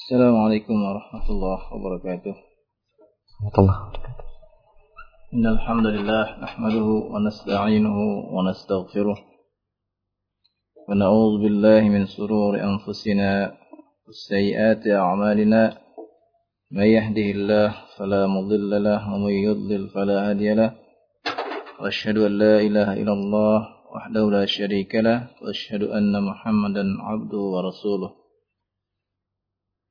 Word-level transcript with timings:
السلام 0.00 0.36
عليكم 0.36 0.76
ورحمة 0.84 1.26
الله 1.30 1.58
وبركاته. 1.74 2.34
ورحمة 3.44 3.56
الله 3.58 3.76
وبركاته. 3.84 4.24
إن 5.34 5.46
الحمد 5.46 5.86
لله 5.86 6.24
نحمده 6.44 6.88
ونستعينه 7.12 7.98
ونستغفره. 8.34 9.18
ونعوذ 10.88 11.32
بالله 11.42 11.80
من 11.80 12.06
سرور 12.06 12.52
أنفسنا 12.70 13.52
والسيئات 14.06 14.86
أعمالنا. 14.86 15.62
من 16.72 16.86
يهده 16.96 17.28
الله 17.36 17.68
فلا 17.98 18.26
مضل 18.26 18.84
له 18.84 19.00
ومن 19.14 19.34
يضلل 19.48 19.88
فلا 19.88 20.30
هادي 20.30 20.54
له. 20.54 20.70
وأشهد 21.80 22.16
أن 22.18 22.32
لا 22.38 22.56
إله 22.60 22.88
إلا 23.02 23.12
الله 23.12 23.58
وحده 23.94 24.24
لا 24.30 24.44
شريك 24.46 24.94
له 24.94 25.28
وأشهد 25.42 25.82
أن 25.82 26.12
محمدا 26.24 26.84
عبده 27.08 27.42
ورسوله. 27.54 28.19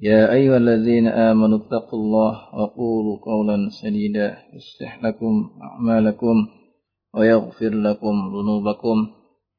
يا 0.00 0.32
أيها 0.32 0.56
الذين 0.56 1.08
آمنوا 1.08 1.58
اتقوا 1.58 1.98
الله 1.98 2.32
وقولوا 2.54 3.18
قولا 3.24 3.68
سديدا 3.82 4.38
يصلح 4.54 5.04
لكم 5.04 5.50
أعمالكم 5.62 6.46
ويغفر 7.14 7.70
لكم 7.70 8.14
ذنوبكم 8.34 8.96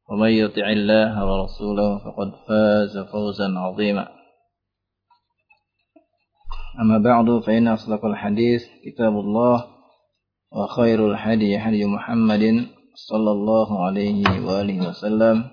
ومن 0.09 0.29
يطع 0.29 0.69
الله 0.69 1.25
ورسوله 1.25 1.97
فقد 1.97 2.31
فاز 2.47 2.97
فوزا 3.11 3.59
عظيما. 3.59 4.07
أما 6.81 6.97
بعد 6.97 7.39
فإن 7.43 7.67
أصدق 7.67 8.05
الحديث 8.05 8.61
كتاب 8.85 9.13
الله 9.13 9.65
وخير 10.51 11.11
الحدي 11.11 11.59
حدي 11.59 11.85
محمد 11.85 12.65
صلى 12.95 13.31
الله 13.31 13.85
عليه 13.85 14.23
وآله 14.45 14.89
وسلم 14.89 15.43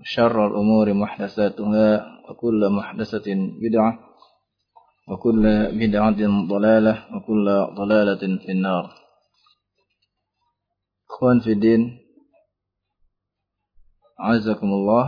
وشر 0.00 0.46
الأمور 0.46 0.92
محدثاتها 0.92 2.06
وكل 2.31 2.69
محدثة 2.69 3.27
بدعة 3.63 3.91
وكل 5.07 5.43
بدعة 5.71 6.21
ضلالة 6.47 6.95
وكل 7.15 7.45
ضلالة 7.75 8.23
في 8.43 8.51
النار 8.51 8.85
إخوان 11.09 11.39
في 11.39 11.51
الدين 11.51 11.81
عزكم 14.19 14.67
الله 14.67 15.05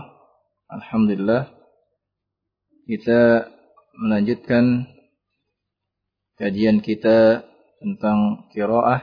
Alhamdulillah 0.69 1.49
kita 2.85 3.49
melanjutkan 3.97 4.85
kajian 6.37 6.77
kita 6.77 7.41
tentang 7.81 8.45
kiroah 8.53 9.01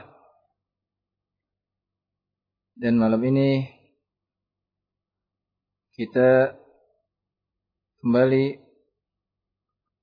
dan 2.79 2.95
malam 2.95 3.19
ini 3.19 3.67
kita 5.91 6.55
kembali 8.02 8.58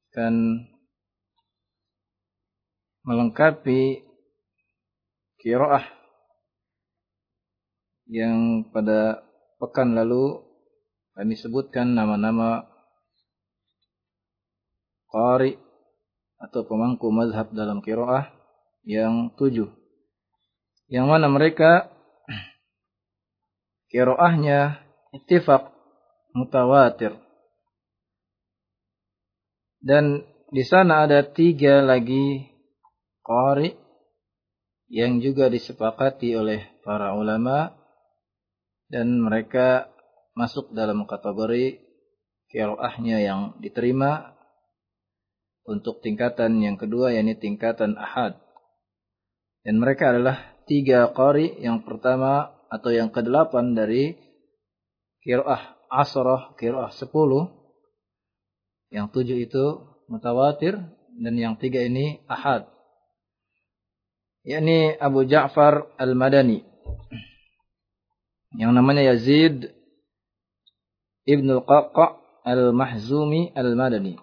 akan 0.07 0.35
melengkapi 3.03 4.07
kiroah 5.43 5.83
yang 8.07 8.63
pada 8.71 9.19
pekan 9.59 9.99
lalu 9.99 10.39
kami 11.11 11.35
sebutkan 11.35 11.91
nama-nama 11.91 12.71
qari 15.11 15.59
atau 16.39 16.63
pemangku 16.63 17.11
mazhab 17.11 17.51
dalam 17.51 17.83
kiroah 17.83 18.31
yang 18.87 19.35
tujuh. 19.35 19.67
Yang 20.87 21.05
mana 21.05 21.27
mereka 21.27 21.91
kiroahnya 23.91 24.87
ittifaq 25.19 25.67
mutawatir. 26.31 27.28
Dan 29.79 30.27
di 30.51 30.63
sana 30.67 31.07
ada 31.07 31.23
tiga 31.23 31.79
lagi 31.79 32.43
qari 33.23 33.71
yang 34.89 35.21
juga 35.21 35.47
disepakati 35.47 36.33
oleh 36.35 36.81
para 36.81 37.13
ulama 37.13 37.71
dan 38.89 39.21
mereka 39.21 39.93
masuk 40.33 40.73
dalam 40.73 41.05
kategori 41.05 41.77
kiroahnya 42.49 43.21
yang 43.21 43.41
diterima 43.61 44.33
untuk 45.69 46.01
tingkatan 46.01 46.57
yang 46.65 46.81
kedua 46.81 47.13
yakni 47.13 47.37
tingkatan 47.37 47.93
ahad. 47.93 48.41
Dan 49.61 49.77
mereka 49.77 50.09
adalah 50.09 50.57
tiga 50.65 51.13
qari 51.13 51.61
yang 51.61 51.85
pertama 51.85 52.49
atau 52.73 52.89
yang 52.89 53.13
kedelapan 53.13 53.77
dari 53.77 54.17
kiroah 55.21 55.77
asrah, 55.93 56.57
kiroah 56.57 56.89
sepuluh. 56.89 57.58
Yang 58.89 59.07
tujuh 59.13 59.37
itu 59.37 59.65
mutawatir 60.09 60.81
dan 61.19 61.33
yang 61.37 61.53
tiga 61.61 61.85
ini 61.85 62.25
ahad. 62.25 62.65
yakni 64.41 64.97
Abu 64.97 65.29
Ja'far 65.29 65.93
Al-Madani. 65.99 66.65
Yang 68.57 68.71
namanya 68.73 69.13
Yazid 69.13 69.69
Ibnu 71.29 71.61
Al-Qaqa 71.61 72.17
Al-Mahzumi 72.49 73.53
Al-Madani. 73.53 74.17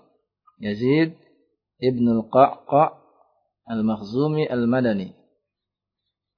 Yazid 0.58 1.14
Ibnu 1.78 2.26
Al-Qaqa 2.26 2.98
Al-Mahzumi 3.70 4.50
Al-Madani. 4.50 5.14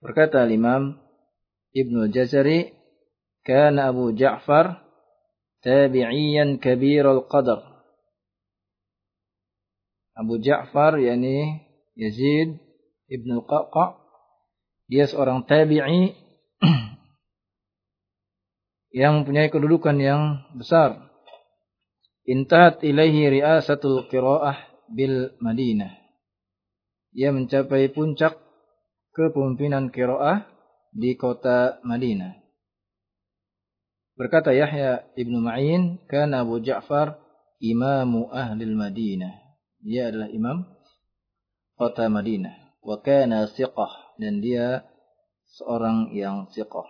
Berkata 0.04 0.44
Imam 0.46 1.00
Ibnu 1.72 2.12
Jazari, 2.12 2.76
"Kana 3.40 3.88
Abu 3.88 4.12
Ja'far 4.12 4.84
tabi'iyan 5.64 6.60
kabir 6.60 7.08
al-qadar." 7.08 7.67
Abu 10.18 10.42
Ja'far 10.42 10.98
yakni 10.98 11.62
Yazid 11.94 12.58
Ibnu 13.06 13.38
Al-Qaqa 13.38 14.08
dia 14.88 15.04
seorang 15.06 15.44
tabi'i 15.46 16.16
yang 19.00 19.22
mempunyai 19.22 19.52
kedudukan 19.52 19.96
yang 20.00 20.22
besar. 20.56 21.12
Intahat 22.28 22.80
ilaihi 22.84 23.40
riasatul 23.40 24.08
qiraah 24.08 24.56
bil 24.92 25.32
Madinah. 25.40 25.92
Ia 27.16 27.32
mencapai 27.32 27.92
puncak 27.92 28.36
kepemimpinan 29.12 29.92
qiraah 29.92 30.44
di 30.92 31.16
kota 31.16 31.80
Madinah. 31.84 32.36
Berkata 34.18 34.50
Yahya 34.50 35.14
ibnu 35.14 35.38
Ma'in, 35.38 36.02
kana 36.10 36.42
Abu 36.42 36.58
Ja'far 36.58 37.16
imamu 37.62 38.28
ahli 38.34 38.66
Madinah. 38.66 39.47
Dia 39.82 40.10
adalah 40.10 40.28
imam 40.30 40.66
kota 41.78 42.10
Madinah. 42.10 42.78
Wa 42.82 42.98
kana 43.02 43.46
siqah. 43.50 44.18
Dan 44.18 44.42
dia 44.42 44.82
seorang 45.54 46.10
yang 46.14 46.50
siqah. 46.50 46.86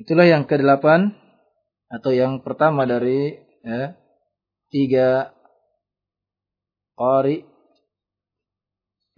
Itulah 0.00 0.24
yang 0.24 0.48
kedelapan 0.48 1.12
atau 1.92 2.16
yang 2.16 2.40
pertama 2.40 2.88
dari 2.88 3.36
ya, 3.60 3.92
tiga 4.72 5.36
qari 6.96 7.44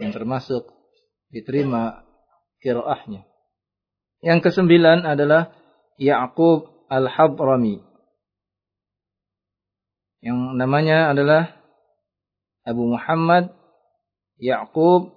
yang 0.02 0.10
termasuk 0.10 0.66
diterima 1.30 2.02
kiroahnya. 2.58 3.22
Yang 4.18 4.50
kesembilan 4.50 5.06
adalah 5.06 5.54
Ya'qub 6.00 6.90
Al-Hadrami. 6.90 7.93
Yang 10.24 10.38
namanya 10.56 11.12
adalah 11.12 11.52
Abu 12.64 12.96
Muhammad 12.96 13.52
Ya'qub 14.40 15.12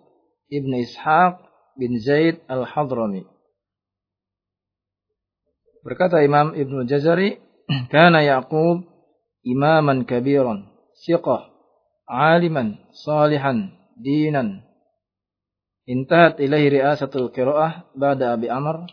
Ibn 0.52 0.72
Ishaq 0.84 1.34
bin 1.80 1.96
Zaid 1.96 2.44
Al-Hadrami. 2.52 3.24
Berkata 5.88 6.20
Imam 6.20 6.52
Ibn 6.52 6.84
Jazari, 6.84 7.40
"Kana 7.94 8.20
Yaqub 8.20 8.84
imaman 9.48 10.04
kabiran, 10.04 10.68
siqah, 11.00 11.48
aliman, 12.04 12.76
salihan, 12.92 13.72
dinan." 13.96 14.68
Intahat 15.88 16.44
ilaihi 16.44 16.84
riasatul 16.84 17.32
qiraah 17.32 17.88
ba'da 17.96 18.36
Abi 18.36 18.52
Amr 18.52 18.92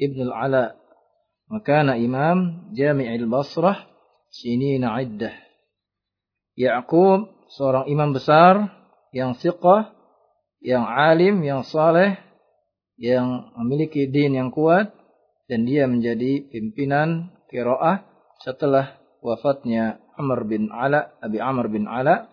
Ibn 0.00 0.18
al-Ala. 0.32 0.80
Wa 1.52 1.60
kana 1.60 2.00
imam 2.00 2.72
Jami'il 2.72 3.28
Basrah 3.28 3.95
sinina 4.30 4.96
iddah. 5.00 5.34
Ya'qub 6.56 7.50
seorang 7.52 7.86
imam 7.86 8.16
besar 8.16 8.72
yang 9.12 9.36
siqah, 9.36 9.92
yang 10.60 10.84
alim, 10.88 11.44
yang 11.44 11.62
saleh, 11.62 12.16
yang 12.96 13.52
memiliki 13.60 14.08
din 14.08 14.40
yang 14.40 14.50
kuat 14.50 14.92
dan 15.46 15.68
dia 15.68 15.84
menjadi 15.86 16.48
pimpinan 16.48 17.30
qiraah 17.52 18.02
setelah 18.42 18.98
wafatnya 19.22 20.00
Amr 20.16 20.48
bin 20.48 20.72
Ala, 20.72 21.12
Abi 21.20 21.38
Amr 21.38 21.68
bin 21.68 21.84
Ala 21.86 22.26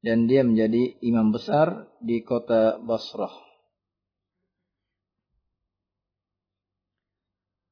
dan 0.00 0.28
dia 0.28 0.44
menjadi 0.44 1.00
imam 1.04 1.32
besar 1.32 1.88
di 2.00 2.24
kota 2.24 2.80
Basrah. 2.80 3.32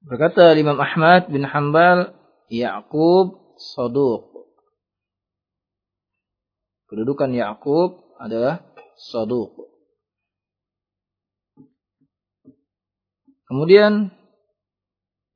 Berkata 0.09 0.57
Imam 0.57 0.81
Ahmad 0.81 1.29
bin 1.29 1.45
Hanbal, 1.45 2.17
Ya'qub 2.49 3.57
Saduq. 3.57 4.25
Kedudukan 6.89 7.31
Ya'qub 7.37 8.17
adalah 8.17 8.65
Saduq. 8.97 9.53
Kemudian 13.49 14.13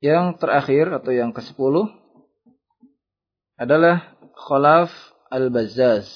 yang 0.03 0.37
terakhir 0.37 0.91
atau 0.93 1.09
yang 1.09 1.33
ke-10 1.33 1.89
adalah 3.57 4.13
Khalaf 4.37 4.93
Al-Bazzaz. 5.33 6.09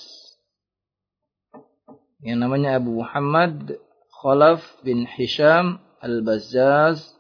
Yang 2.22 2.38
namanya 2.38 2.78
Abu 2.78 3.02
Muhammad 3.02 3.82
Khalaf 4.14 4.62
bin 4.86 5.10
Hisham 5.10 5.82
Al-Bazzaz 6.02 7.18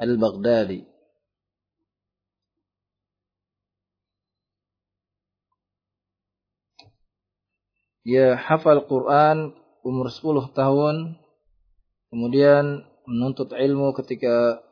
Al-Baghdadi. 0.00 0.95
Dia 8.06 8.38
hafal 8.38 8.86
Quran 8.86 9.50
umur 9.82 10.14
10 10.14 10.54
tahun, 10.54 11.18
kemudian 12.14 12.86
menuntut 13.02 13.50
ilmu 13.50 13.90
ketika 13.98 14.62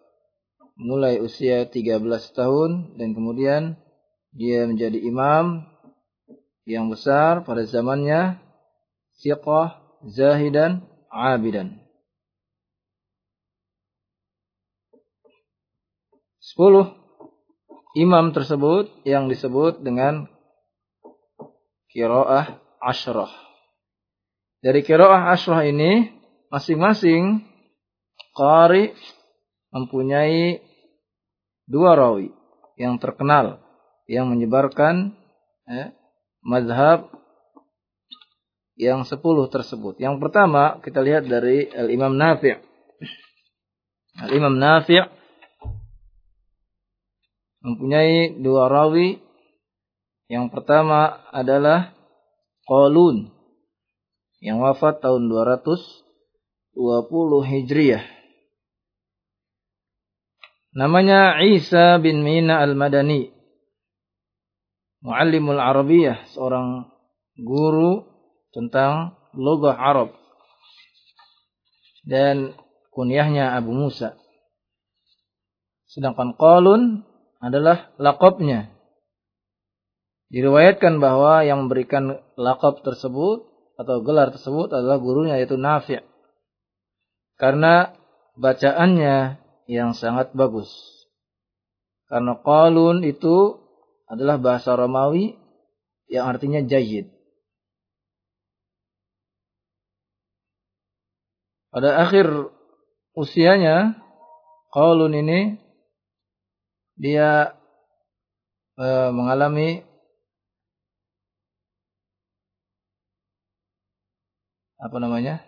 mulai 0.79 1.19
usia 1.19 1.67
13 1.67 1.99
tahun 2.31 2.95
dan 2.95 3.11
kemudian 3.11 3.75
dia 4.31 4.71
menjadi 4.71 5.03
imam 5.03 5.67
yang 6.63 6.87
besar 6.87 7.43
pada 7.43 7.67
zamannya, 7.67 8.39
siqah, 9.19 9.83
zahidan, 10.07 10.87
abidan. 11.11 11.83
Sepuluh 16.39 16.95
imam 17.99 18.31
tersebut 18.31 18.95
yang 19.03 19.27
disebut 19.27 19.83
dengan 19.83 20.31
kiroah 21.91 22.64
ashrah. 22.85 23.33
Dari 24.61 24.81
kiroah 24.85 25.33
ashrah 25.33 25.65
ini, 25.65 26.13
masing-masing 26.53 27.45
qari 28.37 28.93
mempunyai 29.73 30.63
dua 31.67 31.97
rawi 31.97 32.31
yang 32.77 33.01
terkenal 33.01 33.59
yang 34.05 34.29
menyebarkan 34.29 35.17
eh, 35.67 35.97
mazhab 36.45 37.09
yang 38.75 39.07
sepuluh 39.07 39.47
tersebut. 39.47 39.99
Yang 40.03 40.21
pertama 40.21 40.83
kita 40.83 41.01
lihat 41.01 41.25
dari 41.27 41.71
Al-Imam 41.71 42.15
Nafi'. 42.15 42.59
Al-Imam 44.19 44.55
Nafi' 44.59 45.03
mempunyai 47.65 48.39
dua 48.39 48.69
rawi. 48.69 49.23
Yang 50.29 50.57
pertama 50.57 51.21
adalah 51.31 51.93
Qalun 52.65 53.29
yang 54.45 54.61
wafat 54.61 55.01
tahun 55.01 55.31
220 55.33 56.75
Hijriah. 57.45 58.05
Namanya 60.75 61.39
Isa 61.47 62.03
bin 62.03 62.27
Mina 62.27 62.59
al-Madani. 62.59 63.31
Muallimul 65.07 65.63
Arabiyah, 65.63 66.35
seorang 66.35 66.91
guru 67.39 68.03
tentang 68.51 69.15
lugah 69.39 69.79
Arab. 69.79 70.11
Dan 72.03 72.59
kunyahnya 72.91 73.55
Abu 73.55 73.71
Musa. 73.71 74.19
Sedangkan 75.87 76.35
Qalun 76.35 77.07
adalah 77.39 77.95
lakopnya. 78.03 78.74
Diriwayatkan 80.33 80.99
bahwa 81.03 81.45
yang 81.45 81.67
memberikan 81.67 82.21
lakop 82.39 82.81
tersebut 82.81 83.45
atau 83.75 84.01
gelar 84.07 84.31
tersebut 84.31 84.71
adalah 84.71 85.03
gurunya 85.03 85.37
yaitu 85.37 85.59
Nafi' 85.59 86.01
karena 87.35 87.93
bacaannya 88.39 89.39
yang 89.67 89.97
sangat 89.97 90.33
bagus. 90.37 90.71
Karena 92.07 92.39
qalun 92.39 93.03
itu 93.03 93.59
adalah 94.07 94.39
bahasa 94.39 94.77
Romawi 94.77 95.35
yang 96.07 96.31
artinya 96.31 96.63
jayid. 96.63 97.11
Pada 101.75 102.07
akhir 102.07 102.31
usianya, 103.19 103.99
qalun 104.71 105.11
ini 105.11 105.59
dia 106.95 107.59
e, 108.79 108.87
mengalami 109.11 109.83
apa 114.85 114.97
namanya 115.01 115.41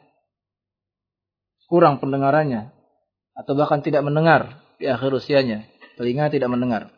kurang 1.69 2.01
pendengarannya 2.01 2.73
atau 3.37 3.53
bahkan 3.53 3.85
tidak 3.85 4.01
mendengar 4.01 4.65
di 4.81 4.89
akhir 4.89 5.13
usianya 5.13 5.69
telinga 6.01 6.33
tidak 6.33 6.49
mendengar. 6.49 6.89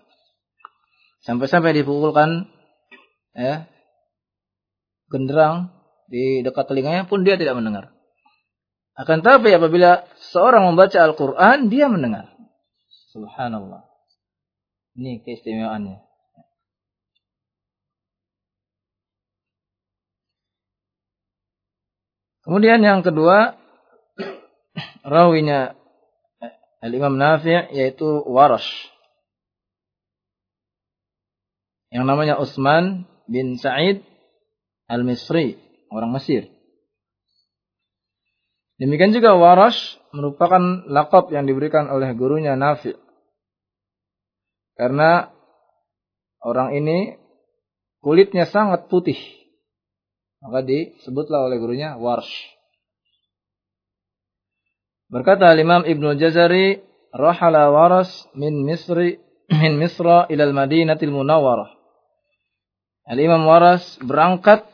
Sampai-sampai 1.26 1.74
dipukulkan 1.74 2.46
ya 3.34 3.66
genderang 5.10 5.74
di 6.06 6.46
dekat 6.46 6.70
telinganya 6.70 7.10
pun 7.10 7.26
dia 7.26 7.34
tidak 7.34 7.58
mendengar. 7.58 7.90
Akan 8.98 9.22
tapi 9.22 9.54
apabila 9.54 10.06
seorang 10.30 10.66
membaca 10.66 10.98
Al-Quran 10.98 11.70
dia 11.70 11.86
mendengar. 11.90 12.34
Subhanallah. 13.14 13.86
Ini 14.98 15.22
keistimewaannya. 15.22 16.07
Kemudian 22.48 22.80
yang 22.80 23.04
kedua, 23.04 23.60
rawinya 25.04 25.76
Al-Imam 26.80 27.20
Nafi' 27.20 27.76
yaitu 27.76 28.24
Warash. 28.24 28.88
Yang 31.92 32.04
namanya 32.08 32.40
Utsman 32.40 33.04
bin 33.28 33.60
Sa'id 33.60 34.00
Al-Misri, 34.88 35.60
orang 35.92 36.08
Mesir. 36.16 36.48
Demikian 38.80 39.12
juga 39.12 39.36
Warash 39.36 40.00
merupakan 40.16 40.88
lakop 40.88 41.28
yang 41.28 41.44
diberikan 41.44 41.92
oleh 41.92 42.16
gurunya 42.16 42.56
Nafi'. 42.56 42.96
Karena 44.72 45.28
orang 46.40 46.72
ini 46.72 47.20
kulitnya 48.00 48.48
sangat 48.48 48.88
putih. 48.88 49.37
Maka 50.38 50.62
disebutlah 50.62 51.50
oleh 51.50 51.58
gurunya 51.58 51.98
Warsh. 51.98 52.30
Berkata 55.08 55.50
Imam 55.56 55.82
Ibnu 55.82 56.14
Jazari, 56.20 56.78
"Rahala 57.10 57.72
Waras 57.72 58.28
min 58.36 58.62
Misri 58.62 59.18
min 59.48 59.80
Misra 59.80 60.28
ila 60.28 60.44
al-Madinatil 60.44 61.10
Munawwarah." 61.10 61.72
Al-Imam 63.08 63.48
Waras 63.48 63.96
berangkat 64.04 64.68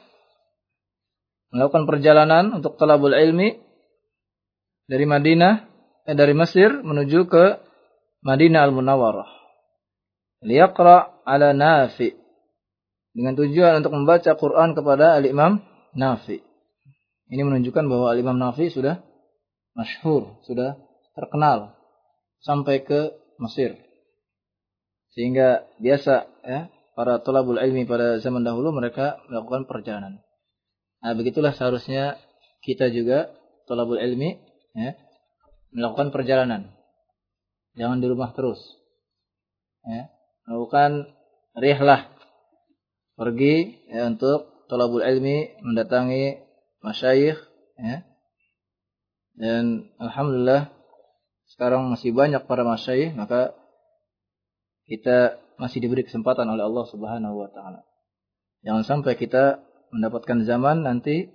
melakukan 1.55 1.87
perjalanan 1.87 2.51
untuk 2.51 2.75
talabul 2.75 3.15
ilmi 3.15 3.55
dari 4.91 5.07
Madinah 5.07 5.55
eh, 6.03 6.17
dari 6.19 6.35
Mesir 6.35 6.83
menuju 6.83 7.31
ke 7.31 7.45
Madinah 8.27 8.67
Al-Munawwarah 8.67 9.35
liyaqra 10.45 11.25
ala 11.25 11.57
Nafi 11.57 12.24
dengan 13.15 13.39
tujuan 13.39 13.81
untuk 13.81 13.95
membaca 13.95 14.35
Quran 14.35 14.75
kepada 14.75 15.15
Al-Imam 15.17 15.63
Nafi. 15.95 16.43
Ini 17.31 17.43
menunjukkan 17.47 17.87
bahwa 17.87 18.11
Al-Imam 18.11 18.37
Nafi 18.37 18.69
sudah 18.69 19.01
masyhur, 19.79 20.43
sudah 20.45 20.77
terkenal 21.15 21.79
sampai 22.43 22.83
ke 22.83 23.15
Mesir. 23.39 23.79
Sehingga 25.15 25.63
biasa 25.79 26.27
ya, 26.43 26.61
para 26.99 27.23
tolabul 27.23 27.59
ilmi 27.59 27.87
pada 27.87 28.19
zaman 28.19 28.43
dahulu 28.43 28.75
mereka 28.75 29.23
melakukan 29.31 29.71
perjalanan. 29.71 30.23
Nah, 31.03 31.15
begitulah 31.15 31.55
seharusnya 31.55 32.19
kita 32.67 32.91
juga 32.91 33.31
tolabul 33.71 34.03
ilmi 34.03 34.43
ya, 34.75 34.99
melakukan 35.71 36.11
perjalanan. 36.11 36.75
Jangan 37.79 38.03
di 38.03 38.07
rumah 38.11 38.35
terus. 38.35 38.59
Ya, 39.87 40.11
melakukan 40.47 41.15
rihlah 41.55 42.14
pergi 43.15 43.87
ya, 43.91 44.11
untuk 44.11 44.67
tolabul 44.67 45.03
ilmi 45.03 45.59
mendatangi 45.63 46.43
masyayikh 46.83 47.39
ya. 47.79 48.07
Dan 49.35 49.91
alhamdulillah 49.99 50.71
sekarang 51.55 51.91
masih 51.91 52.15
banyak 52.15 52.47
para 52.47 52.63
masyayikh 52.63 53.15
maka 53.19 53.55
kita 54.87 55.43
masih 55.57 55.83
diberi 55.83 56.05
kesempatan 56.07 56.47
oleh 56.51 56.67
Allah 56.67 56.87
Subhanahu 56.91 57.35
wa 57.41 57.49
taala. 57.51 57.87
Jangan 58.65 58.85
sampai 58.85 59.15
kita 59.19 59.61
mendapatkan 59.93 60.43
zaman 60.43 60.83
nanti 60.83 61.31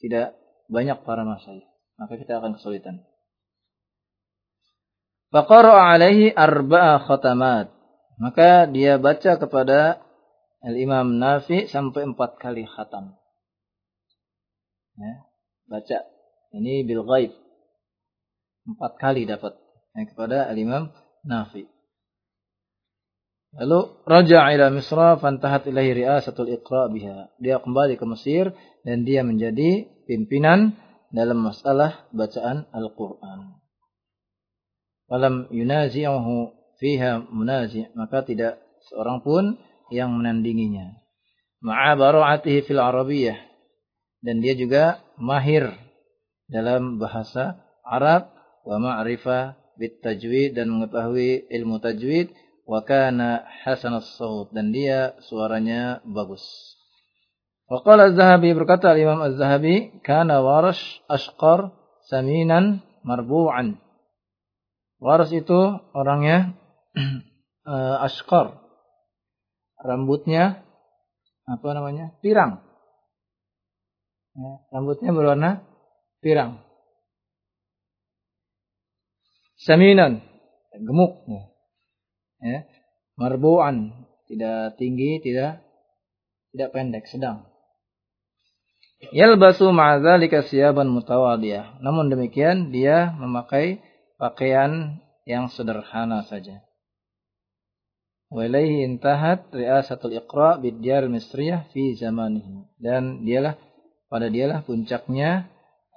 tidak 0.00 0.38
banyak 0.70 1.02
para 1.04 1.26
masyayikh, 1.26 1.66
maka 1.98 2.14
kita 2.16 2.40
akan 2.40 2.56
kesulitan. 2.56 3.04
Faqara 5.30 5.94
alaihi 5.94 6.34
arba'a 6.34 7.06
khatamat. 7.06 7.70
Maka 8.20 8.68
dia 8.68 9.00
baca 9.00 9.38
kepada 9.40 10.02
Al-Imam 10.60 11.16
Nafi 11.16 11.68
sampai 11.68 12.04
empat 12.04 12.36
kali 12.36 12.68
khatam. 12.68 13.16
Ya, 15.00 15.24
baca. 15.68 15.98
Ini 16.52 16.84
bil 16.84 17.06
ghaib. 17.06 17.32
Empat 18.68 18.92
kali 19.00 19.24
dapat 19.24 19.56
ya, 19.96 20.04
kepada 20.04 20.48
Al-Imam 20.52 20.92
Nafi. 21.24 21.64
Lalu 23.50 23.80
raja 24.06 24.46
ila 24.54 24.70
Misra 24.70 25.18
fantahat 25.18 25.66
ilahi 25.66 26.04
riasatul 26.04 26.52
iqra 26.54 26.86
biha. 26.92 27.34
Dia 27.42 27.58
kembali 27.58 27.98
ke 27.98 28.04
Mesir 28.06 28.54
dan 28.86 29.02
dia 29.02 29.26
menjadi 29.26 29.90
pimpinan 30.06 30.78
dalam 31.10 31.42
masalah 31.42 32.06
bacaan 32.14 32.70
Al-Qur'an 32.70 33.60
walam 35.10 35.50
yunazi'uhu 35.50 36.54
fiha 36.78 37.26
munazi' 37.34 37.90
maka 37.98 38.22
tidak 38.22 38.62
seorang 38.88 39.20
pun 39.20 39.58
yang 39.90 40.14
menandinginya. 40.14 40.96
Ma'a 41.60 41.92
bara'atihi 41.98 42.64
fil 42.64 42.80
arabiyyah 42.80 43.36
dan 44.24 44.40
dia 44.40 44.56
juga 44.56 45.04
mahir 45.20 45.70
dalam 46.48 46.96
bahasa 46.96 47.60
Arab. 47.84 48.32
Wa 48.60 48.76
ma'rifa 48.76 49.56
bit 49.80 50.04
tajwid 50.04 50.56
dan 50.56 50.68
mengetahui 50.72 51.48
ilmu 51.48 51.80
tajwid. 51.80 52.32
Wa 52.64 52.86
kana 52.86 53.44
hasan 53.66 53.98
as-saut 53.98 54.54
dan 54.54 54.70
dia 54.70 55.18
suaranya 55.26 56.04
bagus. 56.06 56.44
Wa 57.66 57.82
qala 57.82 58.14
Az-Zahabi 58.14 58.54
berkata 58.54 58.94
Imam 58.94 59.18
Az-Zahabi 59.26 60.02
kana 60.06 60.38
warash 60.44 61.02
ashqar 61.10 61.74
saminan 62.06 62.82
marbu'an. 63.02 63.80
Waras 65.00 65.32
itu 65.32 65.80
orangnya 65.96 66.52
uh, 67.64 68.04
askor. 68.04 68.59
Rambutnya 69.80 70.62
apa 71.48 71.68
namanya? 71.72 72.14
Pirang. 72.20 72.62
Ya, 74.36 74.52
rambutnya 74.70 75.10
berwarna 75.10 75.50
pirang. 76.22 76.62
Saminan, 79.60 80.24
gemuk. 80.72 81.26
Ya. 81.28 81.42
ya. 82.40 82.60
Marbuan, 83.20 83.92
tidak 84.24 84.80
tinggi, 84.80 85.20
tidak 85.20 85.60
tidak 86.50 86.70
pendek, 86.72 87.04
sedang. 87.06 87.46
Yalbasu 89.12 89.72
ma'adzalika 89.72 90.44
siyaban 90.44 90.92
mutawadiyah. 90.92 91.80
Namun 91.80 92.12
demikian 92.12 92.68
dia 92.68 93.16
memakai 93.16 93.80
pakaian 94.20 95.00
yang 95.24 95.48
sederhana 95.48 96.26
saja. 96.28 96.60
Walaihi 98.30 98.86
intahat 98.86 99.50
riasatul 99.50 100.14
iqra 100.14 100.62
bidyar 100.62 101.10
misriyah 101.10 101.66
fi 101.74 101.98
zamanihi. 101.98 102.70
Dan 102.78 103.26
dialah 103.26 103.58
pada 104.06 104.30
dialah 104.30 104.62
puncaknya 104.62 105.50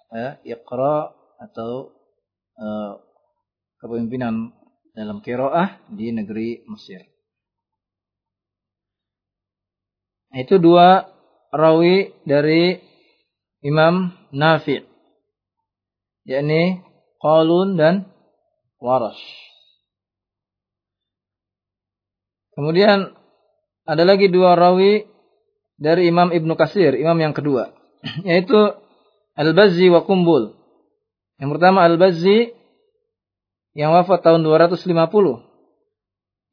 eh, 0.09 0.41
iqra 0.41 1.13
atau 1.37 1.93
eh, 2.57 2.93
kepemimpinan 3.77 4.49
dalam 4.97 5.21
kiroah 5.21 5.77
di 5.93 6.09
negeri 6.09 6.65
Mesir. 6.65 7.05
Itu 10.33 10.57
dua 10.57 11.05
rawi 11.53 12.09
dari 12.25 12.81
Imam 13.61 14.09
Nafi' 14.33 14.81
yakni 16.25 16.81
Qalun 17.21 17.77
dan 17.77 18.09
Warash. 18.81 19.21
Kemudian 22.53 23.13
ada 23.83 24.03
lagi 24.05 24.29
dua 24.29 24.55
rawi 24.55 25.09
dari 25.75 26.07
Imam 26.07 26.29
Ibnu 26.31 26.53
Kasir, 26.55 26.95
imam 26.95 27.17
yang 27.17 27.33
kedua, 27.33 27.73
yaitu 28.29 28.55
Al-Bazzi 29.33 29.89
wa 29.89 30.05
Kumbul. 30.05 30.53
Yang 31.41 31.49
pertama 31.57 31.81
Al-Bazzi 31.83 32.53
yang 33.73 33.91
wafat 33.91 34.21
tahun 34.21 34.45
250. 34.45 34.85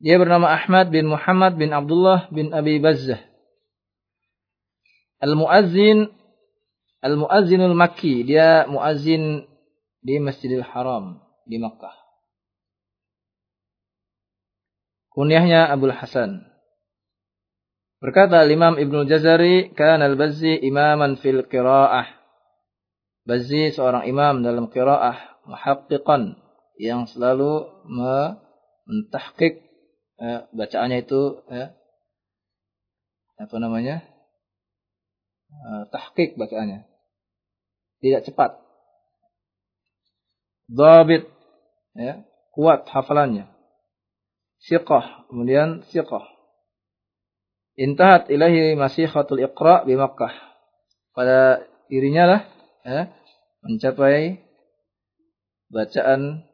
Dia 0.01 0.17
bernama 0.17 0.49
Ahmad 0.57 0.89
bin 0.89 1.13
Muhammad 1.13 1.61
bin 1.61 1.77
Abdullah 1.77 2.33
bin 2.33 2.57
Abi 2.57 2.81
Bazzah. 2.81 3.21
Al-Muazzin 5.21 6.09
Al-Muazzinul 7.01 7.77
Makki, 7.77 8.29
dia 8.29 8.69
muazzin 8.69 9.49
di 10.05 10.21
Masjidil 10.21 10.65
Haram 10.65 11.21
di 11.49 11.57
Makkah. 11.57 12.00
Kunyahnya 15.11 15.67
Abdul 15.67 15.91
Hasan. 15.91 16.47
Berkata 17.99 18.47
Imam 18.47 18.79
Ibnu 18.79 19.11
Jazari, 19.11 19.75
kan 19.75 19.99
al-Bazzi 20.01 20.55
imaman 20.63 21.19
fil 21.19 21.43
qiraah. 21.51 22.07
Bazzi 23.27 23.75
seorang 23.75 24.07
imam 24.07 24.47
dalam 24.47 24.71
qiraah, 24.71 25.43
muhaqqiqan 25.51 26.39
yang 26.79 27.11
selalu 27.11 27.69
mentahqiq 28.87 29.61
eh, 30.23 30.41
bacaannya 30.55 31.05
itu 31.05 31.43
eh, 31.51 31.75
apa 33.37 33.57
namanya? 33.59 34.07
Eh, 35.51 35.83
tahqiq 35.91 36.39
bacaannya. 36.39 36.87
Tidak 38.01 38.31
cepat. 38.31 38.63
Dhabit 40.71 41.27
ya, 41.99 42.23
kuat 42.55 42.87
hafalannya 42.87 43.50
siqah, 44.65 45.29
kemudian 45.29 45.85
siqah. 45.89 46.25
Intahat 47.81 48.29
ilahi 48.29 48.77
masihatul 48.77 49.41
iqra 49.41 49.89
di 49.89 49.97
Makkah. 49.97 50.33
Pada 51.17 51.65
dirinya 51.89 52.25
lah 52.29 52.43
ya, 52.85 53.09
mencapai 53.65 54.45
bacaan 55.73 56.45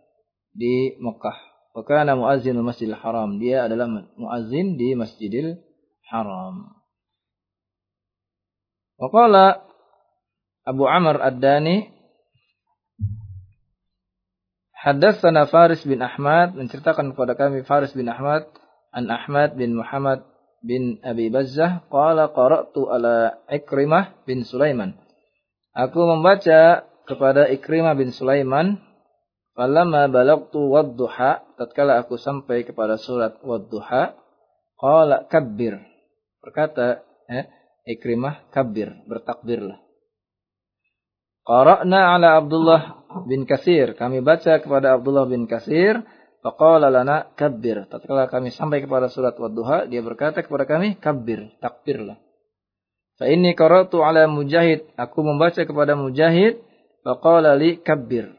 di 0.55 0.95
Makkah. 1.03 1.35
Wakana 1.77 2.17
muazzinul 2.17 2.65
Masjidil 2.65 2.97
Haram. 2.97 3.37
Dia 3.37 3.69
adalah 3.69 3.85
muazzin 4.17 4.81
di 4.81 4.97
Masjidil 4.97 5.61
Haram. 6.09 6.73
Waqala 8.97 9.61
Abu 10.65 10.89
Amr 10.89 11.21
Ad-Dani 11.21 11.96
Haddatsana 14.87 15.50
Faris 15.50 15.83
bin 15.83 15.99
Ahmad 15.99 16.55
menceritakan 16.55 17.11
kepada 17.11 17.35
kami 17.35 17.66
Faris 17.66 17.90
bin 17.90 18.07
Ahmad 18.07 18.47
an 18.95 19.11
Ahmad 19.11 19.59
bin 19.59 19.75
Muhammad 19.75 20.23
bin 20.62 21.02
Abi 21.02 21.26
Bazzah 21.26 21.90
qala 21.90 22.31
qara'tu 22.31 22.87
ala 22.87 23.43
Ikrimah 23.50 24.23
bin 24.31 24.47
Sulaiman. 24.47 24.95
Aku 25.75 26.07
membaca 26.07 26.87
kepada 27.02 27.50
Ikrimah 27.50 27.99
bin 27.99 28.14
Sulaiman 28.14 28.78
falamma 29.59 30.07
balagtu 30.07 30.71
wadduha 30.71 31.43
tatkala 31.59 31.99
aku 32.07 32.14
sampai 32.14 32.62
kepada 32.62 32.95
surat 32.95 33.43
wadduha 33.43 34.14
qala 34.78 35.26
kabbir 35.26 35.83
berkata 36.38 37.02
eh, 37.26 37.50
Ikrimah 37.90 38.55
kabbir 38.55 39.02
bertakbirlah 39.11 39.83
Qara'na 41.43 42.19
ala 42.19 42.38
Abdullah 42.38 42.96
bin 43.27 43.49
Kasir. 43.49 43.95
Kami 43.95 44.21
baca 44.21 44.59
kepada 44.61 44.97
Abdullah 44.99 45.27
bin 45.27 45.49
Kasir. 45.49 46.03
Faqala 46.47 46.95
lana 46.95 47.27
kabbir. 47.35 47.91
Tatkala 47.91 48.31
kami 48.31 48.55
sampai 48.55 48.79
kepada 48.79 49.11
surat 49.11 49.35
Wadduha, 49.35 49.91
dia 49.91 49.99
berkata 49.99 50.47
kepada 50.47 50.63
kami, 50.63 50.95
kabbir, 50.95 51.51
takbirlah. 51.59 52.23
Fa 53.19 53.27
inni 53.27 53.57
qara'tu 53.57 54.05
ala 54.05 54.31
Mujahid. 54.31 54.87
Aku 54.95 55.25
membaca 55.27 55.59
kepada 55.59 55.99
Mujahid. 55.99 56.63
Faqala 57.03 57.59
li 57.59 57.83
kabbir. 57.83 58.31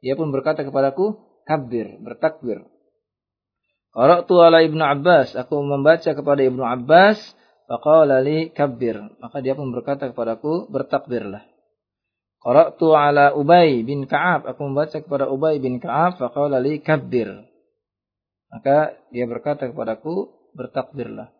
Dia 0.00 0.16
pun 0.16 0.32
berkata 0.32 0.64
kepadaku, 0.64 1.20
kabbir, 1.44 2.00
bertakbir. 2.00 2.64
Qara'tu 3.90 4.38
ala 4.38 4.62
Ibnu 4.62 4.80
Abbas. 4.80 5.34
Aku 5.34 5.60
membaca 5.66 6.14
kepada 6.14 6.40
Ibnu 6.46 6.62
Abbas. 6.62 7.18
Faqala 7.66 8.22
li 8.22 8.54
kabbir. 8.54 9.02
Maka 9.18 9.42
dia 9.42 9.58
pun 9.58 9.68
berkata 9.74 10.08
kepadaku, 10.08 10.70
bertakbirlah. 10.70 11.49
Qara'tu 12.40 12.96
ala 12.96 13.36
Ubay 13.36 13.84
bin 13.84 14.08
Ka'ab. 14.08 14.48
Aku 14.48 14.72
membaca 14.72 14.96
kepada 14.96 15.28
Ubay 15.28 15.60
bin 15.60 15.76
Ka'ab. 15.76 16.16
Faqala 16.16 16.56
li 16.56 16.80
kabbir. 16.80 17.28
Maka 18.50 18.96
dia 19.12 19.28
berkata 19.28 19.68
kepadaku, 19.68 20.32
bertakbirlah. 20.56 21.30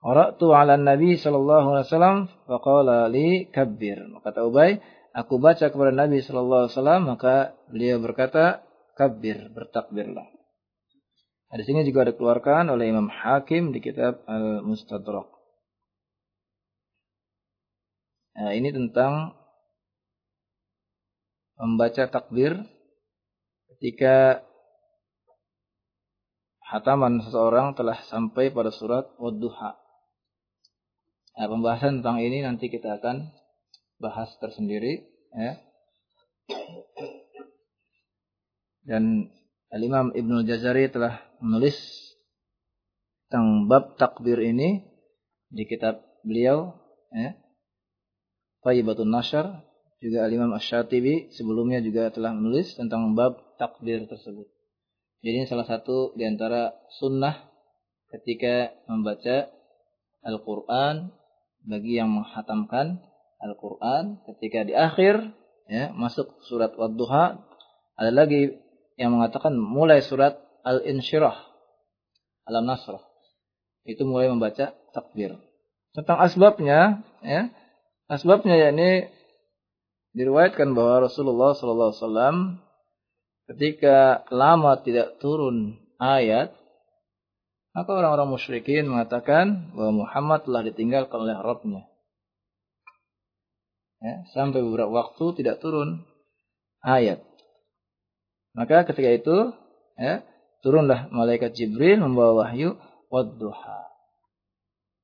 Qara'tu 0.00 0.54
'ala 0.54 0.78
Nabi 0.78 1.18
wasallam 1.18 2.30
faqala 2.46 3.10
li 3.10 3.50
kabbir. 3.50 3.98
Kata 4.22 4.46
Ubay, 4.46 4.78
aku 5.10 5.42
baca 5.42 5.66
kepada 5.66 5.90
Nabi 5.90 6.22
wasallam 6.22 7.10
maka 7.10 7.58
beliau 7.66 7.98
berkata, 7.98 8.62
kabbir, 8.96 9.50
bertakbirlah. 9.50 10.30
Nah, 11.46 11.56
di 11.58 11.64
sini 11.66 11.86
juga 11.86 12.06
dikeluarkan 12.10 12.74
oleh 12.74 12.90
Imam 12.90 13.06
Hakim 13.06 13.70
di 13.70 13.78
kitab 13.78 14.22
Al-Mustadrak. 14.26 15.30
Nah, 18.36 18.50
ini 18.52 18.68
tentang 18.74 19.32
membaca 21.56 22.04
takbir 22.08 22.60
ketika 23.76 24.44
hataman 26.66 27.22
seseorang 27.22 27.72
telah 27.78 27.96
sampai 28.08 28.50
pada 28.52 28.74
surat 28.74 29.06
Wadduha. 29.16 29.78
Nah, 31.36 31.46
pembahasan 31.52 32.00
tentang 32.00 32.24
ini 32.24 32.40
nanti 32.40 32.72
kita 32.72 32.96
akan 32.96 33.28
bahas 34.00 34.32
tersendiri. 34.40 35.04
Ya. 35.36 35.60
Dan 38.86 39.28
Al-Imam 39.68 40.16
Ibnu 40.16 40.46
Jazari 40.48 40.88
telah 40.88 41.20
menulis 41.44 41.76
tentang 43.28 43.68
bab 43.68 44.00
takbir 44.00 44.40
ini 44.40 44.80
di 45.52 45.68
kitab 45.68 46.00
beliau. 46.24 46.72
Ya. 47.12 47.36
Nashar. 49.04 49.65
Juga 49.96 50.28
Al-Imam 50.28 50.52
Ash-Shatibi 50.52 51.32
sebelumnya 51.32 51.80
juga 51.80 52.12
telah 52.12 52.36
menulis 52.36 52.76
tentang 52.76 53.16
bab 53.16 53.56
takbir 53.56 54.04
tersebut. 54.04 54.44
Jadi 55.24 55.42
ini 55.42 55.46
salah 55.48 55.64
satu 55.64 56.12
di 56.12 56.28
antara 56.28 56.76
sunnah 57.00 57.48
ketika 58.12 58.76
membaca 58.86 59.50
Al-Quran 60.22 61.10
bagi 61.66 61.98
yang 61.98 62.14
menghatamkan 62.14 63.02
Al-Quran 63.42 64.22
ketika 64.32 64.64
di 64.64 64.72
akhir 64.72 65.34
ya 65.66 65.90
masuk 65.92 66.30
surat 66.46 66.72
Wadduha 66.78 67.42
ada 67.98 68.10
lagi 68.14 68.54
yang 68.96 69.18
mengatakan 69.18 69.58
mulai 69.58 70.00
surat 70.00 70.38
Al-Insyirah 70.62 71.36
Alam 72.46 72.64
Nasrah 72.70 73.02
itu 73.86 74.02
mulai 74.06 74.30
membaca 74.30 74.72
takbir 74.94 75.34
tentang 75.92 76.22
asbabnya 76.22 77.02
ya 77.22 77.50
asbabnya 78.06 78.54
yakni 78.56 79.10
diriwayatkan 80.16 80.72
bahwa 80.72 81.04
Rasulullah 81.04 81.52
sallallahu 81.52 81.92
alaihi 81.92 82.02
wasallam 82.02 82.36
ketika 83.52 84.24
lama 84.32 84.80
tidak 84.80 85.20
turun 85.20 85.76
ayat 86.00 86.56
maka 87.76 87.92
orang-orang 87.92 88.32
musyrikin 88.32 88.88
mengatakan 88.88 89.68
bahwa 89.76 90.08
Muhammad 90.08 90.48
telah 90.48 90.64
ditinggalkan 90.64 91.28
oleh 91.28 91.36
Rabbnya. 91.36 91.84
Ya, 94.00 94.24
sampai 94.32 94.64
beberapa 94.64 94.88
waktu 94.88 95.44
tidak 95.44 95.60
turun 95.60 96.08
ayat. 96.80 97.20
Maka 98.56 98.88
ketika 98.88 99.12
itu, 99.12 99.36
ya, 100.00 100.24
turunlah 100.64 101.12
malaikat 101.12 101.52
Jibril 101.52 102.00
membawa 102.00 102.48
wahyu 102.48 102.80
wadduha. 103.12 103.92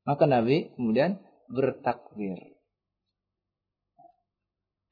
Maka 0.08 0.24
Nabi 0.24 0.72
kemudian 0.72 1.20
bertakbir. 1.52 2.51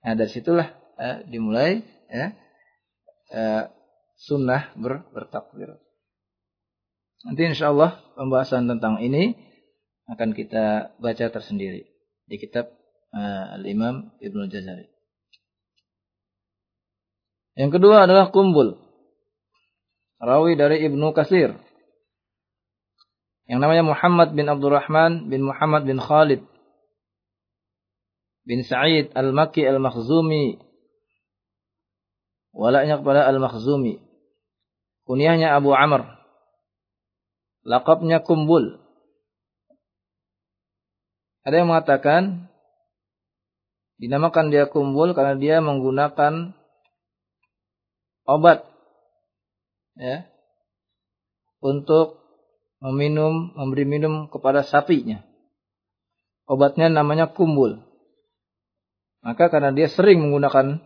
Nah, 0.00 0.16
dari 0.16 0.30
situlah 0.32 0.68
ya, 0.96 1.20
dimulai 1.28 1.84
ya, 2.08 2.32
ya, 3.28 3.68
sunnah 4.16 4.72
ber, 4.76 5.04
bertakbir. 5.12 5.76
Nanti 7.24 7.42
insya 7.44 7.68
Allah 7.68 8.00
pembahasan 8.16 8.64
tentang 8.64 8.96
ini 9.04 9.36
akan 10.08 10.32
kita 10.32 10.96
baca 10.96 11.26
tersendiri 11.28 11.84
di 12.24 12.36
kitab 12.40 12.72
uh, 13.12 13.60
Al-Imam 13.60 14.16
Ibnu 14.24 14.48
Jazari. 14.48 14.88
Yang 17.60 17.76
kedua 17.76 18.08
adalah 18.08 18.32
kumbul. 18.32 18.80
Rawi 20.20 20.56
dari 20.56 20.80
Ibnu 20.84 21.12
Kasir. 21.12 21.52
Yang 23.50 23.60
namanya 23.60 23.84
Muhammad 23.84 24.32
bin 24.32 24.46
Abdurrahman 24.48 25.26
bin 25.28 25.44
Muhammad 25.44 25.82
bin 25.84 25.98
Khalid 25.98 26.40
bin 28.46 28.64
Sa'id 28.64 29.12
Al-Makki 29.12 29.66
Al-Makhzumi. 29.66 30.58
Walaknya 32.56 32.98
kepada 32.98 33.26
Al-Makhzumi. 33.30 34.02
Kunyahnya 35.06 35.54
Abu 35.54 35.74
Amr 35.74 36.20
Lakabnya 37.60 38.24
kumbul. 38.24 38.80
Ada 41.44 41.64
yang 41.64 41.68
mengatakan 41.72 42.48
dinamakan 44.00 44.48
dia 44.48 44.68
kumbul 44.68 45.12
karena 45.12 45.36
dia 45.36 45.56
menggunakan 45.60 46.56
obat 48.24 48.64
ya 49.96 50.24
untuk 51.60 52.20
meminum 52.80 53.52
memberi 53.52 53.84
minum 53.84 54.32
kepada 54.32 54.64
sapinya. 54.64 55.20
Obatnya 56.48 56.88
namanya 56.88 57.28
kumbul. 57.28 57.89
Maka 59.20 59.52
karena 59.52 59.70
dia 59.72 59.88
sering 59.92 60.20
menggunakan 60.20 60.80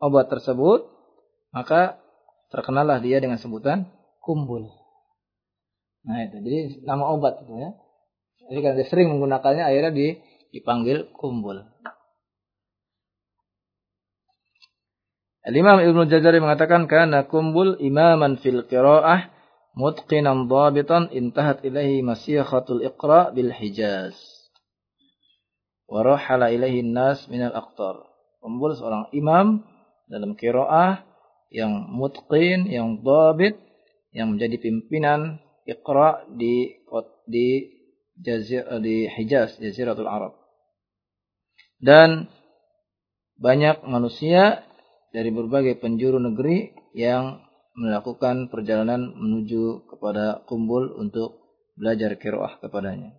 obat 0.00 0.28
tersebut, 0.28 0.84
maka 1.56 1.96
terkenalah 2.52 3.00
dia 3.00 3.16
dengan 3.16 3.40
sebutan 3.40 3.88
kumbul. 4.20 4.68
Nah 6.04 6.22
itu, 6.28 6.38
jadi 6.44 6.58
nama 6.84 7.10
obat 7.16 7.42
itu 7.42 7.54
ya. 7.56 7.70
Jadi 8.46 8.58
karena 8.62 8.76
dia 8.78 8.88
sering 8.92 9.08
menggunakannya 9.16 9.64
akhirnya 9.64 9.92
dipanggil 10.52 11.10
kumbul. 11.16 11.64
Al-Imam 15.46 15.78
Ibnu 15.78 16.10
Jazari 16.10 16.42
mengatakan 16.42 16.90
karena 16.90 17.22
kumbul 17.30 17.78
imaman 17.78 18.34
fil 18.42 18.66
qiraah 18.66 19.30
mutqinan 19.78 20.50
dhabitan 20.50 21.06
intahat 21.14 21.62
ilaihi 21.62 22.02
masyihatul 22.02 22.82
iqra 22.82 23.30
bil 23.30 23.54
hijaz. 23.54 24.35
Wa 25.86 26.02
rahala 26.02 26.50
ilaihi 26.50 26.82
nas 26.82 27.30
minal 27.30 27.54
aqtar. 27.54 28.02
Kumbul 28.42 28.74
seorang 28.74 29.10
imam 29.14 29.62
dalam 30.06 30.34
qiraah 30.38 31.02
yang 31.50 31.90
mutqin, 31.90 32.66
yang 32.66 33.02
dhabit, 33.02 33.58
yang 34.10 34.34
menjadi 34.34 34.58
pimpinan 34.58 35.42
Iqra 35.66 36.22
di 36.30 36.78
di 37.26 37.74
Jazir, 38.16 38.64
di 38.80 39.10
Hijaz, 39.10 39.58
Jaziratul 39.58 40.08
Arab. 40.08 40.38
Dan 41.82 42.30
banyak 43.36 43.84
manusia 43.84 44.64
dari 45.12 45.28
berbagai 45.28 45.76
penjuru 45.76 46.16
negeri 46.16 46.72
yang 46.96 47.44
melakukan 47.76 48.48
perjalanan 48.48 49.12
menuju 49.12 49.84
kepada 49.92 50.46
kumpul 50.48 50.96
untuk 50.96 51.44
belajar 51.76 52.16
kiroah 52.16 52.56
kepadanya. 52.56 53.12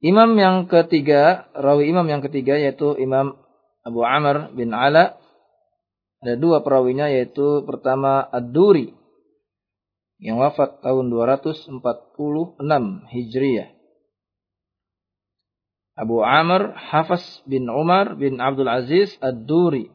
Imam 0.00 0.32
yang 0.40 0.64
ketiga, 0.64 1.52
rawi 1.52 1.92
imam 1.92 2.08
yang 2.08 2.24
ketiga 2.24 2.56
yaitu 2.56 2.96
Imam 2.96 3.36
Abu 3.84 4.00
Amr 4.00 4.48
bin 4.56 4.72
Ala. 4.72 5.20
Ada 6.20 6.36
dua 6.40 6.60
perawinya 6.64 7.08
yaitu 7.08 7.64
pertama 7.64 8.24
Ad-Duri 8.28 8.92
yang 10.20 10.36
wafat 10.36 10.84
tahun 10.84 11.08
246 11.08 11.80
Hijriyah. 13.08 13.80
Abu 16.00 16.24
Amr 16.24 16.72
Hafs 16.76 17.44
bin 17.44 17.68
Umar 17.68 18.16
bin 18.16 18.40
Abdul 18.40 18.72
Aziz 18.72 19.12
Ad-Duri 19.20 19.92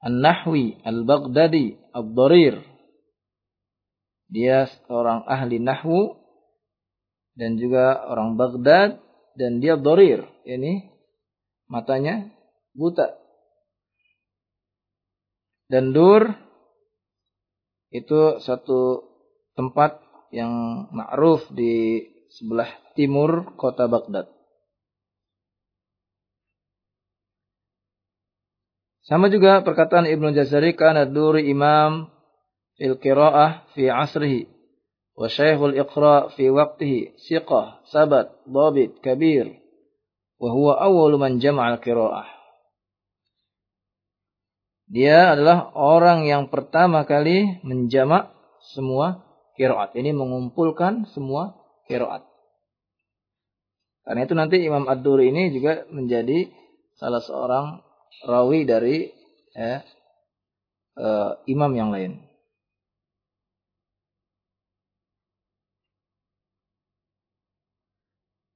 An-Nahwi 0.00 0.80
Al-Baghdadi 0.80 1.76
Ad-Darir 1.92 2.56
Dia 4.32 4.64
seorang 4.88 5.28
ahli 5.28 5.60
Nahwu 5.60 6.19
dan 7.40 7.56
juga 7.56 8.04
orang 8.04 8.36
Baghdad 8.36 9.00
dan 9.32 9.64
dia 9.64 9.80
Darir 9.80 10.28
ini 10.44 10.92
matanya 11.72 12.28
buta. 12.76 13.16
Dan 15.72 15.96
Dur 15.96 16.28
itu 17.88 18.44
satu 18.44 19.08
tempat 19.56 20.04
yang 20.36 20.84
ma'ruf 20.92 21.48
di 21.56 22.04
sebelah 22.28 22.68
timur 22.92 23.56
kota 23.56 23.88
Baghdad. 23.88 24.28
Sama 29.08 29.32
juga 29.32 29.64
perkataan 29.64 30.06
Ibnu 30.06 30.36
Jazari 30.36 30.76
kana 30.76 31.08
duri 31.08 31.48
imam 31.50 32.12
fil 32.78 32.94
qiraah 33.00 33.66
fi 33.74 33.90
asrihi 33.90 34.59
iqra 35.28 36.32
fi 36.32 36.44
waqtihi 36.48 37.20
siqah 37.20 37.84
sabat 37.90 38.32
dhabit 38.48 39.02
kabir 39.04 39.60
wa 40.40 40.48
huwa 40.48 40.80
awwalu 40.80 41.20
man 41.20 41.36
jama'al 41.42 41.76
qiraah 41.82 42.40
dia 44.90 45.38
adalah 45.38 45.70
orang 45.78 46.26
yang 46.26 46.50
pertama 46.50 47.06
kali 47.06 47.62
menjamak 47.62 48.34
semua 48.74 49.22
kiroat. 49.54 49.94
Ini 49.94 50.10
mengumpulkan 50.10 51.06
semua 51.14 51.54
kiroat. 51.86 52.26
Karena 54.02 54.26
itu 54.26 54.34
nanti 54.34 54.56
Imam 54.58 54.90
Ad-Duri 54.90 55.30
ini 55.30 55.54
juga 55.54 55.86
menjadi 55.94 56.50
salah 56.98 57.22
seorang 57.22 57.78
rawi 58.26 58.66
dari 58.66 59.14
ya, 59.54 59.86
uh, 60.98 61.38
imam 61.46 61.70
yang 61.70 61.94
lain. 61.94 62.18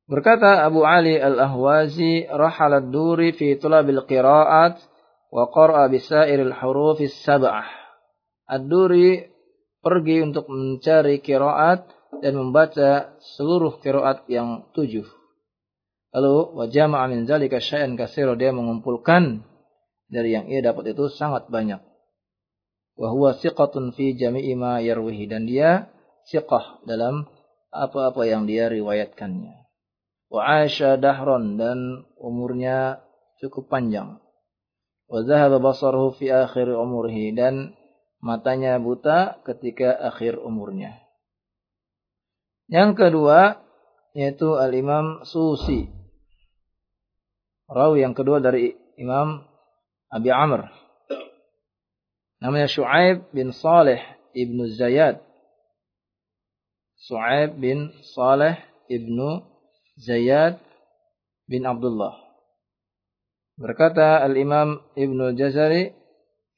Berkata 0.04 0.68
Abu 0.68 0.84
Ali 0.84 1.16
Al-Ahwazi, 1.16 2.28
"Rahal 2.28 2.84
ad-Duri 2.84 3.32
fi 3.32 3.56
tulabil 3.56 4.04
qira'at 4.04 4.76
wa 5.32 5.48
qara'a 5.48 5.88
bisairil 5.88 6.52
huruf 6.60 7.00
as-sab'ah." 7.00 7.64
Ad-Duri 8.44 9.24
pergi 9.80 10.20
untuk 10.20 10.52
mencari 10.52 11.24
qiraat 11.24 11.88
dan 12.20 12.36
membaca 12.36 13.16
seluruh 13.36 13.80
qiraat 13.80 14.28
yang 14.28 14.68
tujuh. 14.76 15.08
Lalu 16.12 16.36
wa 16.52 16.64
jama'a 16.68 17.08
min 17.08 17.24
zalika 17.24 17.56
syai'an 17.56 17.96
katsira 17.96 18.36
dia 18.36 18.52
mengumpulkan 18.52 19.40
dari 20.12 20.36
yang 20.36 20.52
ia 20.52 20.60
dapat 20.60 20.92
itu 20.92 21.08
sangat 21.08 21.48
banyak. 21.48 21.80
Wa 23.00 23.08
huwa 23.08 23.40
siqatun 23.40 23.96
fi 23.96 24.12
jami'i 24.12 24.52
ma 24.52 24.84
yarwihi 24.84 25.32
dan 25.32 25.48
dia 25.48 25.88
siqah 26.28 26.84
dalam 26.84 27.24
apa-apa 27.72 28.28
yang 28.28 28.44
dia 28.44 28.68
riwayatkannya 28.68 29.63
wa 30.32 30.64
dahron 30.98 31.60
dan 31.60 32.08
umurnya 32.18 33.04
cukup 33.40 33.68
panjang. 33.68 34.18
Wa 35.04 35.20
zahaba 35.22 35.60
basaruhu 35.60 36.16
fi 36.16 36.32
akhir 36.32 36.72
umurhi 36.72 37.36
dan 37.36 37.76
matanya 38.24 38.80
buta 38.80 39.44
ketika 39.44 39.92
akhir 40.00 40.40
umurnya. 40.40 41.04
Yang 42.72 42.96
kedua 42.96 43.60
yaitu 44.16 44.56
Al-Imam 44.56 45.26
Susi. 45.28 45.90
Rawi 47.68 48.06
yang 48.06 48.16
kedua 48.16 48.40
dari 48.40 48.72
Imam 48.96 49.44
Abi 50.08 50.30
Amr. 50.30 50.70
Namanya 52.40 52.68
Shu'aib 52.68 53.32
bin 53.32 53.50
Saleh 53.50 54.00
ibnu 54.36 54.68
Zayad. 54.72 55.20
Shu'aib 57.08 57.56
bin 57.58 57.92
Saleh 58.14 58.60
ibnu 58.88 59.53
Zayyad 59.98 60.58
bin 61.46 61.62
Abdullah. 61.62 62.18
Berkata 63.54 64.18
Al-Imam 64.26 64.82
Ibnu 64.98 65.38
Jazari, 65.38 65.94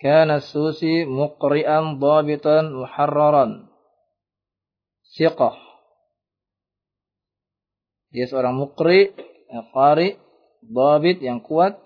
"Kana 0.01 0.41
Susi 0.41 1.05
muqri'an 1.05 2.01
dhabitan 2.01 2.73
muharraran." 2.73 3.69
Siqah. 5.13 5.57
Dia 8.13 8.25
seorang 8.25 8.57
muqri, 8.57 9.13
qari, 9.77 10.17
dhabit 10.65 11.21
yang 11.21 11.45
kuat 11.45 11.77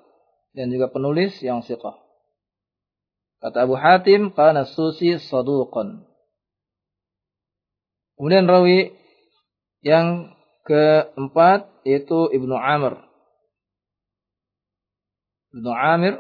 dan 0.55 0.71
juga 0.71 0.91
penulis 0.95 1.35
yang 1.43 1.67
siqah. 1.67 1.99
Kata 3.43 3.67
Abu 3.67 3.75
Hatim, 3.75 4.31
"Kana 4.31 4.63
Susi 4.69 5.19
saduqan." 5.19 6.07
Kemudian 8.15 8.47
rawi 8.47 8.95
yang 9.81 10.37
keempat 10.65 11.69
yaitu 11.87 12.29
Ibnu 12.33 12.55
Amr. 12.57 13.01
Ibnu 15.51 15.71
Amir 15.73 16.15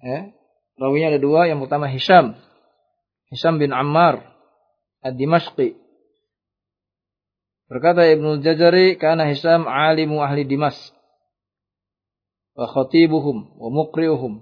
ya, 0.00 0.32
rawinya 0.80 1.12
ada 1.12 1.20
dua, 1.20 1.50
yang 1.50 1.60
pertama 1.60 1.90
Hisham. 1.90 2.38
Hisham 3.28 3.60
bin 3.60 3.76
Ammar 3.76 4.24
Ad-Dimashqi. 5.04 5.76
Berkata 7.68 8.08
Ibnu 8.08 8.40
Jazari, 8.40 8.96
"Kana 8.96 9.28
Hisham 9.28 9.68
alimu 9.68 10.24
ahli 10.24 10.48
Dimas 10.48 10.76
wa 12.56 12.64
khatibuhum 12.64 13.60
wa 13.60 13.68
muqri'uhum 13.68 14.40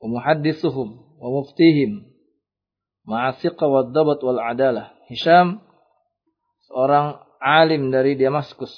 wa 0.00 0.06
muhaddisuhum 0.06 0.88
wa 1.20 1.28
muftihim 1.28 2.06
ma'asiqa 3.02 3.66
wa 3.66 3.90
dabat 3.90 4.22
wal 4.22 4.38
adalah." 4.38 4.94
Hisham 5.10 5.58
seorang 6.70 7.18
alim 7.40 7.88
dari 7.88 8.14
Damaskus, 8.14 8.70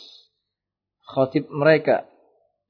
khatib 1.13 1.51
mereka 1.51 2.07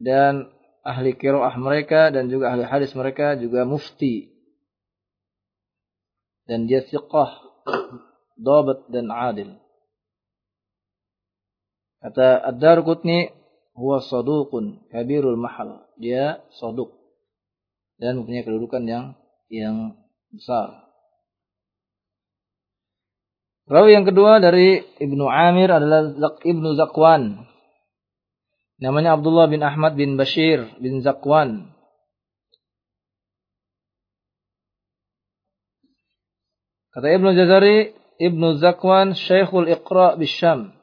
dan 0.01 0.51
ahli 0.83 1.15
kiroah 1.15 1.55
mereka 1.61 2.11
dan 2.11 2.27
juga 2.27 2.51
ahli 2.51 2.67
hadis 2.67 2.91
mereka 2.97 3.39
juga 3.39 3.63
mufti. 3.63 4.33
Dan 6.43 6.67
dia 6.67 6.83
siqah 6.83 7.39
dabat 8.35 8.91
dan 8.91 9.07
adil. 9.15 9.55
Kata 12.03 12.43
Ad-Darqutni 12.51 13.31
huwa 13.79 14.03
saduqun 14.03 14.83
kabirul 14.91 15.39
mahal. 15.39 15.87
Dia 16.03 16.43
saduq 16.59 16.91
dan 18.03 18.19
mempunyai 18.19 18.43
kedudukan 18.43 18.83
yang 18.83 19.05
yang 19.47 19.95
besar 20.35 20.82
Rawi 23.73 23.97
yang 23.97 24.05
kedua 24.05 24.37
dari 24.37 24.85
Ibnu 25.01 25.33
Amir 25.33 25.73
adalah 25.73 26.13
Ibnu 26.45 26.77
Zakwan. 26.77 27.41
Namanya 28.77 29.17
Abdullah 29.17 29.49
bin 29.49 29.65
Ahmad 29.65 29.97
bin 29.97 30.21
Bashir 30.21 30.69
bin 30.77 31.01
Zakwan. 31.01 31.73
Kata 36.93 37.09
Ibnu 37.17 37.33
Jazari, 37.33 37.97
Ibnu 38.21 38.61
Zakwan 38.61 39.17
Syekhul 39.17 39.73
Iqra 39.73 40.21
Bisham 40.21 40.77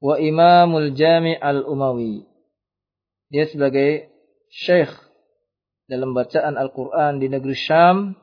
wa 0.00 0.16
Imamul 0.16 0.96
Jami' 0.96 1.36
Al-Umawi. 1.36 2.24
Dia 3.28 3.44
sebagai 3.44 4.08
syekh 4.48 4.88
dalam 5.84 6.16
bacaan 6.16 6.56
Al-Quran 6.56 7.20
di 7.20 7.28
negeri 7.28 7.52
Syam 7.52 8.16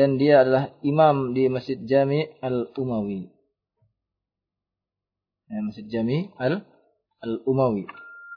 dan 0.00 0.16
dia 0.16 0.40
adalah 0.40 0.72
imam 0.80 1.36
di 1.36 1.52
Masjid 1.52 1.76
Jami 1.76 2.24
Al-Umawi. 2.40 3.28
Ya, 5.52 5.60
Masjid 5.60 5.84
Jami 5.92 6.32
Al 6.40 6.64
Al-Umawi 7.20 7.84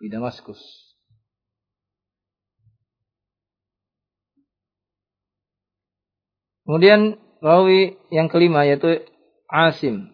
di 0.04 0.08
Damaskus. 0.12 0.60
Kemudian 6.68 7.16
rawi 7.40 7.96
yang 8.12 8.28
kelima 8.28 8.68
yaitu 8.68 9.00
Asim. 9.48 10.12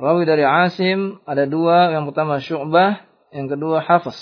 Rawi 0.00 0.24
dari 0.24 0.48
Asim 0.48 1.20
ada 1.28 1.44
dua, 1.44 1.92
yang 1.92 2.08
pertama 2.08 2.40
Syu'bah, 2.40 3.04
yang 3.36 3.52
kedua 3.52 3.84
Hafiz. 3.84 4.16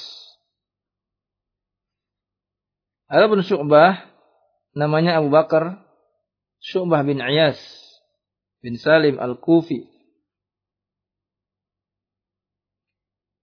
Adapun 3.06 3.46
Syu'bah 3.46 4.09
namanya 4.74 5.18
Abu 5.18 5.32
Bakar 5.32 5.82
Syu'bah 6.60 7.02
bin 7.02 7.18
Iyas 7.18 7.58
bin 8.60 8.76
Salim 8.76 9.16
Al-Kufi. 9.16 9.88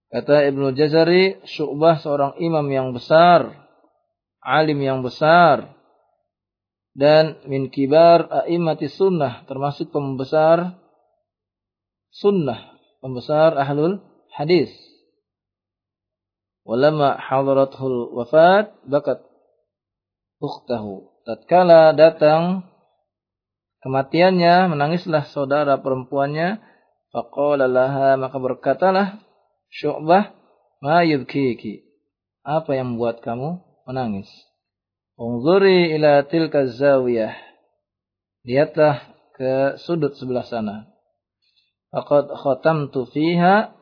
Kata 0.07 0.47
Ibnu 0.47 0.71
Jazari, 0.71 1.43
Syu'bah 1.43 1.99
seorang 1.99 2.39
imam 2.39 2.63
yang 2.71 2.95
besar, 2.95 3.51
alim 4.39 4.79
yang 4.79 5.03
besar, 5.03 5.75
dan 6.95 7.43
min 7.45 7.67
kibar 7.67 8.25
a'immati 8.31 8.87
sunnah, 8.87 9.43
termasuk 9.45 9.91
pembesar 9.91 10.79
sunnah, 12.09 12.79
pembesar 13.03 13.59
ahlul 13.59 13.99
hadis. 14.31 14.71
Walama 16.63 17.19
hadaratul 17.19 18.15
wafat, 18.15 18.71
bakat 18.87 19.27
ukhtahu 20.39 21.16
tatkala 21.27 21.91
datang 21.91 22.63
kematiannya, 23.83 24.71
menangislah 24.71 25.27
saudara 25.35 25.75
perempuannya, 25.83 26.63
faqala 27.11 27.67
laha 27.67 28.15
maka 28.15 28.39
berkatalah 28.39 29.19
Syu'bah, 29.67 30.31
ma 30.79 31.03
yubkiki? 31.03 31.83
Apa 32.47 32.79
yang 32.79 32.95
membuat 32.95 33.19
kamu 33.19 33.59
menangis? 33.83 34.31
Unzuri 35.19 35.91
ila 35.99 36.23
tilka 36.23 36.71
zawiyah. 36.71 37.35
Lihatlah 38.47 39.11
ke 39.35 39.75
sudut 39.83 40.15
sebelah 40.15 40.47
sana. 40.47 40.87
Faqad 41.91 42.31
khatamtu 42.31 43.11
fiha 43.11 43.75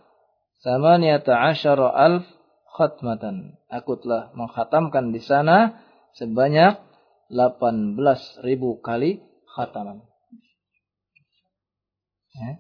samaniyata 0.66 1.38
asyara 1.54 1.94
alf 1.94 2.26
khatmatan. 2.74 3.62
Aku 3.70 4.02
telah 4.02 4.34
mengkhatamkan 4.34 5.14
di 5.14 5.22
sana 5.22 5.78
sebanyak 6.18 6.82
18 7.30 7.98
ribu 8.46 8.82
kali 8.82 9.22
khataman. 9.56 10.06
Ya. 12.36 12.60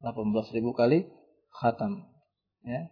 18 0.00 0.56
ribu 0.56 0.72
kali 0.72 1.06
khatam. 1.54 2.08
Ya. 2.64 2.90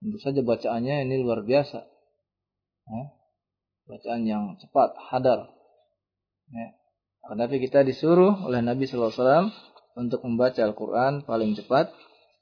Tentu 0.00 0.18
saja 0.18 0.40
bacaannya 0.42 1.06
ini 1.06 1.22
luar 1.22 1.46
biasa. 1.46 1.80
Ya. 2.90 3.02
Bacaan 3.86 4.22
yang 4.26 4.44
cepat, 4.58 4.94
hadar. 5.10 5.50
Ya. 6.50 6.74
Tetapi 7.30 7.56
kita 7.62 7.86
disuruh 7.86 8.34
oleh 8.48 8.64
Nabi 8.64 8.88
SAW 8.88 9.52
untuk 9.94 10.20
membaca 10.26 10.58
Al-Quran 10.62 11.22
paling 11.26 11.54
cepat 11.54 11.92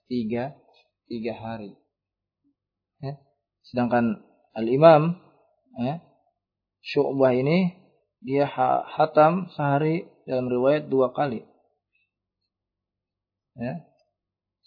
tiga, 0.08 0.56
tiga 1.10 1.34
hari. 1.36 1.76
Ya. 3.04 3.20
Sedangkan 3.66 4.24
Al-Imam 4.56 5.20
ya, 5.78 6.00
Syu'bah 6.82 7.34
ini 7.34 7.74
dia 8.22 8.46
hatam 8.86 9.50
sehari 9.54 10.06
dalam 10.26 10.50
riwayat 10.50 10.90
dua 10.90 11.14
kali. 11.14 11.42
Ya. 13.58 13.82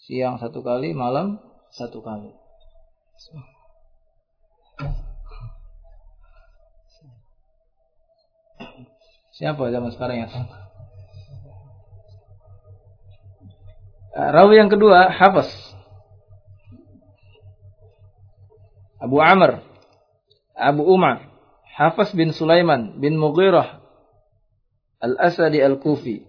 Siang 0.02 0.36
satu 0.42 0.60
kali, 0.60 0.92
malam 0.92 1.38
satu 1.72 2.02
kali. 2.02 2.34
Siapa 9.32 9.72
zaman 9.72 9.90
sekarang 9.96 10.26
yang 10.26 10.30
sama? 10.30 10.62
Eh, 14.12 14.28
rawi 14.28 14.60
yang 14.60 14.68
kedua, 14.68 15.08
Hafiz. 15.08 15.48
Abu 19.00 19.24
Amr. 19.24 19.64
Abu 20.52 20.84
Umar. 20.84 21.31
Hafiz 21.72 22.12
bin 22.12 22.36
Sulaiman 22.36 23.00
bin 23.00 23.16
Mughirah. 23.16 23.80
Al-Asadi 25.02 25.58
Al-Kufi. 25.58 26.22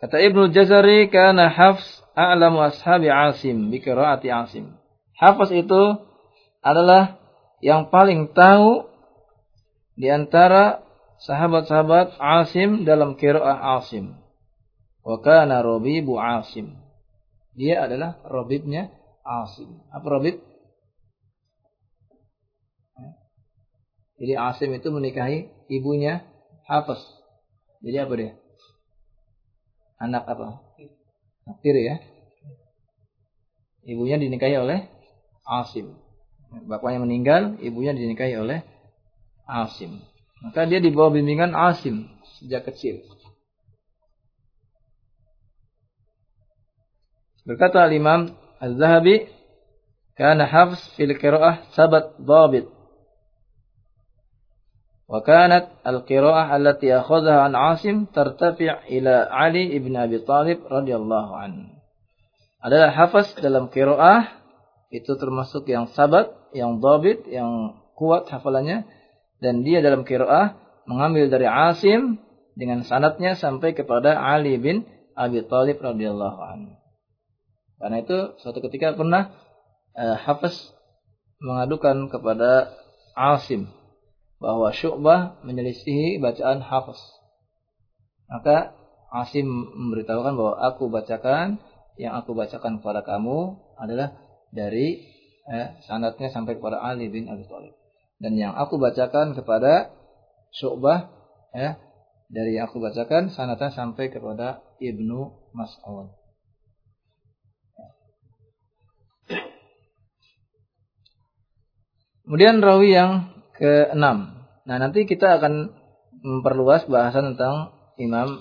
Kata 0.00 0.20
Ibnu 0.20 0.50
Jazari, 0.50 1.06
karena 1.08 1.48
Hafs 1.48 2.02
a'lamu 2.16 2.60
ashabi 2.64 3.08
Asim, 3.08 3.70
bikiraati 3.70 4.28
Asim. 4.32 4.74
Hafiz 5.14 5.54
itu 5.54 5.82
adalah 6.64 7.20
yang 7.62 7.92
paling 7.92 8.32
tahu 8.34 8.90
di 9.94 10.10
antara 10.10 10.82
sahabat-sahabat 11.22 12.18
Asim 12.18 12.82
dalam 12.82 13.14
kiraah 13.14 13.78
Asim. 13.80 14.18
Wa 15.04 15.20
kana 15.20 15.60
Rabibu 15.60 16.16
Asim. 16.18 16.74
Dia 17.54 17.86
adalah 17.86 18.18
Rabibnya 18.26 18.90
Asim. 19.22 19.78
Apa 19.94 20.18
Rabib? 20.18 20.53
Jadi 24.18 24.34
Asim 24.38 24.70
itu 24.74 24.88
menikahi 24.94 25.50
ibunya 25.66 26.22
Hafiz. 26.70 27.02
Jadi 27.82 27.96
apa 27.98 28.12
dia? 28.14 28.32
Anak 29.98 30.24
apa? 30.24 30.62
Naktir 31.44 31.76
ya. 31.76 31.96
Ibunya 33.84 34.16
dinikahi 34.16 34.56
oleh 34.56 34.88
Asim. 35.44 35.98
Bapaknya 36.64 37.02
meninggal, 37.02 37.58
ibunya 37.60 37.92
dinikahi 37.92 38.38
oleh 38.38 38.64
Asim. 39.44 40.00
Maka 40.40 40.64
dia 40.64 40.80
di 40.80 40.88
bawah 40.94 41.12
bimbingan 41.12 41.52
Asim 41.52 42.08
sejak 42.40 42.68
kecil. 42.70 43.04
Berkata 47.44 47.84
Al-Imam 47.84 48.32
Az-Zahabi, 48.56 49.28
"Kana 50.16 50.48
hafs 50.48 50.80
fil 50.96 51.12
qira'ah 51.12 51.68
sabat 51.76 52.16
dhabit." 52.16 52.73
Wa 55.04 55.20
kanat 55.20 55.84
al-qira'ah 55.84 56.48
allati 56.48 56.88
akhadhaha 56.88 57.52
an 57.52 57.54
Asim 57.76 58.08
tartafi' 58.08 58.88
ila 59.00 59.28
Ali 59.28 59.76
ibn 59.76 59.92
Abi 59.92 60.24
Talib 60.24 60.64
radhiyallahu 60.64 61.32
anhu. 61.36 61.76
Adalah 62.64 62.96
hafaz 62.96 63.36
dalam 63.36 63.68
qira'ah 63.68 64.40
itu 64.88 65.12
termasuk 65.20 65.68
yang 65.68 65.92
sabat, 65.92 66.32
yang 66.56 66.80
dhabit, 66.80 67.28
yang 67.28 67.76
kuat 67.98 68.30
hafalannya 68.32 68.88
dan 69.42 69.60
dia 69.60 69.84
dalam 69.84 70.08
qiraah 70.08 70.56
mengambil 70.88 71.28
dari 71.28 71.44
Asim 71.44 72.16
dengan 72.54 72.86
sanatnya 72.86 73.34
sampai 73.36 73.74
kepada 73.76 74.16
Ali 74.16 74.56
bin 74.56 74.86
Abi 75.12 75.44
Thalib 75.44 75.82
radhiyallahu 75.82 76.38
anhu. 76.40 76.72
Karena 77.76 78.00
itu 78.00 78.38
suatu 78.40 78.64
ketika 78.64 78.94
pernah 78.94 79.34
uh, 79.98 80.16
Hafiz 80.16 80.56
mengadukan 81.42 82.08
kepada 82.08 82.72
Asim 83.12 83.68
bahwa 84.44 84.68
Syu'bah 84.76 85.40
menyelisihi 85.40 86.20
bacaan 86.20 86.60
Hafiz. 86.60 87.00
Maka 88.28 88.76
Asim 89.14 89.46
memberitahukan 89.48 90.34
bahwa 90.34 90.54
aku 90.58 90.90
bacakan 90.90 91.62
yang 91.94 92.18
aku 92.18 92.34
bacakan 92.34 92.82
kepada 92.82 93.06
kamu 93.06 93.56
adalah 93.78 94.10
dari 94.50 95.06
eh, 95.46 95.78
sanatnya 95.86 96.34
sampai 96.34 96.58
kepada 96.58 96.82
Ali 96.82 97.06
bin 97.06 97.30
Abi 97.30 97.46
Thalib 97.46 97.78
dan 98.18 98.34
yang 98.34 98.58
aku 98.58 98.78
bacakan 98.82 99.38
kepada 99.38 99.94
Syu'bah 100.50 101.14
ya 101.54 101.78
dari 102.26 102.58
yang 102.58 102.66
aku 102.66 102.82
bacakan 102.82 103.30
sanatan 103.30 103.70
sampai 103.70 104.10
kepada 104.10 104.62
Ibnu 104.82 105.50
Mas'ud. 105.54 106.10
Kemudian 112.24 112.64
rawi 112.64 112.96
yang 112.96 113.12
keenam. 113.54 114.33
Nah, 114.64 114.76
nanti 114.80 115.04
kita 115.04 115.40
akan 115.40 115.72
memperluas 116.24 116.88
bahasan 116.88 117.36
tentang 117.36 117.76
Imam 118.00 118.40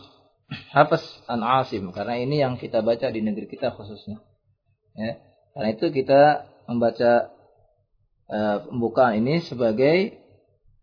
Hafiz 0.72 1.04
an 1.28 1.42
Asim 1.42 1.90
karena 1.92 2.16
ini 2.20 2.40
yang 2.40 2.56
kita 2.56 2.86
baca 2.86 3.10
di 3.10 3.20
negeri 3.20 3.50
kita 3.50 3.74
khususnya. 3.74 4.22
Ya. 4.94 5.20
Karena 5.54 5.70
itu 5.74 5.90
kita 5.90 6.50
membaca 6.70 7.34
uh, 8.30 8.58
pembukaan 8.70 9.22
ini 9.22 9.42
sebagai 9.46 10.18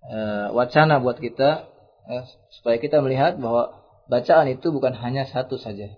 uh, 0.07 0.53
wacana 0.55 0.99
buat 1.03 1.19
kita 1.19 1.67
uh, 2.07 2.25
supaya 2.61 2.77
kita 2.79 3.03
melihat 3.03 3.39
bahwa 3.39 3.81
bacaan 4.11 4.51
itu 4.51 4.71
bukan 4.75 4.95
hanya 4.99 5.27
satu 5.27 5.59
saja. 5.59 5.95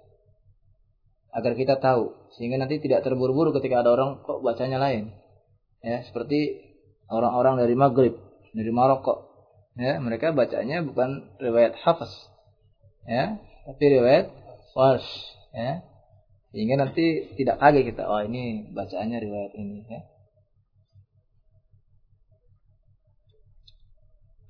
Agar 1.32 1.56
kita 1.56 1.80
tahu 1.80 2.12
sehingga 2.36 2.60
nanti 2.60 2.80
tidak 2.80 3.04
terburu-buru 3.04 3.56
ketika 3.56 3.80
ada 3.80 3.96
orang 3.96 4.20
kok 4.20 4.44
bacanya 4.44 4.76
lain. 4.76 5.16
Ya, 5.82 6.04
seperti 6.06 6.62
orang-orang 7.08 7.58
dari 7.58 7.74
Maghrib, 7.74 8.14
dari 8.52 8.70
Maroko. 8.70 9.31
Ya, 9.72 9.96
mereka 10.00 10.36
bacanya 10.36 10.84
bukan 10.84 11.32
riwayat 11.40 11.80
Hafiz. 11.80 12.12
Ya, 13.08 13.40
tapi 13.64 13.84
riwayat 13.88 14.28
Warsh, 14.76 15.10
ya. 15.52 15.80
Sehingga 16.52 16.76
nanti 16.76 17.32
tidak 17.40 17.56
kaget 17.60 17.92
kita, 17.92 18.04
oh 18.04 18.20
ini 18.20 18.68
bacaannya 18.76 19.18
riwayat 19.18 19.52
ini, 19.56 19.88
ya. 19.88 20.00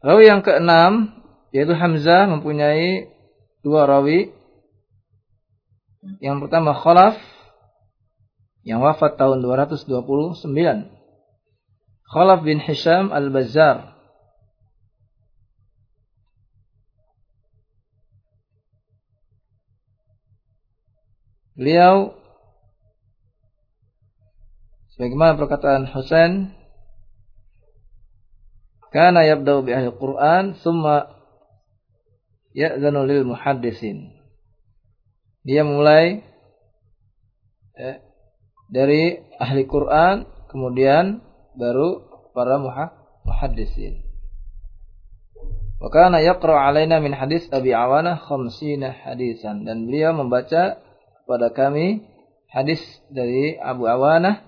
Rawi 0.03 0.27
yang 0.27 0.43
keenam 0.43 1.15
yaitu 1.55 1.79
Hamzah 1.79 2.27
mempunyai 2.27 3.07
dua 3.63 3.87
rawi. 3.87 4.35
Yang 6.19 6.49
pertama 6.49 6.75
Khalaf 6.75 7.15
yang 8.67 8.83
wafat 8.83 9.15
tahun 9.15 9.47
229. 9.47 9.87
Khalaf 12.11 12.41
bin 12.43 12.59
Hisham 12.59 13.15
Al-Bazzar. 13.15 13.92
Beliau 21.53 22.17
sebagaimana 24.97 25.37
perkataan 25.37 25.89
Husain 25.93 26.63
Kana 28.93 29.25
yabda'u 29.25 29.65
bi 29.65 29.73
ahli 29.73 29.89
Quran 29.97 30.53
summa 30.61 31.09
ya'zanu 32.53 33.09
lil 33.09 33.25
muhaddisin. 33.25 34.13
Dia 35.49 35.65
mulai 35.65 36.21
eh, 37.73 37.97
dari 38.69 39.17
ahli 39.41 39.65
Quran 39.65 40.29
kemudian 40.53 41.25
baru 41.57 42.05
para 42.37 42.61
muhaddisin. 43.25 44.05
Wa 45.81 45.89
kana 45.89 46.21
yaqra 46.21 46.69
alaina 46.69 47.01
min 47.01 47.17
hadis 47.17 47.49
Abi 47.49 47.73
Awana 47.73 48.21
khamsina 48.21 48.93
hadisan 48.93 49.65
dan 49.65 49.89
beliau 49.89 50.13
membaca 50.13 50.79
kepada 51.23 51.55
kami 51.55 52.03
hadis 52.51 52.83
dari 53.09 53.57
Abu 53.57 53.87
Awana 53.87 54.43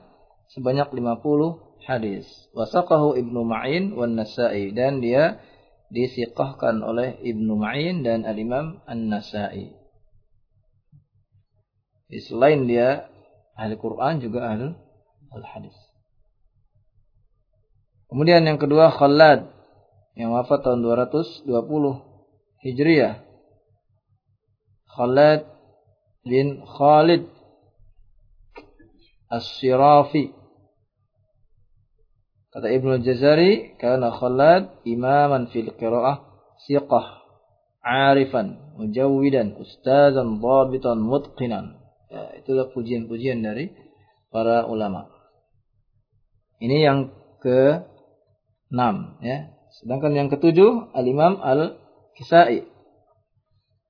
sebanyak 0.53 0.91
50 0.91 1.87
hadis. 1.87 2.27
Wasaqahu 2.53 3.17
Ibnu 3.17 3.41
Ma'in 3.47 3.95
wan 3.95 4.19
Nasa'i 4.19 4.75
dan 4.75 4.99
dia 4.99 5.39
disiqahkan 5.95 6.83
oleh 6.83 7.17
Ibnu 7.23 7.55
Ma'in 7.55 8.03
dan 8.03 8.27
Al-Imam 8.27 8.83
An-Nasa'i. 8.89 9.71
Selain 12.15 12.67
dia 12.71 13.11
ahli 13.59 13.75
Quran 13.75 14.23
juga 14.23 14.47
ahli 14.51 14.71
al-hadis. 15.35 15.75
Kemudian 18.07 18.47
yang 18.47 18.63
kedua 18.63 18.95
Khalad 18.95 19.51
yang 20.15 20.31
wafat 20.31 20.63
tahun 20.63 20.87
220 20.87 21.51
Hijriah. 22.63 23.19
Khalad 24.95 25.54
bin 26.25 26.65
Khalid 26.65 27.29
As-Sirafi 29.31 30.45
Kata 32.55 32.71
Ibnu 32.71 33.03
Jazari, 33.03 33.75
karena 33.83 34.15
Khalad 34.15 34.79
imaman 34.87 35.51
fil 35.51 35.75
qiraah 35.75 36.23
siqah, 36.63 37.27
arifan, 37.83 38.79
mujawwidan, 38.79 39.59
ustazan, 39.59 40.39
dhabitan, 40.39 41.03
mutqinan. 41.03 41.83
Ya, 42.15 42.39
itulah 42.39 42.71
pujian-pujian 42.71 43.43
dari 43.43 43.75
para 44.31 44.71
ulama. 44.71 45.11
Ini 46.63 46.79
yang 46.79 46.99
ke 47.43 47.83
enam 48.71 49.19
ya. 49.19 49.51
Sedangkan 49.83 50.15
yang 50.15 50.31
ketujuh 50.31 50.95
Al-Imam 50.95 51.43
Al-Kisai. 51.43 52.71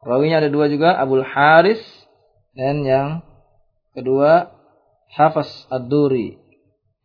Rawinya 0.01 0.41
ada 0.41 0.49
dua 0.49 0.73
juga, 0.73 0.97
Abdul 0.97 1.21
Haris 1.21 1.85
dan 2.55 2.87
yang 2.87 3.09
kedua 3.95 4.55
Hafaz 5.15 5.67
Ad-Duri. 5.71 6.39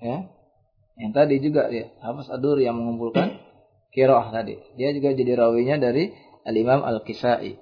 Ya. 0.01 0.29
Yang 0.99 1.11
tadi 1.15 1.35
juga 1.39 1.71
ya, 1.71 1.87
Hafiz 2.03 2.27
Adur 2.27 2.59
yang 2.59 2.75
mengumpulkan 2.75 3.39
kiroah 3.95 4.35
tadi. 4.35 4.59
Dia 4.75 4.91
juga 4.91 5.15
jadi 5.15 5.39
rawinya 5.39 5.79
dari 5.79 6.11
Al-Imam 6.43 6.83
Al-Kisai. 6.83 7.55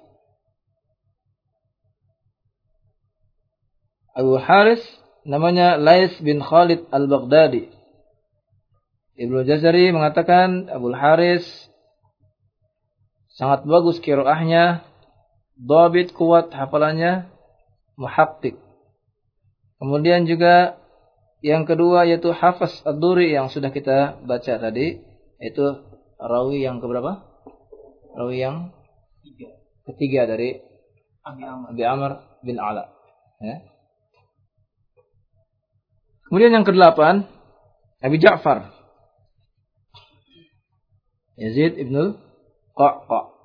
Abu 4.18 4.34
Haris 4.42 4.82
namanya 5.22 5.78
Lais 5.78 6.10
bin 6.18 6.42
Khalid 6.42 6.90
Al-Baghdadi. 6.90 7.70
Ibnu 9.14 9.46
Jazari 9.46 9.94
mengatakan 9.94 10.66
Abu 10.66 10.90
Haris 10.90 11.46
sangat 13.38 13.62
bagus 13.62 14.02
kiroahnya, 14.02 14.82
dobit 15.54 16.10
kuat 16.10 16.50
hafalannya, 16.50 17.30
muhakkik. 17.98 18.54
Kemudian 19.82 20.24
juga 20.30 20.78
yang 21.42 21.66
kedua 21.66 22.06
yaitu 22.06 22.30
Hafaz 22.30 22.82
Ad-Duri 22.86 23.34
yang 23.34 23.50
sudah 23.50 23.74
kita 23.74 24.22
baca 24.22 24.54
tadi. 24.58 25.02
Itu 25.38 25.86
rawi 26.18 26.66
yang 26.66 26.82
keberapa? 26.82 27.22
Rawi 28.18 28.42
yang 28.42 28.74
ketiga, 29.22 29.48
ketiga 29.86 30.20
dari 30.26 30.58
Abi 31.22 31.42
Amr, 31.46 31.66
Abi 31.70 31.82
Amr 31.86 32.10
bin 32.42 32.56
Ala. 32.58 32.90
Ya. 33.38 33.62
Kemudian 36.26 36.58
yang 36.58 36.66
kedelapan 36.66 37.22
Abi 38.02 38.18
Ja'far. 38.18 38.74
Yazid 41.38 41.78
ibn 41.78 42.18
Qaqa. 42.74 43.37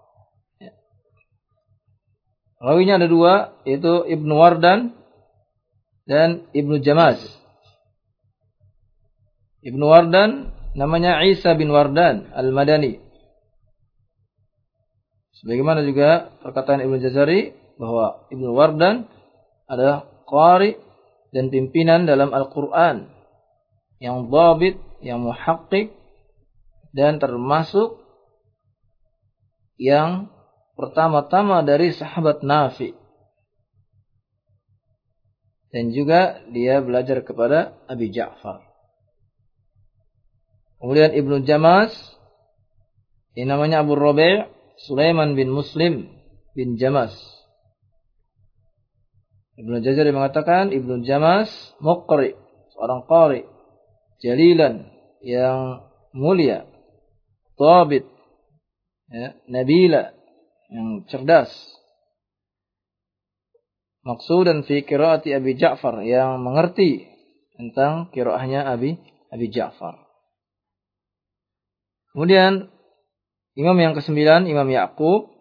Ya. 2.64 2.72
Rawinya 2.72 2.96
ada 2.96 3.08
dua, 3.12 3.34
yaitu 3.68 4.08
Ibnu 4.08 4.40
Wardan 4.40 4.96
dan 6.08 6.48
Ibnu 6.56 6.80
Jamaz. 6.80 7.20
Ibnu 9.64 9.84
Wardan 9.84 10.52
namanya 10.76 11.20
Isa 11.28 11.56
bin 11.60 11.76
Wardan 11.76 12.32
Al-Madani. 12.32 13.04
Sebagaimana 15.44 15.84
juga 15.84 16.32
perkataan 16.40 16.88
Ibnu 16.88 17.04
Jazari 17.04 17.52
bahwa 17.76 18.32
Ibnu 18.32 18.56
Wardan 18.56 19.12
adalah 19.68 20.08
qari 20.24 20.80
dan 21.36 21.52
pimpinan 21.52 22.08
dalam 22.08 22.32
Al-Qur'an 22.32 23.12
yang 24.00 24.32
dhabit, 24.32 24.80
yang 25.04 25.20
muhaqqiq 25.24 25.92
dan 26.96 27.20
termasuk 27.20 28.00
yang 29.80 30.33
pertama-tama 30.74 31.62
dari 31.62 31.94
sahabat 31.94 32.42
Nafi. 32.42 32.94
Dan 35.74 35.90
juga 35.90 36.46
dia 36.54 36.86
belajar 36.86 37.26
kepada 37.26 37.74
Abi 37.90 38.14
Ja'far. 38.14 38.62
Kemudian 40.78 41.18
Ibnu 41.18 41.48
Jamas, 41.48 41.96
ini 43.34 43.50
namanya 43.50 43.82
Abu 43.82 43.98
Rabi' 43.98 44.46
Sulaiman 44.86 45.34
bin 45.34 45.50
Muslim 45.50 46.14
bin 46.54 46.78
Jamas. 46.78 47.16
Ibnu 49.58 49.82
Jazari 49.82 50.14
mengatakan 50.14 50.70
Ibnu 50.70 51.02
Jamas 51.06 51.50
muqri, 51.82 52.38
seorang 52.74 53.06
qari, 53.10 53.46
jalilan 54.22 54.90
yang 55.22 55.90
mulia, 56.14 56.70
tabit, 57.58 58.06
ya, 59.10 59.38
nabila, 59.50 60.14
yang 60.74 61.06
cerdas. 61.06 61.54
Maksudan 64.04 64.68
fi 64.68 64.84
kiraati 64.84 65.32
Abi 65.32 65.56
Ja'far 65.56 66.04
yang 66.04 66.42
mengerti 66.44 67.08
tentang 67.56 68.12
kiraahnya 68.12 68.68
Abi 68.68 69.00
Abi 69.32 69.48
Ja'far. 69.54 69.96
Kemudian 72.12 72.68
imam 73.56 73.78
yang 73.80 73.94
kesembilan, 73.96 74.50
Imam 74.50 74.68
Yakub 74.68 75.32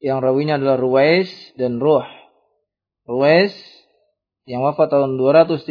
yang 0.00 0.24
rawinya 0.24 0.56
adalah 0.56 0.80
Ruwais 0.80 1.30
dan 1.60 1.76
Ruh. 1.82 2.06
Ruwais 3.04 3.52
yang 4.48 4.64
wafat 4.64 4.92
tahun 4.92 5.16
238 5.20 5.64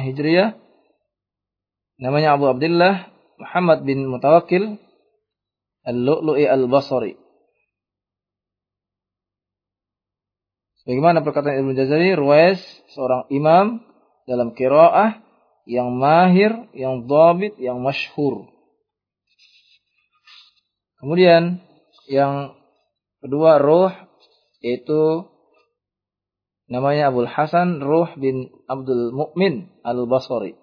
Hijriah 0.00 0.56
namanya 2.00 2.36
Abu 2.36 2.48
Abdullah 2.48 3.12
Muhammad 3.36 3.84
bin 3.84 4.08
Mutawakil 4.08 4.80
Al-Lu'lu'i 5.84 6.48
Al-Basri. 6.48 7.20
Bagaimana 10.84 11.24
perkataan 11.24 11.64
Ibnu 11.64 11.72
Jazari, 11.72 12.12
Ruwais 12.12 12.60
seorang 12.92 13.24
imam 13.32 13.80
dalam 14.28 14.52
kiraah 14.52 15.16
yang 15.64 15.96
mahir, 15.96 16.52
yang 16.76 17.08
dhabit, 17.08 17.56
yang 17.56 17.80
masyhur. 17.80 18.52
Kemudian 21.00 21.60
yang 22.08 22.52
kedua 23.24 23.60
Ruh 23.60 23.92
yaitu 24.60 25.28
namanya 26.68 27.12
Abdul 27.12 27.28
Hasan 27.28 27.80
Ruh 27.80 28.08
bin 28.16 28.52
Abdul 28.68 29.12
Mukmin 29.12 29.72
Al-Basri. 29.84 30.56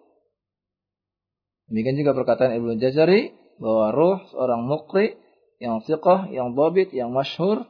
Demikian 1.69 1.97
juga 1.97 2.13
perkataan 2.13 2.57
Ibnu 2.57 2.77
Jazari 2.77 3.40
bahwa 3.61 3.93
Ruh 3.93 4.17
seorang 4.33 4.65
mukri 4.65 5.21
yang 5.61 5.85
siqah, 5.85 6.25
yang 6.33 6.57
dhabit, 6.57 6.89
yang 6.89 7.13
masyhur 7.13 7.69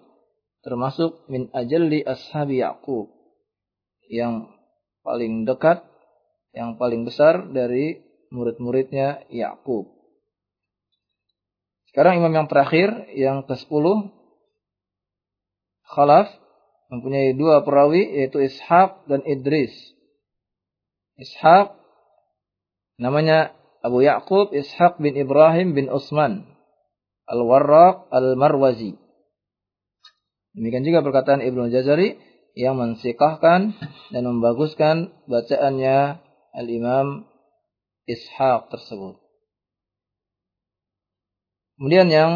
termasuk 0.63 1.27
min 1.27 1.51
ajalli 1.51 1.99
ashabi 2.07 2.63
Yaqub 2.63 3.11
yang 4.07 4.47
paling 5.03 5.43
dekat 5.43 5.83
yang 6.51 6.75
paling 6.75 7.07
besar 7.07 7.47
dari 7.51 8.03
murid-muridnya 8.31 9.27
Yakub. 9.31 9.87
Sekarang 11.91 12.23
imam 12.23 12.31
yang 12.31 12.47
terakhir, 12.47 13.11
yang 13.11 13.43
ke-10, 13.43 13.83
Khalaf, 15.91 16.31
mempunyai 16.87 17.35
dua 17.35 17.67
perawi, 17.67 18.07
yaitu 18.15 18.39
Ishaq 18.39 19.11
dan 19.11 19.23
Idris. 19.27 19.75
Ishaq, 21.19 21.75
namanya 22.95 23.51
Abu 23.81 24.05
Ya'qub 24.05 24.53
Ishaq 24.53 25.01
bin 25.01 25.17
Ibrahim 25.17 25.73
bin 25.73 25.89
Utsman. 25.89 26.45
Al-Warraq 27.25 28.09
Al-Marwazi. 28.11 28.97
Demikian 30.51 30.83
juga 30.83 30.99
perkataan 31.01 31.39
Ibnu 31.41 31.71
Jazari 31.71 32.19
yang 32.59 32.75
mensikahkan 32.75 33.71
dan 34.11 34.23
membaguskan 34.27 35.15
bacaannya 35.31 36.19
Al-Imam 36.51 37.23
Ishaq 38.03 38.67
tersebut. 38.67 39.15
Kemudian 41.79 42.11
yang 42.11 42.31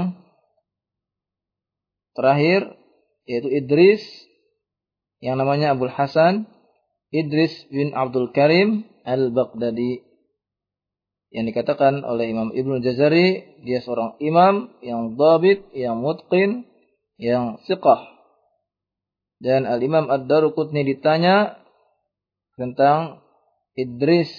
terakhir 2.15 2.73
yaitu 3.27 3.51
Idris 3.51 4.01
yang 5.19 5.35
namanya 5.41 5.75
Abdul 5.75 5.91
Hasan 5.91 6.47
Idris 7.09 7.53
bin 7.73 7.91
Abdul 7.91 8.31
Karim 8.31 8.85
Al-Baghdadi 9.05 10.04
yang 11.35 11.51
dikatakan 11.51 12.07
oleh 12.07 12.31
Imam 12.31 12.55
Ibnu 12.55 12.79
Jazari 12.79 13.59
dia 13.67 13.83
seorang 13.83 14.15
imam 14.23 14.71
yang 14.79 15.19
dhabit, 15.19 15.67
yang 15.75 15.99
mutqin, 15.99 16.63
yang 17.19 17.59
siqah. 17.67 18.07
Dan 19.43 19.67
Al-Imam 19.67 20.07
Ad-Daruqutni 20.07 20.87
ditanya 20.87 21.59
tentang 22.55 23.19
Idris 23.75 24.31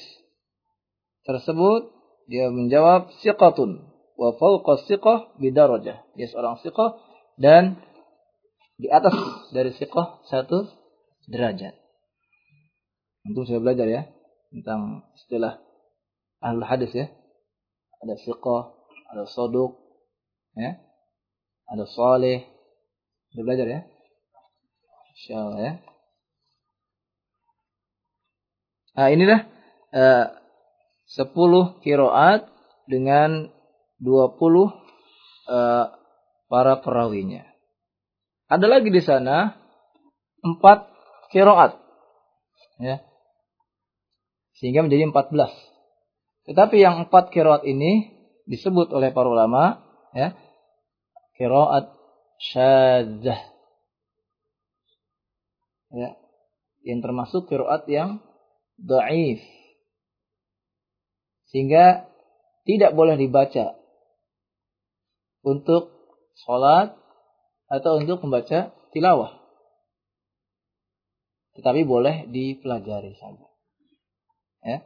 tersebut. 1.29 1.93
Dia 2.33 2.49
menjawab 2.49 3.13
siqatun 3.21 3.87
wa 4.17 4.33
fawqa 4.41 4.89
siqah 4.89 5.37
bidarajah. 5.37 6.01
Dia 6.17 6.27
seorang 6.33 6.65
siqah 6.65 6.97
dan 7.37 7.77
di 8.81 8.89
atas 8.89 9.13
dari 9.53 9.77
siqah 9.77 10.25
satu 10.33 10.65
derajat. 11.29 11.77
Untuk 13.29 13.45
saya 13.45 13.61
belajar 13.61 13.85
ya 13.85 14.03
tentang 14.49 15.05
istilah 15.21 15.66
ahli 16.43 16.65
hadis 16.65 16.93
ya 16.93 17.07
ada 18.03 18.15
siqah 18.21 18.73
ada 19.13 19.25
soduk 19.29 19.77
ya 20.57 20.81
ada 21.69 21.85
soleh 21.89 22.45
sudah 23.33 23.45
belajar 23.45 23.67
ya 23.69 23.81
insyaallah 25.17 25.61
ya 25.61 25.75
Nah 28.97 29.13
inilah 29.13 29.45
uh, 29.93 30.27
10 31.13 31.85
kiroat 31.85 32.49
dengan 32.89 33.53
20 34.01 34.41
uh, 34.41 34.73
para 36.49 36.75
perawinya. 36.81 37.45
Ada 38.49 38.67
lagi 38.67 38.89
di 38.89 39.05
sana 39.05 39.53
4 40.41 41.29
kiroat. 41.29 41.77
Ya. 42.81 43.05
Sehingga 44.57 44.81
menjadi 44.81 45.13
14. 45.13 45.53
Tetapi 46.47 46.79
yang 46.79 47.11
4 47.11 47.35
kiroat 47.35 47.67
ini 47.67 48.15
disebut 48.47 48.95
oleh 48.95 49.11
para 49.11 49.27
ulama 49.27 49.83
ya, 50.15 50.33
kiroat 51.35 51.91
syadzah. 52.39 53.43
Ya, 55.91 56.11
yang 56.87 57.03
termasuk 57.03 57.51
kiroat 57.51 57.91
yang 57.91 58.23
daif. 58.79 59.43
Sehingga 61.51 62.07
tidak 62.67 62.95
boleh 62.95 63.19
dibaca 63.19 63.79
untuk 65.47 65.95
sholat 66.43 66.95
atau 67.67 68.03
untuk 68.03 68.23
membaca 68.23 68.75
tilawah. 68.95 69.35
Tetapi 71.59 71.83
boleh 71.89 72.29
dipelajari 72.31 73.17
saja. 73.17 73.47
Ya. 74.67 74.79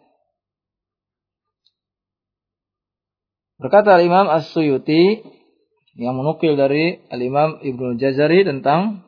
Berkata 3.60 4.00
Imam 4.00 4.24
As-Suyuti 4.32 5.20
yang 6.00 6.16
menukil 6.16 6.56
dari 6.56 6.96
Al-Imam 7.12 7.60
Ibnu 7.60 8.00
Jazari 8.00 8.40
tentang 8.40 9.04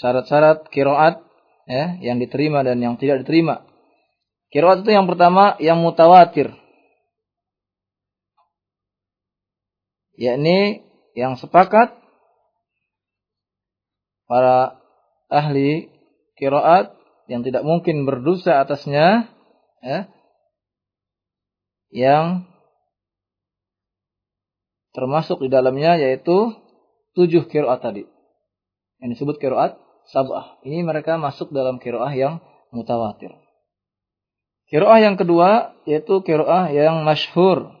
syarat-syarat 0.00 0.72
kiroat 0.72 1.20
ya, 1.68 2.00
yang 2.00 2.16
diterima 2.16 2.64
dan 2.64 2.80
yang 2.80 2.96
tidak 2.96 3.20
diterima. 3.20 3.68
Kiroat 4.48 4.80
itu 4.80 4.96
yang 4.96 5.04
pertama 5.04 5.60
yang 5.60 5.76
mutawatir. 5.84 6.48
Yakni 10.16 10.80
yang 11.12 11.36
sepakat 11.36 11.92
para 14.24 14.80
ahli 15.28 15.92
kiroat 16.40 16.96
yang 17.28 17.44
tidak 17.44 17.60
mungkin 17.60 18.08
berdosa 18.08 18.64
atasnya 18.64 19.28
ya, 19.84 20.08
yang 21.90 22.48
termasuk 24.96 25.44
di 25.44 25.52
dalamnya 25.52 26.00
yaitu 26.00 26.56
tujuh 27.12 27.48
kiroat 27.52 27.84
tadi. 27.84 28.08
Yang 29.04 29.20
disebut 29.20 29.36
kiroat 29.36 29.76
sabah. 30.08 30.56
Ini 30.64 30.80
mereka 30.86 31.20
masuk 31.20 31.52
dalam 31.52 31.76
kiroah 31.76 32.12
yang 32.16 32.40
mutawatir. 32.72 33.36
Kiroah 34.72 34.98
yang 34.98 35.20
kedua 35.20 35.76
yaitu 35.84 36.24
kiroah 36.24 36.72
yang 36.72 37.04
masyhur. 37.04 37.76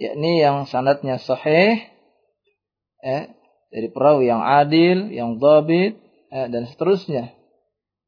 Yakni 0.00 0.40
yang 0.40 0.64
sanatnya 0.64 1.20
sahih. 1.20 1.84
Eh, 3.02 3.34
dari 3.72 3.88
perawi 3.90 4.30
yang 4.30 4.40
adil, 4.40 5.10
yang 5.10 5.42
dhabit, 5.42 5.98
eh, 6.30 6.48
dan 6.48 6.64
seterusnya. 6.70 7.34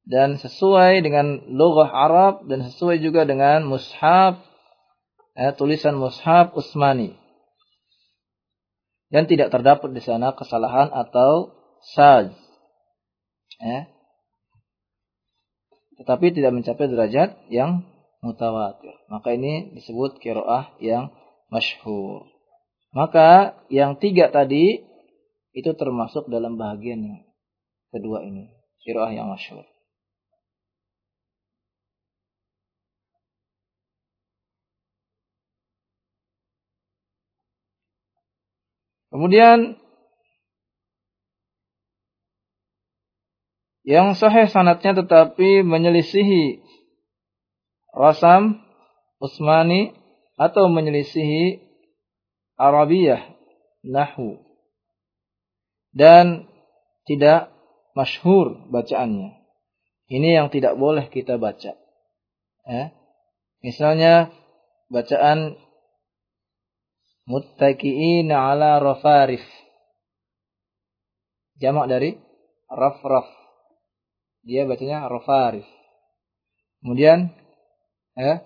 Dan 0.05 0.37
sesuai 0.37 1.01
dengan 1.01 1.45
logah 1.49 1.89
Arab 1.89 2.45
dan 2.47 2.69
sesuai 2.69 3.01
juga 3.01 3.25
dengan 3.25 3.65
mushaf, 3.65 4.37
eh, 5.35 5.53
tulisan 5.55 5.99
mushaf 5.99 6.55
Usmani 6.55 7.25
dan 9.15 9.31
tidak 9.31 9.55
terdapat 9.55 9.95
di 9.95 10.03
sana 10.03 10.35
kesalahan 10.35 10.91
atau 10.91 11.55
saj. 11.95 12.35
Ya. 13.63 13.87
Tetapi 16.03 16.35
tidak 16.35 16.51
mencapai 16.51 16.91
derajat 16.91 17.39
yang 17.47 17.87
mutawatir. 18.19 18.91
Maka 19.07 19.39
ini 19.39 19.71
disebut 19.79 20.19
kiroah 20.19 20.75
yang 20.83 21.15
masyhur. 21.47 22.27
Maka 22.91 23.63
yang 23.71 23.95
tiga 24.03 24.35
tadi 24.35 24.83
itu 25.55 25.71
termasuk 25.79 26.27
dalam 26.27 26.59
bagian 26.59 26.99
yang 26.99 27.21
kedua 27.95 28.27
ini. 28.27 28.51
Kiroah 28.83 29.15
yang 29.15 29.31
masyhur. 29.31 29.63
Kemudian 39.15 39.79
yang 43.87 44.19
sahih 44.19 44.51
sanatnya 44.51 45.07
tetapi 45.07 45.63
menyelisihi 45.63 46.67
Rasam 47.95 48.59
Usmani 49.23 49.95
atau 50.35 50.67
menyelisihi 50.67 51.63
Arabiyah 52.59 53.23
Nahu 53.87 54.43
dan 55.95 56.51
tidak 57.07 57.55
masyhur 57.95 58.67
bacaannya. 58.67 59.39
Ini 60.11 60.43
yang 60.43 60.51
tidak 60.51 60.75
boleh 60.75 61.07
kita 61.07 61.39
baca. 61.39 61.79
Eh? 62.67 62.87
Misalnya 63.63 64.35
bacaan 64.91 65.55
muttaqiin 67.29 68.29
ala 68.31 68.81
rafarif. 68.81 69.45
Jamak 71.61 71.87
dari 71.89 72.19
raf-raf. 72.69 73.29
Dia 74.45 74.69
bacanya 74.69 75.09
rafarif. 75.09 75.65
Kemudian 76.85 77.33
eh 78.19 78.45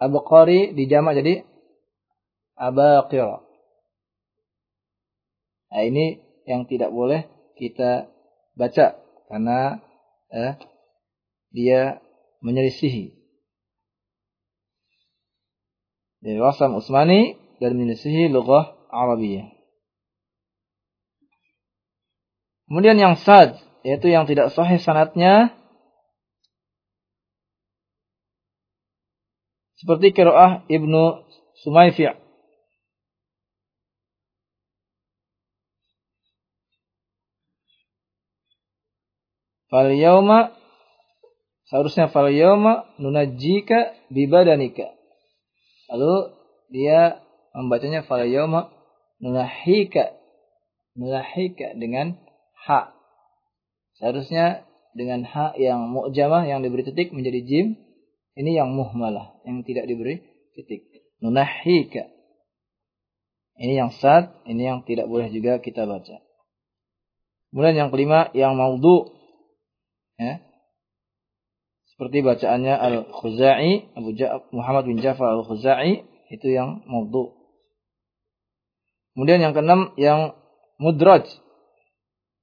abqari 0.00 0.72
dijamak 0.72 1.20
jadi 1.20 1.44
abaqir. 2.56 3.44
Nah, 5.66 5.82
ini 5.84 6.22
yang 6.48 6.64
tidak 6.64 6.88
boleh 6.94 7.28
kita 7.58 8.08
baca 8.56 8.96
karena 9.28 9.82
eh, 10.32 10.56
dia 11.52 12.00
menyelisihi. 12.40 13.12
Dari 16.24 16.40
Wasam 16.40 16.80
Usmani 16.80 17.45
dan 17.60 17.70
menyelisihi 17.76 18.28
lughah 18.32 18.76
Arabiyah. 18.92 19.52
Kemudian 22.66 22.98
yang 22.98 23.14
sad, 23.14 23.62
yaitu 23.86 24.10
yang 24.10 24.26
tidak 24.26 24.50
sahih 24.50 24.82
sanatnya 24.82 25.54
seperti 29.78 30.10
kiroah 30.10 30.66
Ibnu 30.66 31.22
Sumayfi' 31.62 32.26
Fal 39.66 39.90
seharusnya 41.66 42.06
fal 42.06 42.30
yauma 42.30 42.86
nunajjika 43.02 43.98
bibadanika. 44.14 44.94
Lalu 45.90 46.14
dia 46.70 47.25
membacanya 47.56 48.04
fala 48.04 48.28
yauma 48.28 48.68
nulahika 49.24 50.12
nulahika 50.96 51.72
dengan 51.76 52.20
ha. 52.68 52.92
Seharusnya 53.96 54.68
dengan 54.96 55.24
ha 55.24 55.52
yang 55.56 55.92
mu'jamah 55.92 56.48
yang 56.48 56.64
diberi 56.64 56.84
titik 56.84 57.12
menjadi 57.12 57.40
jim. 57.44 57.66
Ini 58.36 58.60
yang 58.60 58.76
muhmalah 58.76 59.40
yang 59.48 59.64
tidak 59.64 59.88
diberi 59.88 60.20
titik. 60.52 60.84
Nunahika. 61.24 62.12
Ini 63.56 63.72
yang 63.80 63.90
sad, 63.96 64.36
ini 64.44 64.68
yang 64.68 64.84
tidak 64.84 65.08
boleh 65.08 65.32
juga 65.32 65.56
kita 65.64 65.88
baca. 65.88 66.20
Kemudian 67.48 67.72
yang 67.72 67.88
kelima 67.88 68.28
yang 68.36 68.52
maudhu. 68.52 69.16
Ya. 70.20 70.44
Seperti 71.96 72.20
bacaannya 72.20 72.76
Al-Khuzai, 72.76 73.96
Abu 73.96 74.12
ja 74.12 74.44
Muhammad 74.52 74.84
bin 74.84 75.00
Ja'far 75.00 75.40
Al-Khuzai 75.40 76.04
itu 76.28 76.46
yang 76.52 76.84
maudhu. 76.84 77.45
Kemudian 79.16 79.40
yang 79.40 79.56
keenam 79.56 79.96
yang 79.96 80.36
mudraj. 80.76 81.24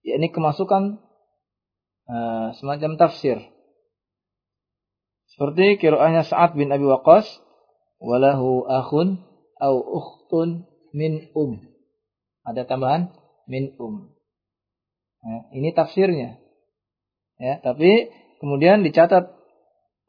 yakni 0.01 0.34
kemasukan 0.34 0.97
uh, 2.09 2.57
semacam 2.57 2.97
tafsir. 2.97 3.38
Seperti 5.38 5.78
kiroahnya 5.78 6.26
Sa'ad 6.26 6.57
bin 6.57 6.74
Abi 6.74 6.84
Waqqas 6.89 7.30
walahu 8.01 8.65
akhun 8.65 9.21
au 9.61 9.76
ukhtun 9.80 10.65
min 10.97 11.30
um. 11.38 11.61
Ada 12.41 12.65
tambahan 12.65 13.13
min 13.45 13.78
um. 13.78 14.09
Nah, 15.24 15.53
ini 15.53 15.71
tafsirnya. 15.78 16.41
Ya, 17.38 17.61
tapi 17.61 18.09
kemudian 18.41 18.82
dicatat 18.82 19.30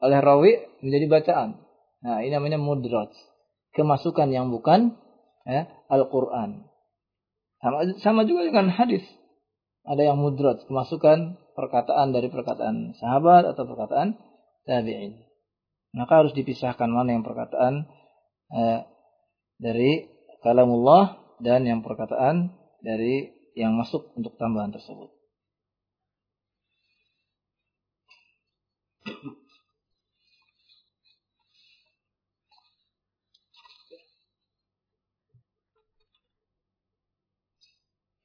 oleh 0.01 0.19
rawi 0.19 0.65
menjadi 0.81 1.05
bacaan. 1.07 1.49
Nah, 2.01 2.25
ini 2.25 2.33
namanya 2.33 2.57
mudraj. 2.57 3.13
Kemasukan 3.77 4.33
yang 4.33 4.49
bukan 4.49 4.97
ya, 5.45 5.69
Al-Quran. 5.87 6.65
Sama, 7.61 7.77
sama 8.01 8.21
juga 8.27 8.45
dengan 8.45 8.69
hadis. 8.73 9.05
Ada 9.85 10.11
yang 10.13 10.17
mudrat, 10.17 10.65
kemasukan 10.65 11.37
perkataan 11.53 12.11
dari 12.11 12.27
perkataan 12.33 12.97
sahabat 12.97 13.45
atau 13.53 13.63
perkataan 13.69 14.17
tabi'in. 14.65 15.21
Maka 15.95 16.25
harus 16.25 16.33
dipisahkan 16.35 16.89
mana 16.91 17.15
yang 17.15 17.23
perkataan 17.23 17.87
uh, 18.51 18.79
dari 19.61 20.09
kalamullah 20.43 21.21
dan 21.39 21.63
yang 21.63 21.85
perkataan 21.85 22.51
dari 22.83 23.31
yang 23.55 23.77
masuk 23.77 24.11
untuk 24.19 24.35
tambahan 24.35 24.75
tersebut. 24.75 25.15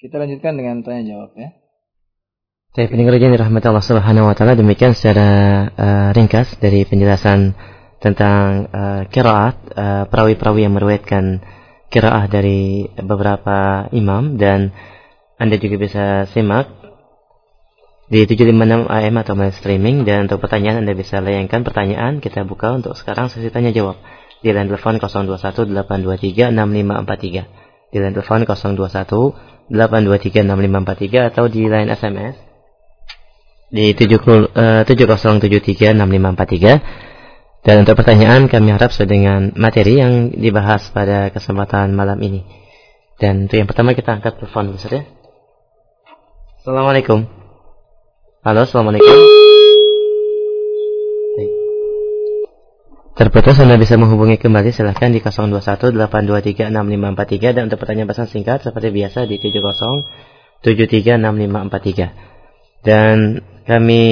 Kita 0.01 0.17
lanjutkan 0.17 0.57
dengan 0.57 0.81
tanya 0.81 1.13
jawab 1.13 1.37
ya. 1.37 1.53
Saya 2.73 2.89
pendengar 2.89 3.21
yang 3.21 3.37
dirahmati 3.37 3.69
Allah 3.69 3.85
Subhanahu 3.85 4.33
wa 4.33 4.35
taala 4.39 4.57
demikian 4.57 4.97
secara 4.97 5.29
uh, 5.77 6.09
ringkas 6.17 6.57
dari 6.57 6.89
penjelasan 6.89 7.53
tentang 8.01 8.73
uh, 8.73 9.05
kiraat 9.13 9.61
uh, 9.77 10.09
perawi-perawi 10.09 10.65
yang 10.65 10.73
meriwayatkan 10.73 11.45
kiraah 11.93 12.33
dari 12.33 12.89
beberapa 12.97 13.93
imam. 13.93 14.41
Dan 14.41 14.73
Anda 15.37 15.61
juga 15.61 15.77
bisa 15.77 16.25
simak 16.33 16.73
di 18.09 18.25
756 18.25 18.89
AM 18.89 19.15
atau 19.21 19.37
main 19.37 19.53
streaming. 19.53 20.09
Dan 20.09 20.33
untuk 20.33 20.41
pertanyaan 20.41 20.81
Anda 20.81 20.97
bisa 20.97 21.21
layangkan 21.21 21.61
pertanyaan. 21.61 22.25
Kita 22.25 22.49
buka 22.49 22.73
untuk 22.73 22.97
sekarang 22.97 23.29
sesi 23.29 23.53
tanya 23.53 23.69
jawab 23.69 24.01
di 24.41 24.49
line 24.49 24.65
telepon 24.65 24.97
021 24.97 25.77
823 25.77 26.57
6543 26.57 27.93
di 27.93 27.97
line 28.01 28.15
telepon 28.17 28.49
021 28.49 29.60
8236543 29.71 31.31
atau 31.31 31.47
di 31.47 31.71
line 31.71 31.95
SMS 31.95 32.35
di 33.71 33.95
70, 33.95 34.51
uh, 34.51 34.83
70736543 34.83 37.63
dan 37.63 37.87
untuk 37.87 37.95
pertanyaan 37.95 38.51
kami 38.51 38.75
harap 38.75 38.91
sesuai 38.91 39.09
dengan 39.09 39.55
materi 39.55 40.03
yang 40.03 40.35
dibahas 40.35 40.91
pada 40.91 41.31
kesempatan 41.31 41.95
malam 41.95 42.19
ini. 42.25 42.43
Dan 43.21 43.47
untuk 43.47 43.61
yang 43.61 43.69
pertama 43.69 43.93
kita 43.93 44.17
angkat 44.17 44.41
telepon 44.41 44.75
dulu 44.75 44.81
ya. 44.91 45.05
Assalamualaikum. 46.65 47.29
Halo 48.41 48.65
Assalamualaikum 48.65 49.50
Terputus 53.21 53.61
Anda 53.61 53.77
bisa 53.77 54.01
menghubungi 54.01 54.41
kembali 54.41 54.73
silahkan 54.73 55.13
di 55.13 55.21
0218236543 55.21 57.53
dan 57.53 57.69
untuk 57.69 57.77
pertanyaan 57.77 58.09
pesan 58.09 58.33
singkat 58.33 58.65
seperti 58.65 58.89
biasa 58.89 59.29
di 59.29 59.37
70736543. 60.65 62.81
Dan 62.81 63.45
kami 63.69 64.05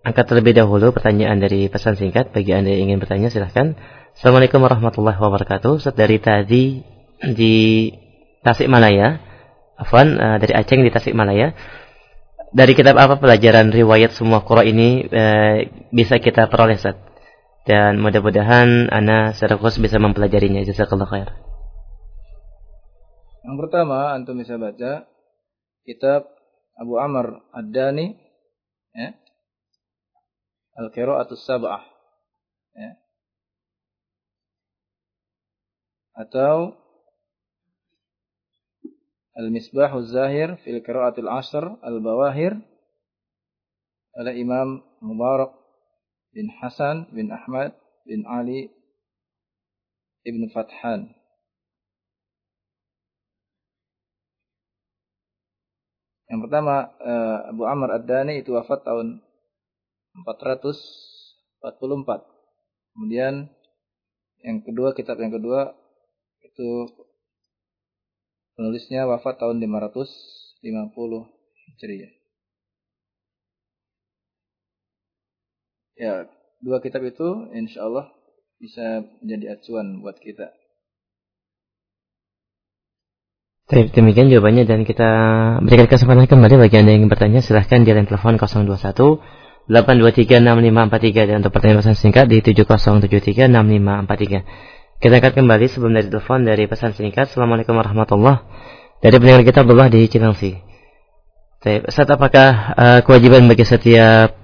angkat 0.00 0.24
terlebih 0.24 0.56
dahulu 0.56 0.96
pertanyaan 0.96 1.36
dari 1.36 1.68
pesan 1.68 2.00
singkat 2.00 2.32
bagi 2.32 2.56
Anda 2.56 2.72
yang 2.72 2.88
ingin 2.88 3.04
bertanya 3.04 3.28
silahkan. 3.28 3.76
Assalamualaikum 4.16 4.56
warahmatullahi 4.56 5.20
wabarakatuh. 5.20 5.84
Ustaz 5.84 5.92
dari 5.92 6.16
tadi 6.16 6.80
di 7.20 7.92
Tasikmalaya, 8.40 9.20
Afwan 9.76 10.16
uh, 10.16 10.40
dari 10.40 10.56
Aceh 10.56 10.80
di 10.80 10.88
Tasikmalaya. 10.88 11.52
Dari 12.56 12.72
kitab 12.72 12.96
apa 12.96 13.20
pelajaran 13.20 13.68
riwayat 13.68 14.16
semua 14.16 14.40
Qur'an 14.40 14.64
ini 14.64 15.04
uh, 15.12 15.68
bisa 15.92 16.16
kita 16.16 16.48
peroleh 16.48 16.80
Ustaz? 16.80 17.12
Dan 17.64 17.96
mudah-mudahan 17.96 18.92
ana 18.92 19.32
secara 19.32 19.56
khusus 19.56 19.80
bisa 19.80 19.96
mempelajarinya 19.96 20.68
jazakallahu 20.68 21.08
khair. 21.08 21.28
Yang 23.44 23.56
pertama 23.60 24.12
antum 24.12 24.36
bisa 24.36 24.60
baca 24.60 25.08
kitab 25.88 26.28
Abu 26.76 27.00
Amr 27.00 27.40
Ad-Dani 27.56 28.16
ya. 28.92 29.16
Al-Qira'atus 30.74 31.44
Sab'ah 31.48 31.84
ya. 32.76 32.90
Atau 36.20 36.76
Al-Misbahul 39.34 40.06
Zahir 40.06 40.60
fil 40.62 40.84
Qira'atil 40.84 41.26
Ashr 41.26 41.64
Al-Bawahir 41.80 42.60
oleh 44.14 44.34
Imam 44.38 44.84
Mubarak 45.02 45.63
bin 46.34 46.50
Hasan 46.58 47.06
bin 47.14 47.30
Ahmad 47.30 47.78
bin 48.02 48.26
Ali 48.26 48.74
ibn 50.26 50.50
Fathan. 50.50 51.14
Yang 56.26 56.40
pertama 56.50 56.90
eh, 56.98 57.38
Abu 57.54 57.62
Amr 57.62 57.94
Ad-Dani 58.02 58.42
itu 58.42 58.58
wafat 58.58 58.82
tahun 58.82 59.22
444. 60.26 61.62
Kemudian 62.94 63.46
yang 64.42 64.58
kedua 64.66 64.92
kitab 64.98 65.22
yang 65.22 65.30
kedua 65.30 65.72
itu 66.42 66.90
penulisnya 68.58 69.06
wafat 69.06 69.38
tahun 69.38 69.62
550 69.62 70.66
Hijriah. 71.70 72.23
Ya, 75.94 76.26
dua 76.58 76.82
kitab 76.82 77.06
itu 77.06 77.54
insya 77.54 77.86
Allah 77.86 78.10
bisa 78.58 79.06
menjadi 79.22 79.54
acuan 79.54 80.02
buat 80.02 80.18
kita. 80.18 80.50
Baik, 83.70 83.94
demikian 83.94 84.26
jawabannya 84.28 84.68
dan 84.68 84.84
kita 84.84 85.08
berikan 85.64 85.88
kesempatan 85.88 86.28
kembali 86.28 86.68
bagi 86.68 86.76
Anda 86.82 86.92
yang 86.92 87.00
ingin 87.06 87.12
bertanya 87.14 87.40
silahkan 87.40 87.80
di 87.80 87.88
line 87.94 88.04
telepon 88.10 88.36
021 88.36 89.22
8236543 89.64 91.24
dan 91.24 91.40
untuk 91.40 91.56
pertanyaan 91.56 91.80
pesan 91.80 91.96
singkat 91.96 92.28
di 92.28 92.44
70736543. 92.44 95.00
Kita 95.00 95.14
angkat 95.16 95.32
kembali 95.32 95.66
sebelum 95.72 95.96
dari 95.96 96.12
telepon 96.12 96.44
dari 96.44 96.68
pesan 96.68 96.92
singkat. 96.92 97.32
Assalamualaikum 97.32 97.72
warahmatullahi 97.72 98.44
Dari 99.00 99.16
pendengar 99.16 99.48
kita 99.48 99.64
Abdullah 99.64 99.88
di 99.88 100.04
Cilengsi. 100.12 100.60
Baik, 101.64 101.88
Ustaz 101.88 102.12
apakah 102.12 102.76
uh, 102.76 103.00
kewajiban 103.00 103.48
bagi 103.48 103.64
setiap 103.64 104.43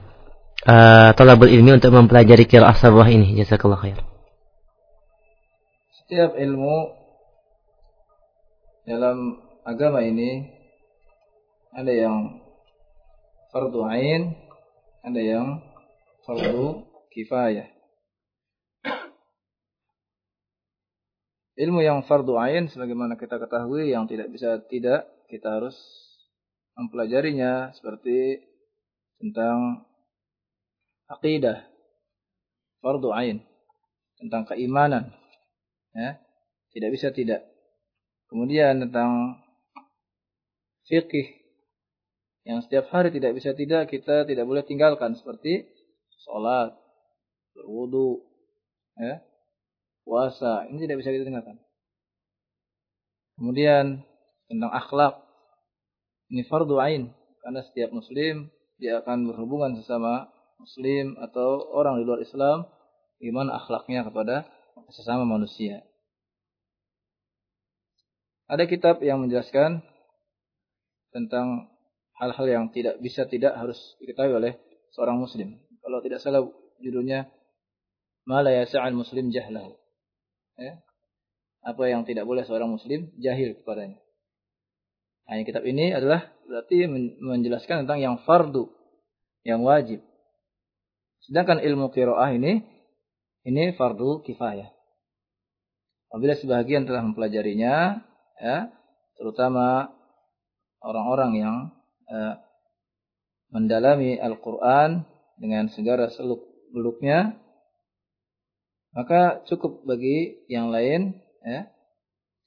uh, 0.66 1.10
talabul 1.16 1.48
ilmi 1.48 1.76
untuk 1.76 1.94
mempelajari 1.94 2.44
kiraah 2.44 2.76
sabah 2.76 3.06
ini. 3.08 3.38
Jazakallah 3.40 3.80
khair. 3.80 3.98
Setiap 6.02 6.34
ilmu 6.36 6.76
dalam 8.88 9.38
agama 9.62 10.02
ini 10.02 10.50
ada 11.70 11.92
yang 11.94 12.42
fardu 13.54 13.80
ain, 13.86 14.34
ada 15.06 15.20
yang 15.22 15.62
fardu 16.26 16.82
kifayah. 17.14 17.70
Ilmu 21.60 21.84
yang 21.84 22.00
fardu 22.08 22.40
ain 22.40 22.72
sebagaimana 22.72 23.20
kita 23.20 23.36
ketahui 23.36 23.92
yang 23.92 24.08
tidak 24.08 24.32
bisa 24.32 24.64
tidak 24.64 25.04
kita 25.28 25.60
harus 25.60 25.76
mempelajarinya 26.72 27.76
seperti 27.76 28.40
tentang 29.20 29.84
aqidah. 31.10 31.66
Fardu 32.80 33.10
ain. 33.10 33.42
Tentang 34.16 34.46
keimanan. 34.46 35.10
Ya. 35.92 36.22
Tidak 36.70 36.90
bisa 36.94 37.10
tidak. 37.10 37.42
Kemudian 38.30 38.78
tentang 38.78 39.42
fikih 40.86 41.42
yang 42.46 42.62
setiap 42.62 42.88
hari 42.94 43.10
tidak 43.10 43.36
bisa 43.36 43.52
tidak 43.52 43.90
kita 43.90 44.24
tidak 44.24 44.46
boleh 44.46 44.62
tinggalkan. 44.62 45.18
Seperti 45.18 45.66
sholat 46.22 46.72
berwudu 47.58 48.22
ya. 48.96 49.18
Puasa. 50.06 50.70
Ini 50.70 50.78
tidak 50.78 51.02
bisa 51.02 51.10
kita 51.10 51.26
tinggalkan. 51.26 51.58
Kemudian 53.36 54.06
tentang 54.46 54.72
akhlak. 54.72 55.26
Ini 56.30 56.46
fardu 56.46 56.78
ain. 56.78 57.10
Karena 57.42 57.60
setiap 57.66 57.90
muslim 57.90 58.52
dia 58.80 59.02
akan 59.04 59.28
berhubungan 59.28 59.76
sesama 59.76 60.28
muslim 60.60 61.16
atau 61.16 61.64
orang 61.72 61.98
di 61.98 62.04
luar 62.04 62.20
Islam 62.20 62.68
gimana 63.16 63.56
akhlaknya 63.56 64.04
kepada 64.04 64.44
sesama 64.92 65.24
manusia. 65.24 65.84
Ada 68.50 68.66
kitab 68.66 68.98
yang 69.00 69.22
menjelaskan 69.22 69.80
tentang 71.14 71.70
hal-hal 72.18 72.46
yang 72.46 72.64
tidak 72.74 72.98
bisa 73.00 73.24
tidak 73.24 73.56
harus 73.56 73.78
diketahui 74.02 74.34
oleh 74.36 74.52
seorang 74.92 75.16
muslim. 75.16 75.56
Kalau 75.80 76.02
tidak 76.04 76.20
salah 76.20 76.44
judulnya 76.82 77.30
Mala 78.28 78.52
yasa'al 78.52 78.94
muslim 78.94 79.32
jahlahu. 79.32 79.74
Ya. 80.60 80.78
Apa 81.64 81.88
yang 81.88 82.04
tidak 82.04 82.28
boleh 82.28 82.44
seorang 82.44 82.70
muslim 82.70 83.12
jahil 83.18 83.56
kepadanya. 83.58 83.98
Nah, 85.28 85.42
kitab 85.46 85.64
ini 85.64 85.94
adalah 85.94 86.30
berarti 86.44 86.90
menjelaskan 87.22 87.86
tentang 87.86 87.98
yang 88.02 88.16
fardu, 88.26 88.66
yang 89.46 89.62
wajib. 89.62 90.02
Sedangkan 91.24 91.60
ilmu 91.60 91.92
kiroah 91.92 92.32
ini, 92.32 92.64
ini 93.44 93.76
fardu 93.76 94.24
kifayah. 94.24 94.68
Apabila 96.10 96.34
sebagian 96.34 96.88
telah 96.88 97.06
mempelajarinya, 97.06 98.02
ya, 98.40 98.56
terutama 99.20 99.92
orang-orang 100.80 101.32
yang 101.38 101.56
eh, 102.08 102.34
mendalami 103.52 104.16
Al-Quran 104.16 105.04
dengan 105.36 105.68
segala 105.70 106.08
seluk 106.12 106.44
beluknya 106.70 107.34
maka 108.90 109.42
cukup 109.46 109.86
bagi 109.86 110.42
yang 110.50 110.74
lain 110.74 111.14
ya 111.46 111.70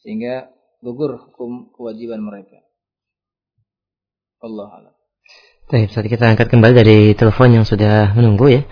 sehingga 0.03 0.51
gugur 0.83 1.15
hukum 1.15 1.71
kewajiban 1.71 2.19
mereka. 2.19 2.59
Allah 4.43 4.67
Allah. 4.67 4.95
Baik, 5.71 5.95
saat 5.95 6.11
kita 6.11 6.27
angkat 6.27 6.51
kembali 6.51 6.75
dari 6.75 7.15
telepon 7.15 7.55
yang 7.55 7.63
sudah 7.63 8.11
menunggu 8.19 8.51
ya. 8.51 8.67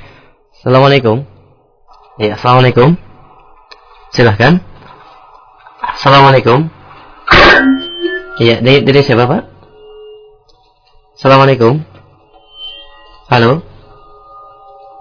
Assalamualaikum. 0.59 1.23
Ya, 2.19 2.35
assalamualaikum. 2.35 2.99
Silahkan. 4.11 4.59
Assalamualaikum. 5.79 6.67
Iya, 8.43 8.59
dari, 8.59 8.83
dari 8.83 8.99
siapa 9.07 9.23
Pak? 9.23 9.41
Assalamualaikum. 11.15 11.79
Halo. 13.31 13.63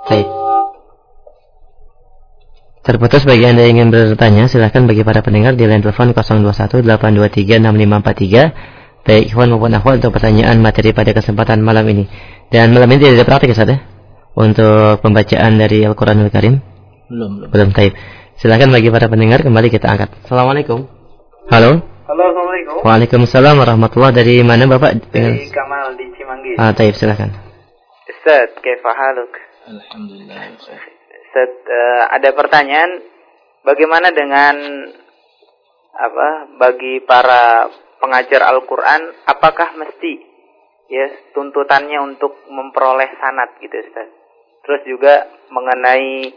Baik. 0.07 0.31
Terputus 2.87 3.27
bagi 3.27 3.51
Anda 3.51 3.67
yang 3.67 3.83
ingin 3.83 3.91
bertanya, 3.91 4.47
silahkan 4.47 4.87
bagi 4.87 5.03
para 5.03 5.27
pendengar 5.27 5.59
di 5.59 5.67
line 5.67 5.83
telepon 5.83 6.15
0218236543 6.15 8.79
baik 9.05 9.33
ikhwan 9.33 9.49
maupun 9.51 9.73
akhwat 9.73 10.05
untuk 10.05 10.13
pertanyaan 10.17 10.61
materi 10.61 10.93
pada 10.93 11.17
kesempatan 11.17 11.65
malam 11.65 11.87
ini. 11.89 12.05
Dan 12.51 12.75
malam 12.75 12.91
ini 12.91 12.99
tidak 13.01 13.23
ada 13.23 13.27
praktik 13.27 13.55
ya, 13.55 13.79
Untuk 14.35 15.03
pembacaan 15.03 15.59
dari 15.59 15.87
Al-Qur'anul 15.87 16.31
Karim? 16.31 16.59
Belum, 17.11 17.31
belum. 17.43 17.49
Belum, 17.51 17.69
taib. 17.75 17.95
Silahkan 18.39 18.71
bagi 18.71 18.89
para 18.89 19.11
pendengar 19.11 19.43
kembali 19.43 19.69
kita 19.69 19.91
angkat. 19.91 20.11
Assalamualaikum. 20.25 20.87
Halo. 21.51 21.83
Halo, 22.09 22.25
Assalamualaikum. 22.31 22.77
Waalaikumsalam 22.87 23.55
warahmatullahi 23.59 24.17
Dari 24.17 24.35
mana 24.47 24.65
Bapak? 24.67 25.13
Dari 25.13 25.51
Kamal 25.51 25.95
di 25.99 26.07
Cimanggis. 26.15 26.57
Ah, 26.57 26.73
taib, 26.73 26.95
silahkan. 26.97 27.31
Ustaz, 28.09 28.51
kaifahaluk? 28.63 29.31
Alhamdulillah. 29.69 30.57
Set, 31.31 31.53
uh, 31.67 32.03
ada 32.11 32.35
pertanyaan, 32.35 33.07
bagaimana 33.63 34.11
dengan 34.11 34.57
apa 35.95 36.29
bagi 36.57 37.03
para 37.05 37.69
pengajar 38.01 38.43
Al-Quran, 38.49 39.29
apakah 39.29 39.77
mesti 39.77 40.13
ya 40.91 41.07
tuntutannya 41.37 42.01
untuk 42.03 42.35
memperoleh 42.49 43.15
sanat 43.21 43.61
gitu 43.61 43.77
Ustaz? 43.77 44.09
Terus 44.67 44.83
juga 44.89 45.15
mengenai 45.53 46.35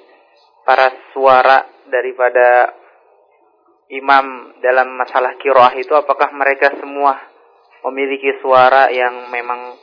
para 0.68 0.92
suara 1.16 1.66
daripada 1.88 2.76
imam 3.92 4.56
dalam 4.60 4.96
masalah 4.96 5.40
kiroah 5.40 5.74
itu, 5.80 5.92
apakah 5.96 6.32
mereka 6.36 6.72
semua 6.78 7.20
memiliki 7.90 8.40
suara 8.40 8.92
yang 8.92 9.32
memang 9.32 9.76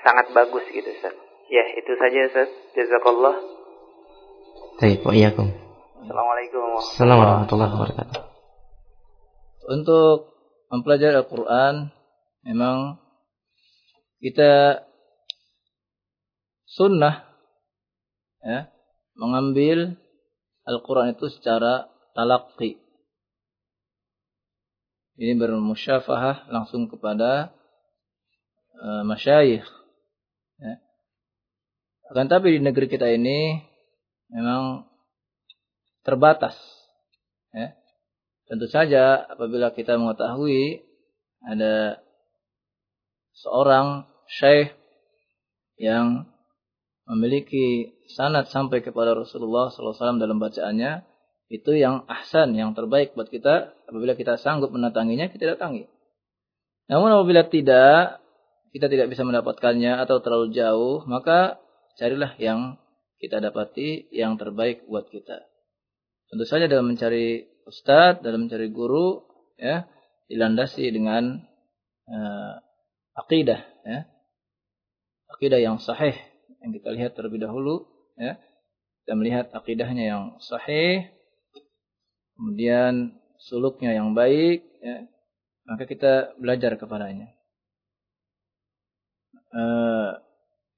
sangat 0.00 0.32
bagus 0.32 0.64
gitu 0.72 0.88
Ustaz? 0.88 1.14
Ya, 1.50 1.64
itu 1.76 1.92
saja 2.00 2.18
Ustaz. 2.30 2.48
Jazakallah. 2.76 3.36
Baik, 4.80 5.04
iyyakum. 5.04 5.50
Assalamualaikum 6.00 6.80
warahmatullahi 6.80 7.72
wabarakatuh. 7.76 8.22
Untuk 9.68 10.29
mempelajari 10.70 11.18
Al-Qur'an 11.18 11.90
memang 12.46 12.96
kita 14.22 14.84
sunnah 16.70 17.26
ya, 18.44 18.70
mengambil 19.18 19.98
Al-Quran 20.64 21.16
itu 21.16 21.26
secara 21.32 21.90
talaqi. 22.14 22.78
Ini 25.20 25.36
bermusyafahah 25.36 26.48
langsung 26.48 26.88
kepada 26.88 27.52
uh, 28.80 29.02
masyayikh. 29.04 29.66
Ya. 30.56 30.74
Akan 32.08 32.28
tapi 32.28 32.56
di 32.56 32.60
negeri 32.60 32.88
kita 32.88 33.08
ini 33.08 33.60
memang 34.32 34.88
terbatas. 36.04 36.56
Ya. 37.52 37.79
Tentu 38.50 38.66
saja 38.66 39.30
apabila 39.30 39.70
kita 39.70 39.94
mengetahui 39.94 40.82
ada 41.46 42.02
seorang 43.38 44.10
syekh 44.26 44.74
yang 45.78 46.26
memiliki 47.06 47.94
sanad 48.10 48.50
sampai 48.50 48.82
kepada 48.82 49.14
Rasulullah 49.14 49.70
SAW 49.70 50.18
dalam 50.18 50.42
bacaannya, 50.42 51.06
itu 51.50 51.78
yang 51.78 52.06
ahsan, 52.10 52.54
yang 52.58 52.74
terbaik 52.74 53.14
buat 53.14 53.30
kita. 53.30 53.70
Apabila 53.86 54.18
kita 54.18 54.34
sanggup 54.38 54.74
mendatanginya, 54.74 55.30
kita 55.30 55.54
datangi. 55.54 55.86
Namun 56.90 57.10
apabila 57.10 57.46
tidak, 57.46 58.18
kita 58.74 58.86
tidak 58.90 59.10
bisa 59.10 59.22
mendapatkannya 59.26 59.98
atau 59.98 60.18
terlalu 60.22 60.50
jauh, 60.54 61.06
maka 61.06 61.62
carilah 61.98 62.34
yang 62.38 62.78
kita 63.22 63.38
dapati 63.38 64.10
yang 64.10 64.38
terbaik 64.38 64.86
buat 64.90 65.06
kita. 65.06 65.46
Tentu 66.30 66.46
saja 66.46 66.70
dalam 66.70 66.94
mencari 66.94 67.50
ustadz, 67.70 68.26
dalam 68.26 68.50
mencari 68.50 68.66
guru, 68.74 69.22
ya, 69.54 69.86
dilandasi 70.26 70.90
dengan 70.90 71.38
uh, 72.10 72.54
akidah, 73.14 73.62
ya. 73.86 74.10
Akidah 75.30 75.62
yang 75.62 75.78
sahih 75.78 76.18
yang 76.60 76.74
kita 76.74 76.90
lihat 76.90 77.14
terlebih 77.14 77.38
dahulu, 77.40 77.86
ya. 78.18 78.36
Kita 79.06 79.14
melihat 79.14 79.46
akidahnya 79.54 80.04
yang 80.04 80.24
sahih, 80.42 81.08
kemudian 82.34 83.16
suluknya 83.38 83.94
yang 83.94 84.12
baik, 84.12 84.66
ya. 84.82 85.06
Maka 85.70 85.86
kita 85.86 86.34
belajar 86.36 86.74
kepadanya. 86.74 87.30
Uh, 89.50 90.18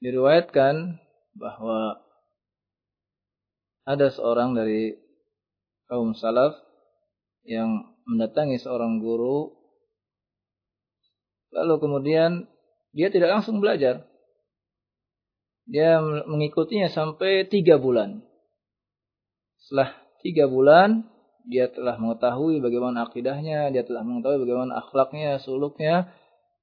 diriwayatkan 0.01 1.01
bahwa 1.37 2.01
ada 3.85 4.09
seorang 4.13 4.55
dari 4.55 4.97
kaum 5.91 6.15
salaf 6.17 6.72
yang 7.43 7.95
mendatangi 8.07 8.59
seorang 8.59 8.99
guru. 8.99 9.51
Lalu 11.53 11.75
kemudian 11.79 12.31
dia 12.95 13.09
tidak 13.13 13.39
langsung 13.39 13.61
belajar. 13.61 14.07
Dia 15.69 16.03
mengikutinya 16.03 16.91
sampai 16.91 17.47
tiga 17.47 17.79
bulan. 17.79 18.25
Setelah 19.63 19.95
tiga 20.21 20.51
bulan 20.51 21.07
dia 21.43 21.71
telah 21.71 21.99
mengetahui 21.99 22.63
bagaimana 22.63 23.07
akidahnya 23.11 23.75
dia 23.75 23.83
telah 23.83 24.07
mengetahui 24.07 24.43
bagaimana 24.43 24.79
akhlaknya 24.83 25.39
suluknya. 25.39 26.11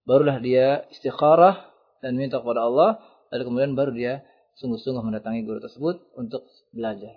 Barulah 0.03 0.41
dia 0.41 0.89
istikharah 0.89 1.69
dan 2.01 2.17
minta 2.17 2.41
kepada 2.41 2.65
Allah. 2.65 2.99
Lalu 3.30 3.43
kemudian 3.45 3.71
baru 3.77 3.91
dia 3.93 4.13
sungguh-sungguh 4.57 5.05
mendatangi 5.05 5.45
guru 5.45 5.61
tersebut 5.63 6.01
untuk 6.17 6.43
belajar. 6.73 7.13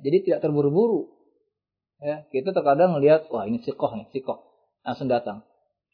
Jadi 0.00 0.30
tidak 0.30 0.46
terburu-buru. 0.46 1.19
Ya, 2.00 2.24
kita 2.32 2.56
terkadang 2.56 2.96
melihat, 2.96 3.28
wah 3.28 3.44
ini 3.44 3.60
sikoh 3.60 3.92
nih, 3.92 4.08
sikoh. 4.12 4.40
Langsung 4.84 5.12
datang. 5.12 5.44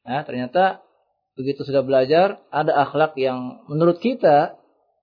Ya, 0.07 0.23
ternyata 0.23 0.87
begitu 1.35 1.67
sudah 1.67 1.83
belajar, 1.83 2.39
ada 2.55 2.73
akhlak 2.87 3.19
yang 3.19 3.67
menurut 3.67 3.99
kita, 3.99 4.55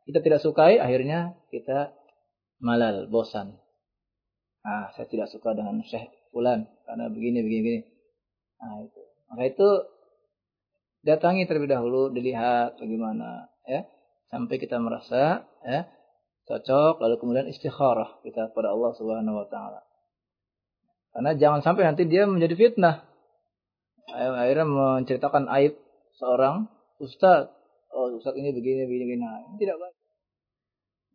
kita 0.07 0.19
tidak 0.23 0.39
sukai, 0.39 0.79
akhirnya 0.79 1.35
kita 1.51 1.91
malal, 2.63 3.11
bosan. 3.11 3.59
Ah, 4.63 4.95
saya 4.95 5.11
tidak 5.11 5.27
suka 5.27 5.51
dengan 5.51 5.83
Syekh 5.83 6.07
Fulan, 6.31 6.71
karena 6.87 7.11
begini, 7.11 7.43
begini, 7.43 7.61
begini. 7.61 7.81
Nah, 8.63 8.75
itu. 8.87 9.01
Maka 9.27 9.43
itu 9.43 9.69
datangi 11.03 11.43
terlebih 11.43 11.67
dahulu, 11.67 12.15
dilihat 12.15 12.79
bagaimana. 12.79 13.51
Ya 13.67 13.87
sampai 14.33 14.57
kita 14.57 14.81
merasa 14.81 15.45
ya 15.61 15.85
cocok 16.49 16.97
lalu 17.05 17.15
kemudian 17.21 17.45
istikharah 17.45 18.17
kita 18.25 18.49
kepada 18.49 18.73
Allah 18.73 18.91
Subhanahu 18.97 19.45
wa 19.45 19.47
taala. 19.47 19.85
Karena 21.13 21.31
jangan 21.37 21.61
sampai 21.61 21.85
nanti 21.85 22.09
dia 22.09 22.25
menjadi 22.25 22.57
fitnah. 22.57 23.05
Akhirnya 24.09 24.65
menceritakan 24.65 25.45
aib 25.61 25.77
seorang 26.17 26.67
ustaz. 26.97 27.53
Oh, 27.93 28.09
ustaz 28.17 28.33
ini 28.33 28.49
begini 28.49 28.89
begini 28.89 29.03
begini. 29.05 29.21
Nah, 29.21 29.39
ini 29.45 29.55
tidak 29.61 29.77
baik. 29.77 29.95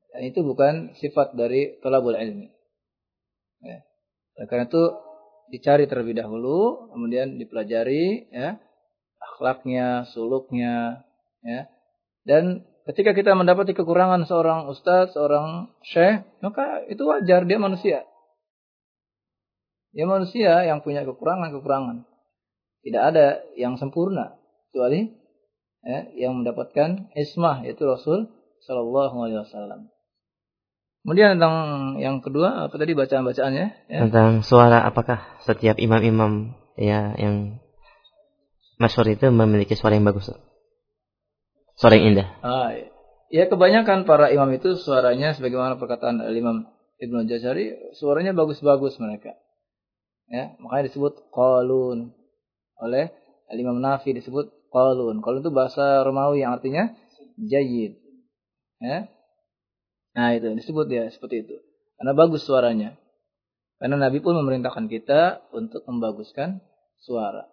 Dan 0.09 0.23
itu 0.25 0.41
bukan 0.47 0.75
sifat 0.97 1.35
dari 1.35 1.77
tolabul 1.83 2.15
ilmi. 2.15 2.49
Ya. 3.67 3.83
Karena 4.47 4.71
itu 4.71 4.83
dicari 5.51 5.91
terlebih 5.91 6.15
dahulu, 6.15 6.89
kemudian 6.95 7.37
dipelajari 7.37 8.31
ya 8.31 8.57
akhlaknya, 9.19 10.07
suluknya, 10.15 11.03
ya. 11.43 11.67
Dan 12.23 12.63
Ketika 12.89 13.13
kita 13.13 13.37
mendapati 13.37 13.77
kekurangan 13.77 14.25
seorang 14.25 14.65
ustadz, 14.73 15.13
seorang 15.13 15.69
syekh, 15.85 16.25
maka 16.41 16.89
itu 16.89 17.05
wajar, 17.05 17.45
dia 17.45 17.61
manusia. 17.61 18.09
Dia 19.93 20.05
manusia 20.05 20.65
yang 20.69 20.85
punya 20.85 21.05
kekurangan-kekurangan. 21.05 22.05
Tidak 22.85 23.03
ada 23.03 23.43
yang 23.59 23.77
sempurna, 23.81 24.39
kecuali 24.69 25.11
ya, 25.83 26.09
yang 26.15 26.41
mendapatkan 26.41 27.11
ismah, 27.17 27.65
yaitu 27.65 27.89
Rasul 27.89 28.29
Shallallahu 28.65 29.17
Alaihi 29.25 29.41
Wasallam. 29.43 29.91
Kemudian 31.03 31.39
tentang 31.39 31.57
yang 32.03 32.21
kedua, 32.21 32.69
apa 32.69 32.75
tadi 32.77 32.93
bacaan-bacaannya? 32.93 33.67
Ya? 33.89 33.99
Tentang 34.07 34.45
suara 34.45 34.85
apakah 34.85 35.41
setiap 35.41 35.81
imam-imam 35.81 36.53
ya 36.77 37.17
yang 37.17 37.63
masyhur 38.77 39.09
itu 39.09 39.33
memiliki 39.33 39.73
suara 39.73 39.97
yang 39.97 40.05
bagus? 40.05 40.29
Suara 41.79 41.97
yang 41.97 42.13
indah. 42.13 42.29
Ah, 42.45 42.75
iya. 42.75 42.93
Ya 43.29 43.45
kebanyakan 43.45 44.09
para 44.09 44.33
imam 44.33 44.49
itu 44.57 44.73
suaranya 44.81 45.37
sebagaimana 45.37 45.77
perkataan 45.77 46.25
Imam 46.33 46.65
Ibnu 46.97 47.29
Jazari, 47.29 47.93
suaranya 47.93 48.33
bagus-bagus 48.33 48.97
mereka. 48.97 49.37
Ya, 50.29 50.53
makanya 50.61 50.93
disebut 50.93 51.33
qalun. 51.33 52.13
Oleh 52.79 53.11
Imam 53.53 53.81
Nafi 53.81 54.13
disebut 54.13 54.53
qalun. 54.69 55.25
Qalun 55.25 55.41
itu 55.41 55.53
bahasa 55.53 56.05
Romawi 56.05 56.45
yang 56.45 56.61
artinya 56.61 56.93
jayyid. 57.41 57.97
Ya. 58.85 59.09
Nah, 60.13 60.29
itu 60.37 60.53
disebut 60.53 60.87
ya 60.93 61.09
seperti 61.09 61.49
itu. 61.49 61.57
Karena 61.97 62.13
bagus 62.13 62.45
suaranya. 62.45 62.95
Karena 63.79 63.97
Nabi 63.97 64.19
pun 64.19 64.35
memerintahkan 64.35 64.91
kita 64.91 65.49
untuk 65.55 65.87
membaguskan 65.87 66.61
suara. 67.03 67.47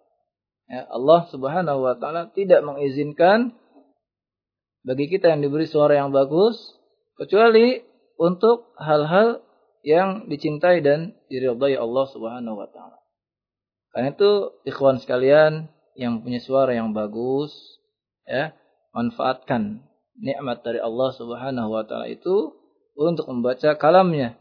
Ya, 0.66 0.82
Allah 0.90 1.30
Subhanahu 1.30 1.86
wa 1.86 1.94
taala 1.94 2.34
tidak 2.34 2.66
mengizinkan 2.66 3.54
bagi 4.82 5.06
kita 5.06 5.30
yang 5.30 5.42
diberi 5.42 5.70
suara 5.70 5.94
yang 5.94 6.10
bagus 6.10 6.58
kecuali 7.14 7.86
untuk 8.18 8.74
hal-hal 8.74 9.45
yang 9.86 10.26
dicintai 10.26 10.82
dan 10.82 11.14
diridhai 11.30 11.78
Allah 11.78 12.04
Subhanahu 12.10 12.58
wa 12.58 12.66
taala. 12.66 12.98
Karena 13.94 14.10
itu 14.10 14.58
ikhwan 14.66 14.98
sekalian 14.98 15.70
yang 15.94 16.26
punya 16.26 16.42
suara 16.42 16.74
yang 16.74 16.90
bagus 16.90 17.54
ya, 18.26 18.50
manfaatkan 18.90 19.86
nikmat 20.18 20.66
dari 20.66 20.82
Allah 20.82 21.14
Subhanahu 21.14 21.70
wa 21.70 21.86
taala 21.86 22.10
itu 22.10 22.58
untuk 22.98 23.30
membaca 23.30 23.78
kalamnya, 23.78 24.34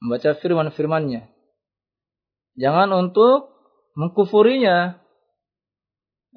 membaca 0.00 0.32
firman-firmannya. 0.40 1.28
Jangan 2.56 2.88
untuk 2.96 3.52
mengkufurinya 4.00 4.96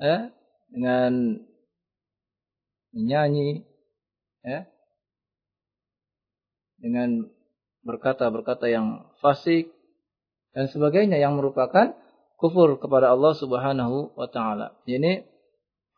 ya, 0.04 0.36
dengan 0.68 1.40
menyanyi, 2.92 3.64
ya, 4.44 4.68
dengan 6.84 7.33
berkata-berkata 7.84 8.72
yang 8.72 9.12
fasik 9.20 9.72
dan 10.56 10.72
sebagainya 10.72 11.20
yang 11.20 11.36
merupakan 11.36 11.96
kufur 12.40 12.80
kepada 12.80 13.12
Allah 13.12 13.36
Subhanahu 13.36 14.16
wa 14.16 14.28
taala. 14.28 14.80
Ini 14.88 15.24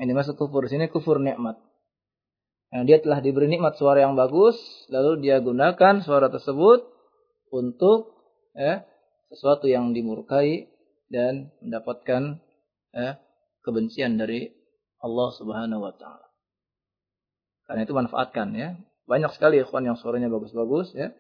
ini 0.01 0.11
masuk 0.11 0.35
kufur 0.35 0.67
di 0.67 0.75
sini 0.75 0.91
kufur 0.91 1.21
nikmat. 1.21 1.57
Yang 2.73 2.83
dia 2.85 2.97
telah 2.99 3.19
diberi 3.23 3.47
nikmat 3.47 3.79
suara 3.79 4.03
yang 4.03 4.19
bagus, 4.19 4.57
lalu 4.91 5.23
dia 5.23 5.39
gunakan 5.39 6.03
suara 6.03 6.27
tersebut 6.27 6.83
untuk 7.53 8.11
ya, 8.51 8.83
sesuatu 9.31 9.71
yang 9.71 9.95
dimurkai 9.95 10.67
dan 11.07 11.55
mendapatkan 11.63 12.43
ya, 12.91 13.21
kebencian 13.63 14.19
dari 14.19 14.51
Allah 14.99 15.29
Subhanahu 15.37 15.81
wa 15.87 15.93
taala. 15.95 16.27
Karena 17.69 17.81
itu 17.85 17.93
manfaatkan 17.95 18.53
ya. 18.53 18.77
Banyak 19.05 19.37
sekali 19.37 19.61
ikhwan 19.61 19.85
yang 19.85 19.97
suaranya 19.97 20.27
bagus-bagus 20.33 20.93
ya. 20.97 21.13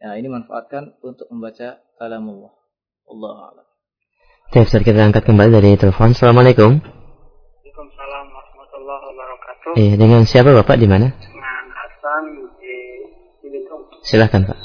Ya, 0.00 0.16
ini 0.16 0.32
manfaatkan 0.32 0.96
untuk 1.04 1.28
membaca 1.28 1.76
kalamullah. 2.00 2.56
Allah 3.04 3.52
a'lam. 3.52 3.66
Baik, 4.48 4.64
Ustaz, 4.64 4.80
kita 4.80 4.96
angkat 4.96 5.28
kembali 5.28 5.52
dari 5.52 5.76
telepon. 5.76 6.16
Assalamualaikum. 6.16 6.80
Waalaikumsalam 6.80 8.24
warahmatullahi 8.32 9.04
wabarakatuh. 9.12 9.70
Iya, 9.76 10.00
dengan 10.00 10.24
siapa 10.24 10.56
Bapak 10.56 10.80
di 10.80 10.88
mana? 10.88 11.12
Dengan 11.12 11.64
Hasan 11.76 12.32
di 12.32 12.76
Cibitung. 13.44 13.92
Silahkan 14.00 14.48
Pak. 14.48 14.56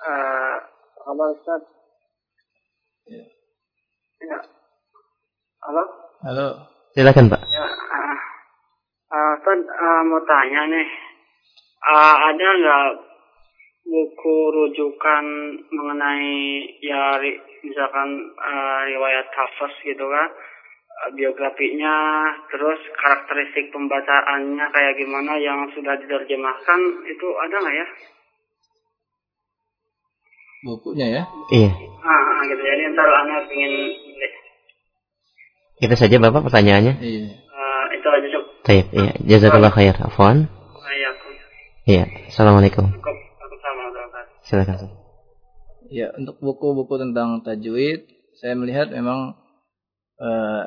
Uh, 0.00 0.56
halo 1.04 1.24
Ustaz. 1.36 1.62
Ya. 3.04 3.28
Ya. 4.24 4.38
Halo. 5.60 5.84
Halo. 6.24 6.46
Silakan 6.96 7.28
Pak. 7.28 7.44
Ya. 7.52 7.68
Uh, 7.68 8.16
uh, 9.12 9.30
Ustaz 9.44 9.60
uh, 9.60 10.00
mau 10.08 10.24
tanya 10.24 10.72
nih. 10.72 10.88
Uh, 11.84 12.16
ada 12.32 12.48
nggak 12.64 13.07
buku 13.88 14.36
rujukan 14.52 15.24
mengenai 15.72 16.60
ya 16.84 17.16
ri- 17.16 17.40
misalkan 17.64 18.08
uh, 18.36 18.80
riwayat 18.84 19.32
hafaz 19.32 19.72
gitu 19.80 20.04
kan 20.04 20.28
uh, 20.28 21.10
biografinya 21.16 21.96
terus 22.52 22.76
karakteristik 23.00 23.72
pembacaannya 23.72 24.66
kayak 24.68 24.94
gimana 25.00 25.40
yang 25.40 25.72
sudah 25.72 25.96
diterjemahkan 26.04 26.80
itu 27.08 27.26
ada 27.40 27.56
nggak 27.56 27.76
ya? 27.80 27.86
Bukunya 30.68 31.06
ya. 31.08 31.22
Iya. 31.48 31.70
Ah 32.04 32.44
gitu 32.44 32.60
ya 32.60 32.72
ini 32.76 32.84
ntar 32.92 33.08
anak 33.08 33.48
ingin. 33.48 33.72
Itu 35.78 35.94
saja 35.94 36.18
Bapak 36.18 36.44
pertanyaannya. 36.50 36.98
Iya. 37.00 37.24
Uh, 37.40 37.84
itu 37.94 38.06
aja 38.10 38.26
cuk. 38.36 38.44
Baik, 38.66 38.86
iya. 38.92 39.12
Jazakallah 39.24 39.72
khair. 39.72 39.96
Afwan. 39.96 40.50
Iya. 41.88 42.04
Assalamualaikum. 42.28 42.84
cukup. 42.92 43.16
Silakan. 44.48 44.88
Ya, 45.92 46.08
untuk 46.16 46.40
buku-buku 46.40 46.96
tentang 46.96 47.44
tajwid, 47.44 48.08
saya 48.40 48.56
melihat 48.56 48.88
memang 48.88 49.36
eh, 50.16 50.64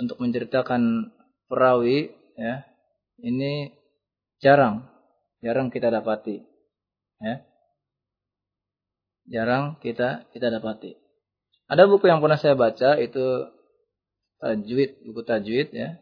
untuk 0.00 0.16
menceritakan 0.24 1.12
perawi 1.52 2.08
ya, 2.40 2.64
ini 3.20 3.76
jarang, 4.40 4.88
jarang 5.44 5.68
kita 5.68 5.92
dapati. 5.92 6.40
Ya. 7.20 7.44
Jarang 9.28 9.76
kita 9.84 10.24
kita 10.32 10.48
dapati. 10.48 10.96
Ada 11.68 11.84
buku 11.84 12.08
yang 12.08 12.24
pernah 12.24 12.40
saya 12.40 12.56
baca 12.56 12.96
itu 12.96 13.52
tajwid, 14.40 15.04
buku 15.04 15.20
tajwid 15.28 15.76
ya. 15.76 16.00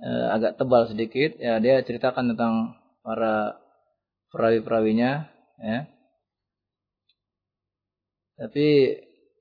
Eh, 0.00 0.26
agak 0.28 0.60
tebal 0.60 0.92
sedikit 0.92 1.40
ya, 1.40 1.56
dia 1.56 1.80
ceritakan 1.80 2.36
tentang 2.36 2.76
para 3.00 3.56
perawi-perawinya 4.28 5.39
ya. 5.60 5.86
Tapi 8.40 8.66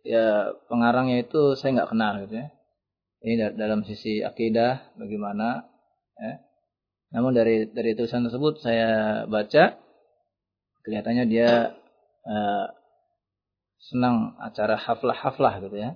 ya 0.04 0.52
pengarangnya 0.68 1.24
itu 1.24 1.56
saya 1.56 1.80
nggak 1.80 1.92
kenal 1.96 2.14
gitu 2.28 2.36
ya. 2.44 2.48
Ini 3.24 3.34
da- 3.40 3.56
dalam 3.56 3.84
sisi 3.88 4.24
akidah 4.24 4.96
bagaimana 5.00 5.68
ya. 6.20 6.34
Namun 7.16 7.32
dari 7.34 7.68
dari 7.72 7.96
tulisan 7.98 8.28
tersebut 8.28 8.60
saya 8.62 9.24
baca 9.26 9.80
kelihatannya 10.84 11.26
dia 11.32 11.74
eh, 12.28 12.68
senang 13.80 14.36
acara 14.44 14.76
haflah-haflah 14.76 15.64
gitu 15.64 15.78
ya. 15.80 15.96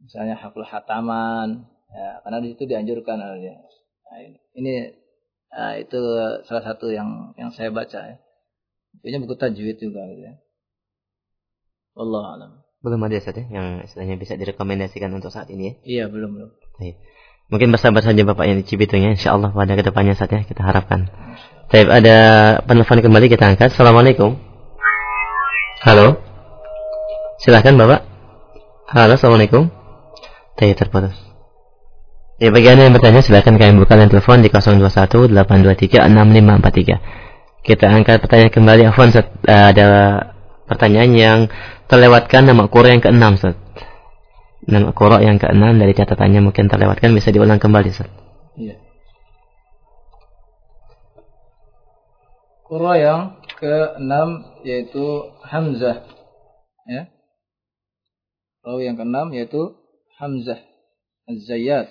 Misalnya 0.00 0.36
haflah 0.40 0.68
hataman 0.68 1.68
ya, 1.92 2.20
karena 2.24 2.38
di 2.44 2.48
situ 2.52 2.64
dianjurkan 2.68 3.20
ya. 3.40 3.56
Nah, 4.04 4.18
ini, 4.20 4.38
ini 4.58 4.74
eh, 5.54 5.74
itu 5.84 6.00
salah 6.48 6.64
satu 6.64 6.88
yang 6.88 7.36
yang 7.36 7.52
saya 7.52 7.68
baca 7.68 8.00
ya. 8.10 8.16
Punya 9.02 9.18
buku 9.22 9.34
tajwid 9.34 9.78
juga 9.80 10.04
gitu 10.12 10.22
ya. 10.22 10.34
Wallahu 11.94 12.26
alam. 12.38 12.50
Belum 12.84 13.00
ada 13.00 13.16
Ustaz 13.16 13.38
ya 13.38 13.48
yang 13.48 13.66
istilahnya 13.80 14.20
bisa 14.20 14.36
direkomendasikan 14.36 15.08
untuk 15.14 15.32
saat 15.32 15.48
ini 15.48 15.72
ya. 15.72 15.74
Iya, 15.82 16.04
belum 16.12 16.36
belum. 16.36 16.50
Baik. 16.76 17.00
Mungkin 17.48 17.68
bersabar 17.72 18.00
saja 18.04 18.20
Bapak 18.24 18.44
yang 18.44 18.60
di 18.60 18.64
Cibitung 18.68 19.00
ya. 19.00 19.16
InsyaAllah 19.16 19.56
pada 19.56 19.72
ke 19.72 19.82
depannya 19.84 20.12
saat 20.12 20.32
ya 20.32 20.44
kita 20.44 20.60
harapkan. 20.60 21.08
Baik, 21.72 21.88
ada 21.88 22.16
penelpon 22.68 23.00
kembali 23.00 23.26
kita 23.32 23.56
angkat. 23.56 23.72
Assalamualaikum. 23.72 24.36
Halo. 25.80 26.20
Silahkan 27.40 27.72
Bapak. 27.76 28.04
Halo, 28.92 29.16
Assalamualaikum. 29.16 29.72
Baik, 30.60 30.76
terputus. 30.76 31.16
Ya, 32.36 32.50
bagi 32.50 32.68
Anda 32.68 32.90
yang 32.90 32.94
bertanya 32.98 33.22
silahkan 33.22 33.54
kalian 33.54 33.78
buka 33.78 33.94
line 33.94 34.10
telepon 34.10 34.42
di 34.42 34.50
021 34.50 35.30
823 35.30 36.02
6543. 36.04 37.23
Kita 37.64 37.88
angkat 37.88 38.20
pertanyaan 38.20 38.52
kembali. 38.52 38.82
Afwan, 38.92 39.08
Ustaz. 39.08 39.26
Eh, 39.48 39.64
ada 39.72 39.86
pertanyaan 40.68 41.12
yang 41.16 41.38
terlewatkan 41.88 42.44
nama 42.44 42.68
Qura 42.68 42.92
yang 42.92 43.00
keenam, 43.00 43.40
Ustaz. 43.40 43.56
Nama 44.68 44.92
Qura 44.92 45.24
yang 45.24 45.40
keenam 45.40 45.80
dari 45.80 45.96
catatannya 45.96 46.44
mungkin 46.44 46.68
terlewatkan 46.68 47.16
bisa 47.16 47.32
diulang 47.32 47.56
kembali, 47.56 47.88
Ustaz. 47.88 48.12
Iya. 48.60 48.76
Qura 52.68 52.92
yang 53.00 53.20
ke-6 53.56 54.14
yaitu 54.68 55.04
Hamzah. 55.48 56.04
Ya. 56.84 57.08
Rawi 58.60 58.92
yang 58.92 58.96
ke-6 59.00 59.32
yaitu 59.32 59.62
Hamzah 60.20 60.60
Az-Zayyat. 61.24 61.88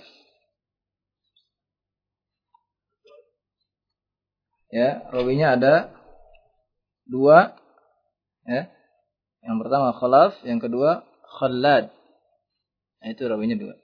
Ya, 4.74 5.06
rawinya 5.14 5.54
ada 5.54 5.94
dua 7.06 7.54
ya. 8.50 8.74
Yang 9.46 9.56
pertama 9.62 9.94
Khalaf, 9.94 10.42
yang 10.50 10.58
kedua 10.58 11.06
Khallad. 11.30 11.94
Nah, 12.98 13.08
itu 13.14 13.22
rawinya 13.30 13.54
dua. 13.54 13.78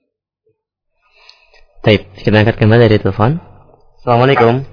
Baik, 1.86 2.10
kita 2.18 2.42
angkat 2.42 2.58
kembali 2.58 2.90
dari 2.90 2.98
telepon. 2.98 3.38
Assalamualaikum. 4.02 4.66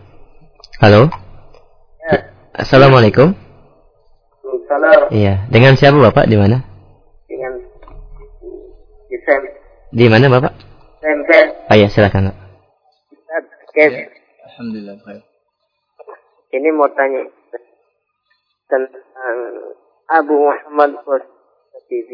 Halo. 0.81 1.13
Assalamualaikum. 2.57 3.37
Salam 4.73 5.13
Iya, 5.13 5.45
dengan 5.53 5.77
siapa 5.77 6.01
Bapak 6.01 6.33
di 6.33 6.41
mana? 6.41 6.65
dengan 7.29 7.61
Isem. 9.13 9.43
Di 9.93 10.09
mana 10.09 10.33
Bapak? 10.33 10.57
Sem. 11.05 11.21
Oh 11.69 11.77
iya, 11.77 11.93
silakan. 11.93 12.33
Pak. 12.33 12.37
Ya. 13.77 14.09
Alhamdulillah 14.49 14.97
baik. 15.05 15.36
Ini 16.55 16.69
mau 16.75 16.91
tanya 16.95 17.27
tentang 18.67 19.39
Abu 20.07 20.35
Muhammad 20.35 20.99
TV. 21.87 22.11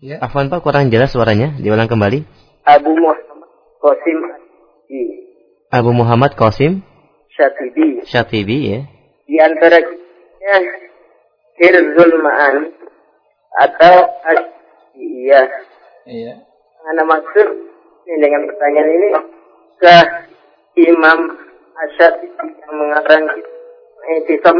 Ya. 0.00 0.16
Afwan 0.24 0.48
Pak 0.48 0.64
kurang 0.64 0.88
jelas 0.88 1.12
suaranya, 1.12 1.56
diulang 1.60 1.88
kembali. 1.88 2.24
Abu 2.64 2.92
Muhammad 2.96 3.50
Qasim 3.80 4.18
Abu 5.70 5.90
Muhammad 5.92 6.32
Qasim 6.34 6.80
Syatibi. 7.36 8.02
Syatibi 8.08 8.58
ya. 8.68 8.80
Di 9.28 9.36
antara 9.38 9.78
Hirzul 11.60 12.12
Ma'an 12.20 12.72
atau 13.60 13.94
Iya. 15.00 15.40
Iya. 16.08 16.34
Anda 16.90 17.04
maksud 17.04 17.48
ini 18.08 18.16
dengan 18.18 18.42
pertanyaan 18.48 18.90
ini 18.90 19.08
ke 19.78 19.96
Imam 20.80 21.18
Yang 21.80 22.74
mengarang 22.76 23.24
Itisam 24.20 24.56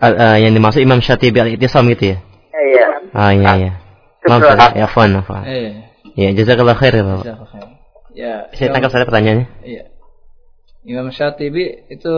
uh, 0.00 0.06
uh, 0.06 0.36
yang 0.40 0.52
dimaksud 0.56 0.80
Imam 0.80 1.00
Syatibi 1.04 1.38
al-Itisam 1.38 1.86
gitu 1.92 2.16
ya? 2.16 2.18
Iya. 2.56 2.86
Ah 3.12 3.30
iya 3.36 3.50
iya. 3.56 3.72
Maaf, 4.26 4.76
ya 4.76 4.84
afwan, 4.86 5.16
afwan. 5.20 5.42
Iya. 5.48 5.70
Ya, 6.18 6.28
jazakallah 6.36 6.76
khair 6.76 6.92
ya, 7.00 7.04
Bapak. 7.06 7.24
Ya. 8.12 8.34
Saya 8.52 8.68
tangkap 8.74 8.90
saya 8.92 9.06
pertanyaannya. 9.06 9.46
Iya. 9.64 9.82
Imam 10.84 11.12
Syatibi 11.12 11.88
itu 11.92 12.14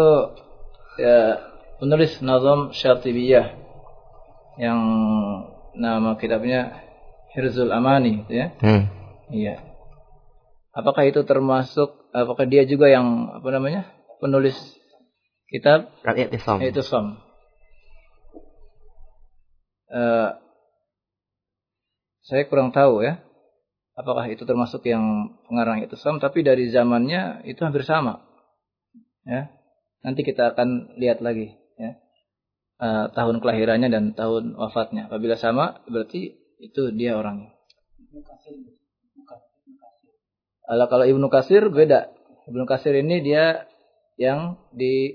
ya 0.98 1.18
penulis 1.82 2.18
Nazam 2.22 2.70
Syatibiyah 2.70 3.58
yang 4.58 4.78
nama 5.74 6.14
kitabnya 6.20 6.84
Hirzul 7.32 7.72
Amani 7.72 8.26
itu 8.26 8.32
ya. 8.32 8.46
Hmm. 8.60 8.90
Iya. 9.32 9.62
Apakah 10.72 11.04
itu 11.04 11.22
termasuk 11.24 12.01
apakah 12.12 12.44
dia 12.44 12.68
juga 12.68 12.92
yang 12.92 13.32
apa 13.32 13.48
namanya? 13.48 13.88
penulis 14.22 14.54
kitab 15.50 15.90
Al-I'tisam. 16.06 16.62
I'tisam. 16.62 17.06
Uh, 19.90 20.38
saya 22.22 22.46
kurang 22.46 22.70
tahu 22.70 23.02
ya. 23.02 23.18
Apakah 23.92 24.24
itu 24.30 24.48
termasuk 24.48 24.88
yang 24.88 25.36
pengarang 25.44 25.84
itu 25.84 25.98
sama, 26.00 26.16
tapi 26.16 26.40
dari 26.40 26.72
zamannya 26.72 27.44
itu 27.44 27.60
hampir 27.60 27.84
sama. 27.84 28.24
Ya. 29.26 29.52
Nanti 30.00 30.24
kita 30.24 30.56
akan 30.56 30.96
lihat 30.96 31.20
lagi 31.20 31.52
ya. 31.76 31.98
Uh, 32.80 33.12
tahun 33.12 33.44
kelahirannya 33.44 33.92
dan 33.92 34.04
tahun 34.16 34.56
wafatnya. 34.56 35.12
Apabila 35.12 35.36
sama, 35.36 35.84
berarti 35.90 36.40
itu 36.62 36.82
dia 36.94 37.18
orangnya. 37.18 37.52
Kalau 40.66 41.04
Ibnu 41.04 41.26
Kasir 41.28 41.68
beda. 41.68 42.10
Ibnu 42.48 42.64
Kasir 42.66 42.94
ini 42.98 43.22
dia 43.22 43.66
yang 44.18 44.58
di 44.74 45.14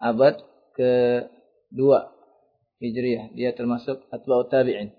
abad 0.00 0.40
kedua 0.76 2.12
Hijriah. 2.82 3.32
Dia 3.32 3.56
termasuk 3.56 4.04
atba'ut 4.12 4.52
tabi'in 4.52 4.92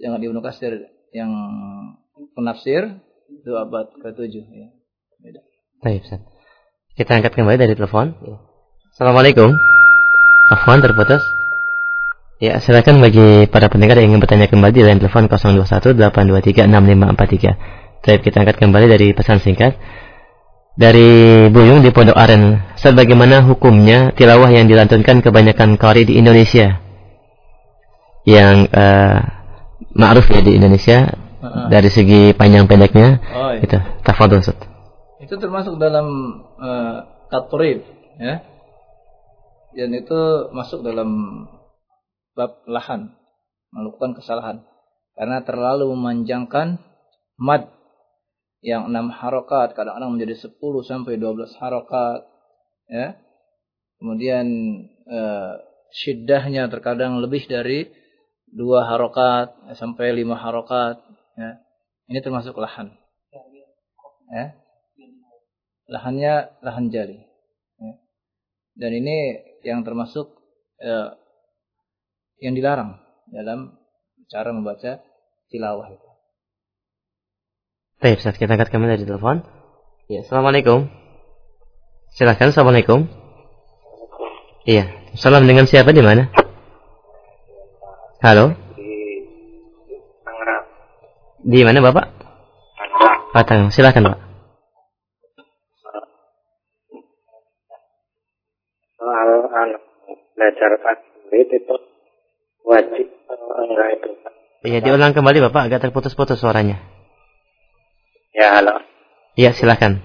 di 0.00 0.26
Ibnu 0.26 0.40
Katsir 0.40 0.88
yang 1.12 1.30
penafsir 2.32 3.00
itu 3.28 3.52
abad 3.54 3.92
ke-7 4.00 4.34
ya. 4.40 4.68
Beda. 5.20 5.40
Baik, 5.84 6.08
Ustaz. 6.08 6.24
Kita 6.96 7.12
angkat 7.16 7.36
kembali 7.36 7.60
dari 7.60 7.74
telepon. 7.76 8.16
Assalamualaikum. 8.96 9.52
Afwan 10.50 10.80
terputus. 10.80 11.22
Ya, 12.40 12.56
silakan 12.56 13.04
bagi 13.04 13.44
para 13.52 13.68
pendengar 13.68 14.00
yang 14.00 14.16
ingin 14.16 14.24
bertanya 14.24 14.48
kembali 14.48 14.72
di 14.72 14.80
line 14.80 14.96
telepon 14.96 15.28
021 15.28 15.92
823 16.00 16.64
6543. 16.64 17.79
Baik, 18.00 18.24
kita 18.24 18.40
angkat 18.40 18.56
kembali 18.56 18.88
dari 18.88 19.12
pesan 19.12 19.44
singkat 19.44 19.76
dari 20.72 21.44
Buyung 21.52 21.84
di 21.84 21.92
Pondok 21.92 22.16
Aren. 22.16 22.72
Sebagaimana 22.80 23.44
hukumnya 23.44 24.16
tilawah 24.16 24.48
yang 24.48 24.72
dilantunkan 24.72 25.20
kebanyakan 25.20 25.76
kori 25.76 26.08
di 26.08 26.16
Indonesia 26.16 26.80
yang 28.24 28.72
uh, 28.72 29.20
ma'ruf 29.92 30.32
ya 30.32 30.40
di 30.40 30.56
Indonesia 30.56 31.12
uh-huh. 31.12 31.68
dari 31.68 31.92
segi 31.92 32.32
panjang 32.32 32.64
pendeknya 32.64 33.20
oh, 33.36 33.52
iya. 33.52 33.68
itu 33.68 33.76
tafadhol 34.00 34.40
Ustaz. 34.40 34.56
Itu 35.20 35.36
termasuk 35.36 35.76
dalam 35.76 36.08
uh, 36.56 37.04
tatrib 37.28 37.84
ya. 38.16 38.40
Dan 39.76 39.92
itu 39.92 40.48
masuk 40.56 40.80
dalam 40.80 41.44
bab 42.32 42.64
lahan 42.64 43.12
melakukan 43.76 44.16
kesalahan 44.16 44.64
karena 45.20 45.44
terlalu 45.44 45.92
memanjangkan 45.92 46.80
mad 47.36 47.79
yang 48.60 48.92
enam 48.92 49.08
harokat 49.08 49.72
kadang-kadang 49.72 50.16
menjadi 50.16 50.52
10 50.52 50.60
sampai 50.84 51.16
12 51.16 51.60
harokat 51.60 52.28
ya 52.92 53.16
kemudian 53.96 54.46
uh, 55.08 55.52
syiddahnya 55.92 56.68
terkadang 56.68 57.20
lebih 57.24 57.48
dari 57.48 57.88
dua 58.50 58.84
harokat 58.84 59.54
sampai 59.78 60.10
lima 60.12 60.34
harokat 60.36 60.98
ya. 61.38 61.50
ini 62.10 62.18
termasuk 62.20 62.58
lahan 62.58 62.92
ya. 64.34 64.46
lahannya 65.90 66.34
lahan 66.60 66.90
jali 66.90 67.18
ya. 67.78 67.92
dan 68.76 68.90
ini 68.92 69.16
yang 69.64 69.86
termasuk 69.86 70.30
ya, 70.82 71.14
yang 72.40 72.56
dilarang 72.56 72.98
dalam 73.30 73.76
cara 74.26 74.50
membaca 74.50 75.02
tilawah 75.52 75.88
itu. 75.92 76.09
Baik, 78.00 78.24
saat 78.24 78.40
kita 78.40 78.56
angkat 78.56 78.72
kembali 78.72 78.96
dari 78.96 79.04
telepon. 79.04 79.44
Ya, 80.08 80.24
assalamualaikum. 80.24 80.88
Silahkan, 82.16 82.48
assalamualaikum. 82.48 83.04
Iya, 84.64 84.88
salam 85.20 85.44
dengan 85.44 85.68
siapa 85.68 85.92
di 85.92 86.00
mana? 86.00 86.32
Halo? 88.24 88.56
Di 91.44 91.60
mana 91.60 91.84
Bapak? 91.84 92.06
Oh, 93.36 93.44
Tangerang. 93.44 93.68
Silakan 93.68 94.16
Pak. 94.16 94.18
Soal 98.96 99.28
anak 99.44 99.82
belajar 100.32 100.70
tajwid 100.80 101.48
itu 101.52 101.76
wajib 102.64 103.06
enggak 103.60 103.88
itu 103.92 104.08
Iya, 104.72 104.80
diulang 104.88 105.12
kembali 105.12 105.52
Bapak, 105.52 105.68
agak 105.68 105.84
terputus-putus 105.84 106.40
suaranya. 106.40 106.99
Ya, 108.30 108.62
halo. 108.62 108.78
Iya, 109.34 109.50
silakan. 109.58 109.98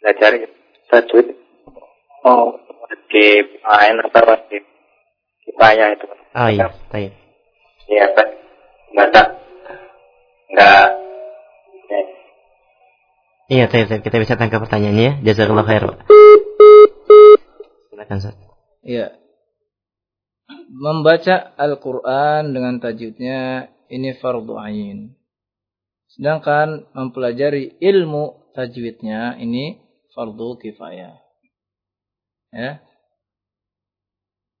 Belajar 0.00 0.40
tajwid 0.88 1.36
oh 2.24 2.56
wajib 2.56 3.44
main 3.60 3.96
atau 4.08 4.24
wajib 4.24 4.62
kipaya 5.44 5.92
itu. 5.92 6.06
Oh 6.32 6.48
iya, 6.48 6.72
baik. 6.88 7.12
Iya, 7.88 8.04
Pak. 8.16 8.28
Enggak 8.92 9.28
enggak 10.48 10.86
Iya, 13.44 13.64
baik, 13.68 14.00
kita 14.00 14.16
bisa 14.24 14.40
tangkap 14.40 14.64
pertanyaannya. 14.64 15.20
Jazakallah 15.20 15.68
khair. 15.68 15.84
Silakan, 17.92 18.16
Ustaz. 18.16 18.36
Iya. 18.80 19.20
Membaca 20.72 21.52
Al-Qur'an 21.60 22.56
dengan 22.56 22.80
tajwidnya 22.80 23.68
ini 23.92 24.16
fardu 24.16 24.56
ain. 24.56 25.12
Sedangkan 26.14 26.86
mempelajari 26.94 27.74
ilmu 27.82 28.54
tajwidnya 28.54 29.34
ini 29.42 29.82
fardu 30.14 30.62
kifayah. 30.62 31.18
Ya. 32.54 32.78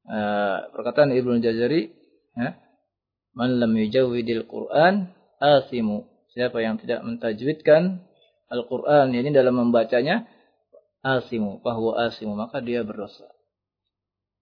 Eh, 0.04 0.58
perkataan 0.74 1.16
Ibnu 1.16 1.40
Jazari 1.40 1.88
ya, 2.36 2.60
man 3.32 3.56
lam 3.56 3.72
yujawwidil 3.72 4.44
Quran 4.44 5.16
asimu 5.40 6.04
siapa 6.36 6.60
yang 6.60 6.76
tidak 6.76 7.00
mentajwidkan 7.00 8.04
Al-Quran 8.52 9.16
ini 9.16 9.32
dalam 9.32 9.56
membacanya 9.56 10.28
asimu 11.00 11.64
bahwa 11.64 11.96
asimu 12.04 12.36
maka 12.36 12.60
dia 12.60 12.84
berdosa 12.84 13.24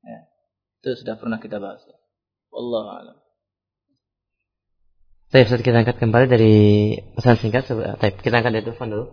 ya. 0.03 0.27
itu 0.83 0.99
sudah 0.99 1.15
pernah 1.15 1.39
kita 1.39 1.63
bahas 1.63 1.87
Allah 2.51 2.85
alam 2.99 3.19
Baik, 5.33 5.49
kita 5.65 5.81
angkat 5.81 5.97
kembali 5.97 6.29
dari 6.29 6.57
pesan 7.17 7.41
singkat. 7.41 7.65
Baik, 7.73 8.21
kita 8.21 8.37
angkat 8.37 8.53
dari 8.53 8.69
telepon 8.69 8.93
dulu. 8.93 9.05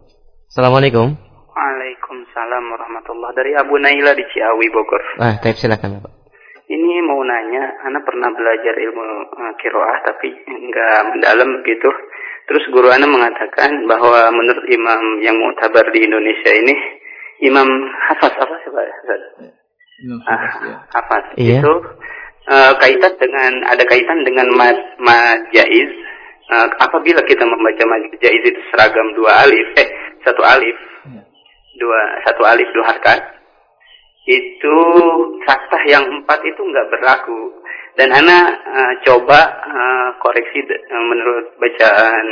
Assalamualaikum. 0.51 1.15
Waalaikumsalam 1.15 2.63
warahmatullahi 2.75 3.39
Dari 3.39 3.55
Abu 3.55 3.79
Naila 3.79 4.11
di 4.11 4.27
Ciawi, 4.27 4.67
Bogor. 4.67 4.99
Ah, 5.15 5.39
baik, 5.39 5.55
silakan, 5.55 6.03
Bapak. 6.03 6.11
Ini 6.67 7.07
mau 7.07 7.23
nanya, 7.23 7.71
Ana 7.87 8.03
pernah 8.03 8.35
belajar 8.35 8.75
ilmu 8.75 9.31
uh, 9.31 9.53
kiroah 9.63 9.97
tapi 10.11 10.35
nggak 10.43 11.15
mendalam 11.15 11.55
begitu. 11.63 11.87
Terus 12.51 12.67
guru 12.75 12.91
Ana 12.91 13.07
mengatakan 13.07 13.87
bahwa 13.87 14.27
menurut 14.35 14.67
imam 14.67 15.23
yang 15.23 15.39
mutabar 15.39 15.87
di 15.87 16.03
Indonesia 16.03 16.51
ini, 16.51 16.75
Imam 17.47 17.65
Hafaz 18.11 18.35
apa 18.35 18.55
sih 18.59 18.69
Pak? 18.75 18.85
Imam 20.03 20.19
Hafaz, 20.27 20.51
ah, 20.51 20.67
ya. 20.67 20.75
Hafaz 20.91 21.25
iya. 21.39 21.59
itu 21.63 21.73
uh, 22.51 22.73
kaitan 22.75 23.13
dengan 23.15 23.51
ada 23.71 23.83
kaitan 23.87 24.19
dengan 24.27 24.51
mad, 24.51 24.77
mad 24.99 25.47
jaiz. 25.55 26.08
Uh, 26.49 26.65
apabila 26.81 27.21
kita 27.29 27.45
membaca 27.45 27.83
mad 27.85 28.09
jaiz 28.17 28.41
itu 28.41 28.57
seragam 28.73 29.05
dua 29.13 29.45
alif, 29.45 29.69
eh 29.77 29.89
satu 30.25 30.41
alif, 30.41 30.73
ya. 31.05 31.21
dua 31.77 31.99
satu 32.25 32.41
alif 32.41 32.65
dua 32.73 32.89
harkat 32.89 33.21
itu 34.25 34.77
saktah 35.45 35.83
yang 35.89 36.05
empat 36.21 36.41
itu 36.45 36.61
nggak 36.61 36.89
berlaku 36.89 37.53
dan 37.97 38.13
Ana 38.13 38.39
uh, 38.53 38.93
coba 39.05 39.39
uh, 39.65 40.09
koreksi 40.21 40.61
uh, 40.65 41.03
menurut 41.05 41.53
bacaan 41.57 42.27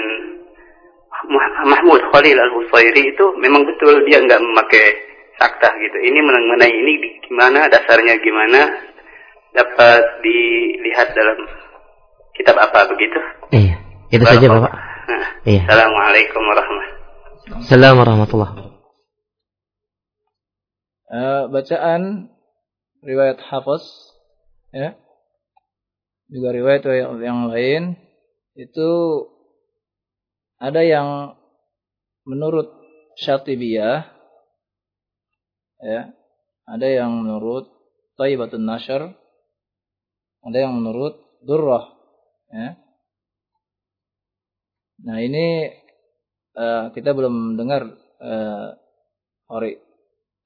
Mahmud 1.66 2.02
Khalil 2.14 2.38
Al 2.38 2.54
Husairi 2.54 3.10
itu 3.10 3.26
memang 3.42 3.66
betul 3.66 4.06
dia 4.06 4.22
nggak 4.22 4.38
memakai 4.38 4.86
saktah 5.42 5.74
gitu. 5.82 5.98
Ini 5.98 6.20
mengenai 6.22 6.70
ini 6.70 6.94
gimana 7.26 7.66
dasarnya 7.68 8.22
gimana 8.22 8.70
dapat 9.58 10.22
dilihat 10.22 11.18
dalam 11.18 11.42
kitab 12.38 12.62
apa 12.62 12.86
begitu? 12.94 13.18
Iya, 13.50 13.76
itu 14.08 14.24
Bapak. 14.24 14.34
saja 14.36 14.48
Bapak. 14.48 14.72
Nah, 14.72 15.30
iya. 15.48 15.62
Assalamualaikum 15.68 16.42
warahmatullahi 16.44 16.92
wabarakatuh. 16.92 17.60
Assalamualaikum 17.64 18.02
warahmatullahi 18.04 18.68
uh, 21.12 21.48
bacaan 21.52 22.32
riwayat 23.04 23.40
Hafiz 23.48 23.84
ya 24.76 24.96
juga 26.28 26.50
riwayat 26.52 26.84
yang 27.24 27.48
lain 27.48 27.96
itu 28.60 28.90
ada 30.60 30.84
yang 30.84 31.40
menurut 32.28 32.68
Syatibiyah 33.16 34.04
ya 35.80 36.02
ada 36.68 36.88
yang 36.88 37.24
menurut 37.24 37.72
Taibatun 38.20 38.66
Nashr 38.68 39.16
ada 40.44 40.58
yang 40.58 40.76
menurut 40.76 41.16
Durrah 41.46 41.96
ya 42.52 42.76
nah 45.04 45.18
ini 45.22 45.74
uh, 46.58 46.90
kita 46.94 47.14
belum 47.14 47.60
dengar 47.60 47.86
uh, 48.22 48.74
Hori 49.48 49.78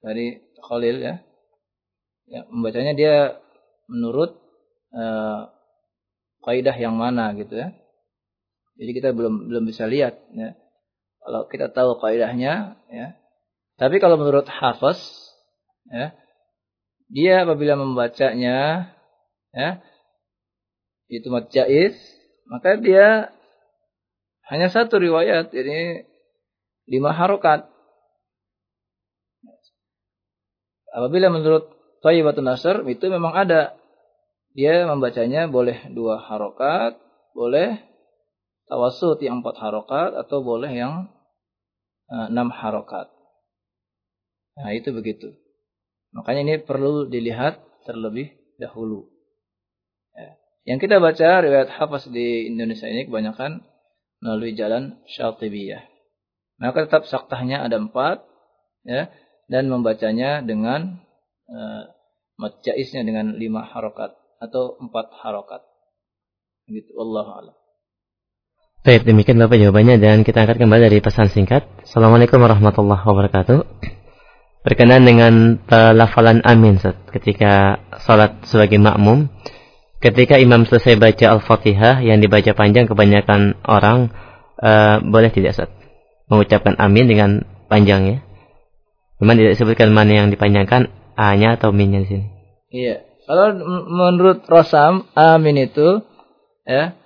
dari 0.04 0.40
Khalil 0.60 0.98
ya 1.00 1.16
ya 2.32 2.42
membacanya 2.52 2.94
dia 2.96 3.16
menurut 3.88 4.36
uh, 4.96 5.52
kaidah 6.44 6.76
yang 6.76 6.96
mana 6.96 7.32
gitu 7.38 7.56
ya 7.56 7.76
jadi 8.82 8.92
kita 8.98 9.10
belum 9.14 9.54
belum 9.54 9.64
bisa 9.70 9.86
lihat 9.86 10.18
ya. 10.34 10.58
Kalau 11.22 11.46
kita 11.46 11.70
tahu 11.70 12.02
kaidahnya 12.02 12.82
ya. 12.90 13.08
Tapi 13.78 14.02
kalau 14.02 14.18
menurut 14.18 14.50
Hafiz 14.50 14.98
ya, 15.90 16.18
dia 17.14 17.46
apabila 17.46 17.78
membacanya 17.78 18.90
ya 19.54 19.86
itu 21.12 21.28
jaiz, 21.54 21.94
maka 22.50 22.80
dia 22.82 23.30
hanya 24.52 24.68
satu 24.68 25.00
riwayat, 25.00 25.56
jadi 25.56 26.04
lima 26.92 27.16
harokat. 27.16 27.72
Apabila 30.92 31.32
menurut 31.32 31.72
Thayyibatun 32.04 32.44
Nasr 32.44 32.84
itu 32.92 33.08
memang 33.08 33.32
ada. 33.32 33.80
Dia 34.52 34.84
membacanya 34.84 35.48
boleh 35.48 35.88
dua 35.96 36.20
harokat, 36.20 37.00
boleh 37.32 37.80
tawasud 38.68 39.24
yang 39.24 39.40
empat 39.40 39.56
harokat 39.64 40.20
atau 40.20 40.44
boleh 40.44 40.68
yang 40.68 41.08
uh, 42.12 42.28
enam 42.28 42.52
harokat. 42.52 43.08
Nah 44.60 44.76
itu 44.76 44.92
begitu. 44.92 45.32
Makanya 46.12 46.42
ini 46.44 46.56
perlu 46.60 47.08
dilihat 47.08 47.64
terlebih 47.88 48.36
dahulu. 48.60 49.08
Ya. 50.12 50.36
Yang 50.76 50.92
kita 50.92 51.00
baca 51.00 51.40
riwayat 51.40 51.72
hafaz 51.72 52.12
di 52.12 52.52
Indonesia 52.52 52.92
ini 52.92 53.08
kebanyakan 53.08 53.71
melalui 54.22 54.54
jalan 54.54 55.02
Syatibiyah. 55.10 55.84
Maka 56.62 56.86
tetap 56.86 57.10
saktahnya 57.10 57.66
ada 57.66 57.82
empat, 57.82 58.22
ya, 58.86 59.10
dan 59.50 59.68
membacanya 59.68 60.46
dengan 60.46 61.02
uh, 61.50 61.84
dengan 62.94 63.38
lima 63.38 63.66
harokat 63.66 64.14
atau 64.38 64.78
empat 64.78 65.10
harokat. 65.26 65.62
Gitu, 66.70 66.94
Allah 66.96 67.26
Allah. 67.28 67.56
Baik, 68.82 69.06
demikian 69.06 69.38
Bapak 69.38 69.62
jawabannya 69.62 70.02
dan 70.02 70.26
kita 70.26 70.42
angkat 70.42 70.58
kembali 70.58 70.90
dari 70.90 70.98
pesan 71.06 71.30
singkat. 71.30 71.66
Assalamualaikum 71.86 72.42
warahmatullahi 72.42 73.06
wabarakatuh. 73.06 73.60
Berkenan 74.62 75.06
dengan 75.06 75.58
pelafalan 75.66 76.42
amin 76.46 76.78
Sat, 76.78 76.98
ketika 77.10 77.82
sholat 78.02 78.42
sebagai 78.46 78.78
makmum. 78.78 79.30
Ketika 80.02 80.42
imam 80.42 80.66
selesai 80.66 80.98
baca 80.98 81.26
Al-Fatihah 81.38 82.02
yang 82.02 82.18
dibaca 82.18 82.58
panjang 82.58 82.90
kebanyakan 82.90 83.62
orang 83.70 84.10
uh, 84.58 84.98
boleh 84.98 85.30
tidak 85.30 85.54
Sat? 85.54 85.70
Mengucapkan 86.26 86.74
amin 86.82 87.06
dengan 87.06 87.30
panjang 87.70 88.02
ya. 88.10 88.18
Memang 89.22 89.38
tidak 89.38 89.54
disebutkan 89.54 89.94
mana 89.94 90.26
yang 90.26 90.34
dipanjangkan 90.34 90.90
A-nya 91.14 91.54
atau 91.62 91.70
min-nya 91.70 92.02
di 92.02 92.08
sini. 92.10 92.26
Iya. 92.74 93.06
Kalau 93.30 93.54
menurut 93.86 94.42
Rosam 94.50 95.06
amin 95.14 95.70
itu 95.70 96.02
ya 96.66 96.98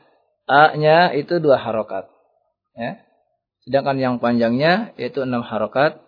A-nya 0.47 1.11
itu 1.11 1.43
dua 1.43 1.59
harokat. 1.59 2.07
Ya. 2.79 3.03
Sedangkan 3.67 3.99
yang 3.99 4.23
panjangnya 4.23 4.95
yaitu 4.95 5.27
enam 5.27 5.43
harokat. 5.43 5.99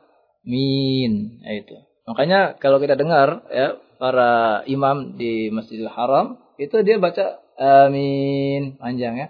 Min. 0.47 1.43
Ya 1.43 1.51
itu. 1.59 1.83
Makanya 2.07 2.55
kalau 2.55 2.79
kita 2.79 2.95
dengar 2.95 3.43
ya 3.51 3.75
para 3.99 4.63
imam 4.71 5.19
di 5.19 5.51
Masjidil 5.51 5.91
Haram 5.91 6.46
itu 6.57 6.75
dia 6.81 6.97
baca 6.97 7.41
amin 7.57 8.77
panjang 8.77 9.13
ya. 9.17 9.27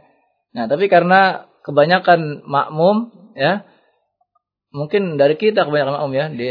Nah, 0.55 0.65
tapi 0.65 0.87
karena 0.87 1.47
kebanyakan 1.63 2.47
makmum 2.47 3.11
ya 3.35 3.67
mungkin 4.71 5.19
dari 5.19 5.35
kita 5.35 5.67
kebanyakan 5.67 5.99
makmum 5.99 6.13
ya 6.15 6.25
di 6.31 6.45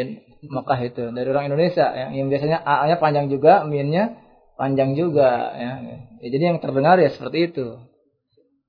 Mekah 0.46 0.80
itu 0.84 1.04
dari 1.10 1.26
orang 1.32 1.50
Indonesia 1.50 1.90
ya, 1.90 2.12
yang 2.12 2.28
biasanya 2.30 2.62
A-nya 2.62 2.96
panjang 3.02 3.26
juga, 3.32 3.66
minnya 3.66 4.14
panjang 4.54 4.94
juga 4.94 5.52
ya. 5.56 5.72
ya. 5.82 5.96
Jadi 6.22 6.44
yang 6.54 6.58
terdengar 6.62 7.00
ya 7.00 7.10
seperti 7.10 7.50
itu. 7.52 7.66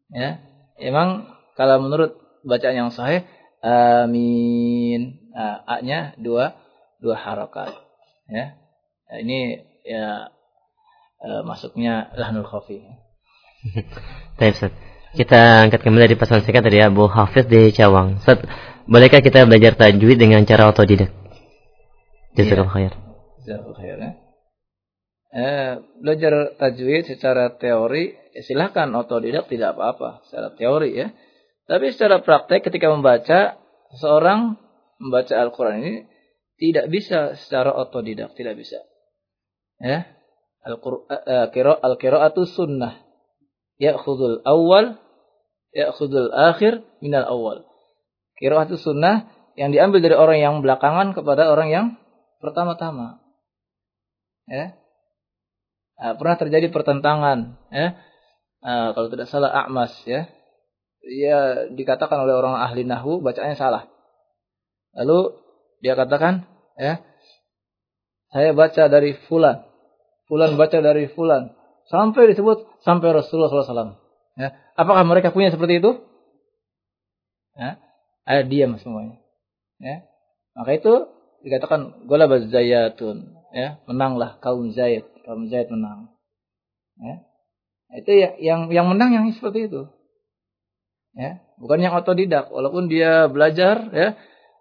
Ya, 0.08 0.40
emang 0.80 1.28
kalau 1.60 1.84
menurut 1.84 2.16
bacaan 2.48 2.76
yang 2.88 2.92
sahih 2.96 3.28
amin. 3.62 5.20
Nah, 5.36 5.64
A-nya 5.68 6.18
dua 6.18 6.56
dua 6.98 7.20
harokat. 7.20 7.76
Ya. 8.32 8.58
Nah, 9.08 9.18
ini 9.22 9.40
ya 9.86 10.32
uh, 11.22 11.42
masuknya 11.46 12.14
lahnul 12.18 12.46
khafi. 12.46 12.84
Baik, 14.38 14.54
Ustaz. 14.58 14.74
Kita 15.18 15.66
angkat 15.66 15.82
kembali 15.82 16.14
dari 16.14 16.18
pesan 16.20 16.46
singkat 16.46 16.62
dari 16.62 16.84
Abu 16.84 17.10
Hafiz 17.10 17.50
di 17.50 17.74
Cawang. 17.74 18.22
Ustaz, 18.22 18.44
bolehkah 18.86 19.24
kita 19.24 19.50
belajar 19.50 19.74
tajwid 19.74 20.20
dengan 20.20 20.46
cara 20.46 20.70
otodidak? 20.70 21.10
Jazakallahu 22.38 22.70
khair. 22.70 22.94
Jazakallahu 23.42 23.78
khair 23.82 23.98
ya. 23.98 24.12
Eh, 25.28 25.72
belajar 26.02 26.58
tajwid 26.58 27.04
secara 27.14 27.60
teori 27.60 28.16
ya 28.32 28.42
silahkan 28.42 28.88
otodidak 28.96 29.52
tidak 29.52 29.76
apa-apa 29.76 30.24
secara 30.30 30.54
teori 30.54 30.92
ya. 30.96 31.08
Tapi 31.68 31.92
secara 31.92 32.24
praktek 32.24 32.64
ketika 32.70 32.88
membaca 32.88 33.60
seorang 34.00 34.56
membaca 35.02 35.36
Al-Quran 35.36 35.84
ini 35.84 35.94
tidak 36.58 36.90
bisa 36.90 37.38
secara 37.38 37.74
otodidak, 37.74 38.34
tidak 38.34 38.58
bisa. 38.58 38.82
Ya. 39.78 40.17
Al-Qira'atu 40.68 41.80
al 41.80 41.96
-Qira 41.96 42.32
sunnah. 42.44 42.94
Ya'khudul 43.78 44.42
awal, 44.44 45.00
ya'khudul 45.72 46.34
akhir 46.34 46.84
minal 47.00 47.26
awal. 47.30 47.64
Qira'atu 48.42 48.76
sunnah 48.76 49.32
yang 49.58 49.74
diambil 49.74 50.00
dari 50.02 50.14
orang 50.14 50.38
yang 50.38 50.56
belakangan 50.62 51.18
kepada 51.18 51.50
orang 51.50 51.70
yang 51.74 51.86
pertama-tama. 52.38 53.22
Ya. 54.48 54.78
Nah, 55.98 56.14
pernah 56.14 56.38
terjadi 56.38 56.70
pertentangan 56.70 57.58
ya 57.74 57.98
uh, 58.62 58.94
kalau 58.94 59.10
tidak 59.10 59.28
salah 59.28 59.52
A'mas 59.66 59.92
ya. 60.06 60.30
Dia 61.08 61.70
dikatakan 61.72 62.22
oleh 62.22 62.36
orang 62.36 62.60
ahli 62.60 62.86
nahwu 62.86 63.24
bacaannya 63.24 63.58
salah. 63.58 63.90
Lalu 64.94 65.40
dia 65.82 65.94
katakan 65.98 66.46
ya 66.78 67.02
saya 68.32 68.52
baca 68.54 68.84
dari 68.92 69.18
fulan. 69.28 69.67
Fulan 70.28 70.60
baca 70.60 70.78
dari 70.84 71.08
fulan. 71.12 71.56
Sampai 71.88 72.28
disebut 72.32 72.68
sampai 72.84 73.16
Rasulullah 73.16 73.48
SAW. 73.48 73.96
Ya. 74.36 74.54
Apakah 74.76 75.08
mereka 75.08 75.32
punya 75.32 75.50
seperti 75.50 75.80
itu? 75.80 76.04
Ya. 77.56 77.80
Ada 78.28 78.44
diam 78.44 78.76
semuanya. 78.78 79.18
Ya. 79.80 80.04
Maka 80.52 80.76
itu 80.76 80.94
dikatakan 81.48 82.06
golabaz 82.06 82.52
zayatun. 82.52 83.40
Ya. 83.56 83.80
Menanglah 83.88 84.36
kaum 84.44 84.76
Zaid. 84.76 85.08
Kaum 85.24 85.48
Zaid 85.48 85.72
menang. 85.72 86.12
Ya. 87.00 87.24
Itu 87.96 88.12
ya, 88.12 88.36
yang 88.36 88.68
yang 88.68 88.92
menang 88.92 89.16
yang 89.16 89.26
seperti 89.32 89.72
itu. 89.72 89.88
Ya, 91.18 91.42
bukan 91.58 91.82
yang 91.82 91.98
otodidak 91.98 92.54
walaupun 92.54 92.86
dia 92.86 93.26
belajar 93.26 93.90
ya 93.90 94.14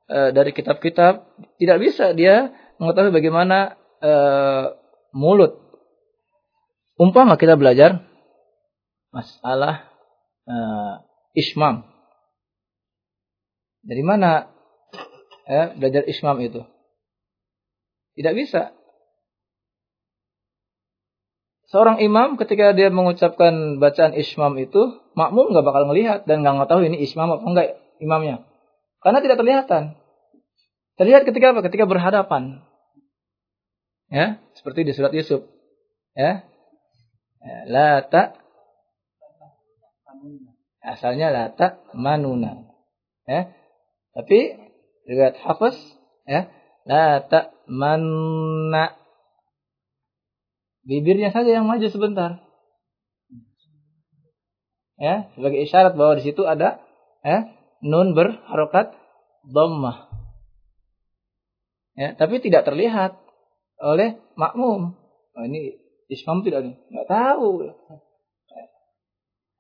e, 0.09 0.19
dari 0.33 0.57
kitab-kitab 0.57 1.29
tidak 1.61 1.79
bisa 1.85 2.17
dia 2.17 2.49
mengetahui 2.81 3.12
bagaimana 3.12 3.77
e, 4.01 4.12
mulut. 5.17 5.57
Umpama 7.01 7.41
kita 7.41 7.57
belajar 7.57 8.05
masalah 9.09 9.89
e, 10.45 10.57
ismam. 11.33 11.89
Dari 13.81 14.05
mana 14.05 14.53
ya, 15.49 15.73
belajar 15.73 16.05
ismam 16.05 16.37
itu. 16.45 16.61
Tidak 18.17 18.33
bisa. 18.37 18.77
Seorang 21.67 21.99
imam 21.99 22.39
ketika 22.39 22.73
dia 22.73 22.93
mengucapkan 22.93 23.83
bacaan 23.83 24.14
ismam 24.14 24.55
itu, 24.61 25.03
makmum 25.19 25.51
nggak 25.51 25.67
bakal 25.67 25.85
melihat 25.91 26.23
dan 26.25 26.45
nggak 26.45 26.71
tahu 26.71 26.87
ini 26.87 27.03
ismam 27.03 27.33
apa 27.33 27.45
enggak 27.45 27.69
imamnya. 27.99 28.47
Karena 29.03 29.19
tidak 29.21 29.37
terlihatan. 29.39 29.83
Terlihat 30.97 31.29
ketika 31.29 31.53
apa? 31.53 31.61
Ketika 31.67 31.85
berhadapan. 31.85 32.66
Ya, 34.07 34.39
seperti 34.55 34.87
di 34.87 34.93
surat 34.95 35.11
Yusuf. 35.11 35.43
Ya. 36.17 36.47
ya 37.43 37.57
la 37.69 37.89
ta 38.07 38.39
asalnya 40.81 41.35
la 41.35 41.45
ta 41.55 41.83
manuna. 41.93 42.71
Ya. 43.27 43.51
Tapi 44.15 44.57
riwayat 45.07 45.37
Hafiz 45.43 45.77
ya, 46.25 46.49
la 46.87 47.27
ta 47.27 47.53
manna 47.67 48.97
Bibirnya 50.87 51.35
saja 51.35 51.51
yang 51.51 51.67
maju 51.67 51.91
sebentar. 51.91 52.47
Ya, 54.97 55.29
sebagai 55.35 55.67
isyarat 55.67 55.99
bahwa 55.99 56.15
di 56.17 56.25
situ 56.25 56.47
ada 56.47 56.79
ya, 57.27 57.51
nun 57.83 58.15
berharokat 58.15 58.95
dhammah. 59.45 60.09
Ya, 61.99 62.15
tapi 62.15 62.39
tidak 62.39 62.71
terlihat 62.71 63.19
oleh 63.81 64.20
makmum. 64.37 64.97
Oh, 65.37 65.45
ini 65.45 65.77
ismam 66.09 66.41
tidak 66.47 66.64
nggak 66.64 67.09
tahu. 67.09 67.72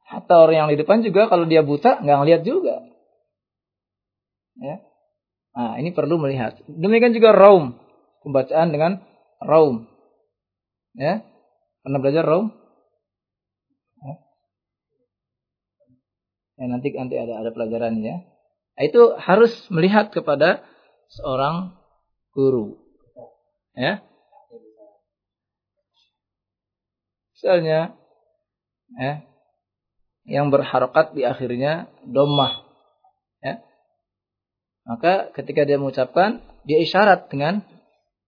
Hatta 0.06 0.34
orang 0.38 0.56
yang 0.56 0.68
di 0.70 0.78
depan 0.78 1.02
juga 1.02 1.26
kalau 1.26 1.50
dia 1.50 1.66
buta 1.66 2.00
nggak 2.00 2.18
ngelihat 2.22 2.42
juga. 2.46 2.86
Ya. 4.56 4.80
Nah, 5.56 5.80
ini 5.80 5.92
perlu 5.92 6.20
melihat. 6.20 6.60
Demikian 6.68 7.16
juga 7.16 7.32
raum. 7.32 7.76
Pembacaan 8.22 8.70
dengan 8.72 8.92
raum. 9.40 9.88
Ya. 10.96 11.24
Pernah 11.80 12.02
belajar 12.02 12.26
Rom? 12.26 12.50
Ya. 14.02 14.14
ya 16.58 16.64
nanti 16.66 16.90
nanti 16.92 17.14
ada 17.14 17.46
ada 17.46 17.50
pelajarannya. 17.54 18.16
Nah, 18.76 18.82
itu 18.82 19.14
harus 19.16 19.54
melihat 19.70 20.10
kepada 20.10 20.66
seorang 21.08 21.78
guru. 22.34 22.85
Ya. 23.76 24.00
Misalnya 27.36 27.92
ya, 28.96 29.12
yang 30.24 30.48
berharokat 30.48 31.12
di 31.12 31.28
akhirnya 31.28 31.92
domah. 32.08 32.64
Ya. 33.44 33.60
Maka 34.88 35.28
ketika 35.36 35.68
dia 35.68 35.76
mengucapkan, 35.76 36.40
dia 36.64 36.80
isyarat 36.80 37.28
dengan 37.28 37.60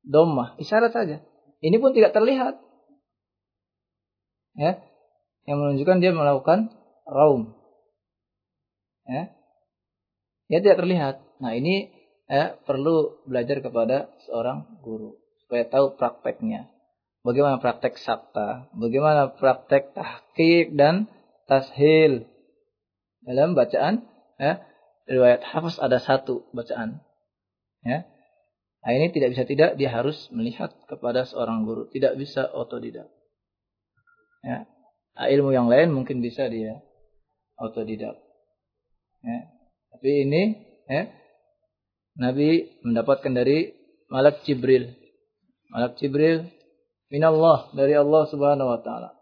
domah. 0.05 0.61
Isyarat 0.61 0.93
saja. 0.93 1.25
Ini 1.65 1.81
pun 1.81 1.97
tidak 1.97 2.13
terlihat. 2.13 2.61
Ya. 4.61 4.85
Yang 5.49 5.59
menunjukkan 5.65 5.99
dia 6.05 6.13
melakukan 6.13 6.69
raum. 7.09 7.57
Ya. 9.09 9.33
Ya 10.53 10.59
tidak 10.61 10.85
terlihat. 10.85 11.25
Nah, 11.41 11.57
ini 11.57 11.89
ya, 12.29 12.61
perlu 12.69 13.25
belajar 13.25 13.65
kepada 13.65 14.13
seorang 14.29 14.85
guru 14.85 15.17
supaya 15.49 15.65
tahu 15.65 15.97
prakteknya. 15.97 16.69
Bagaimana 17.25 17.57
praktek 17.57 17.97
sabta, 17.97 18.69
bagaimana 18.77 19.33
praktek 19.33 19.97
tahqiq 19.97 20.77
dan 20.77 21.09
tashil 21.49 22.29
dalam 23.25 23.57
bacaan 23.57 24.05
ya, 24.37 24.61
riwayat 25.09 25.41
Hafiz 25.41 25.81
ada 25.81 26.05
satu 26.05 26.45
bacaan. 26.53 27.01
Ya. 27.81 28.05
Nah, 28.85 28.93
ini 28.93 29.09
tidak 29.09 29.33
bisa 29.33 29.49
tidak 29.49 29.81
dia 29.81 29.89
harus 29.89 30.29
melihat 30.31 30.71
kepada 30.85 31.25
seorang 31.25 31.65
guru, 31.65 31.89
tidak 31.89 32.21
bisa 32.21 32.45
otodidak. 32.45 33.09
Ya. 34.45 34.69
Nah, 35.17 35.27
ilmu 35.33 35.51
yang 35.57 35.73
lain 35.73 35.97
mungkin 35.97 36.21
bisa 36.21 36.47
dia 36.53 36.77
otodidak. 37.57 38.21
Ya. 39.25 39.39
Tapi 39.97 40.29
ini 40.29 40.43
ya, 40.87 41.09
Nabi 42.21 42.69
mendapatkan 42.85 43.33
dari 43.33 43.73
Malak 44.13 44.45
Jibril. 44.45 45.08
Malak 45.69 46.01
Jibril 46.01 46.49
minallah 47.13 47.69
dari 47.77 47.93
Allah 47.97 48.25
Subhanahu 48.29 48.69
wa 48.69 48.81
taala. 48.81 49.17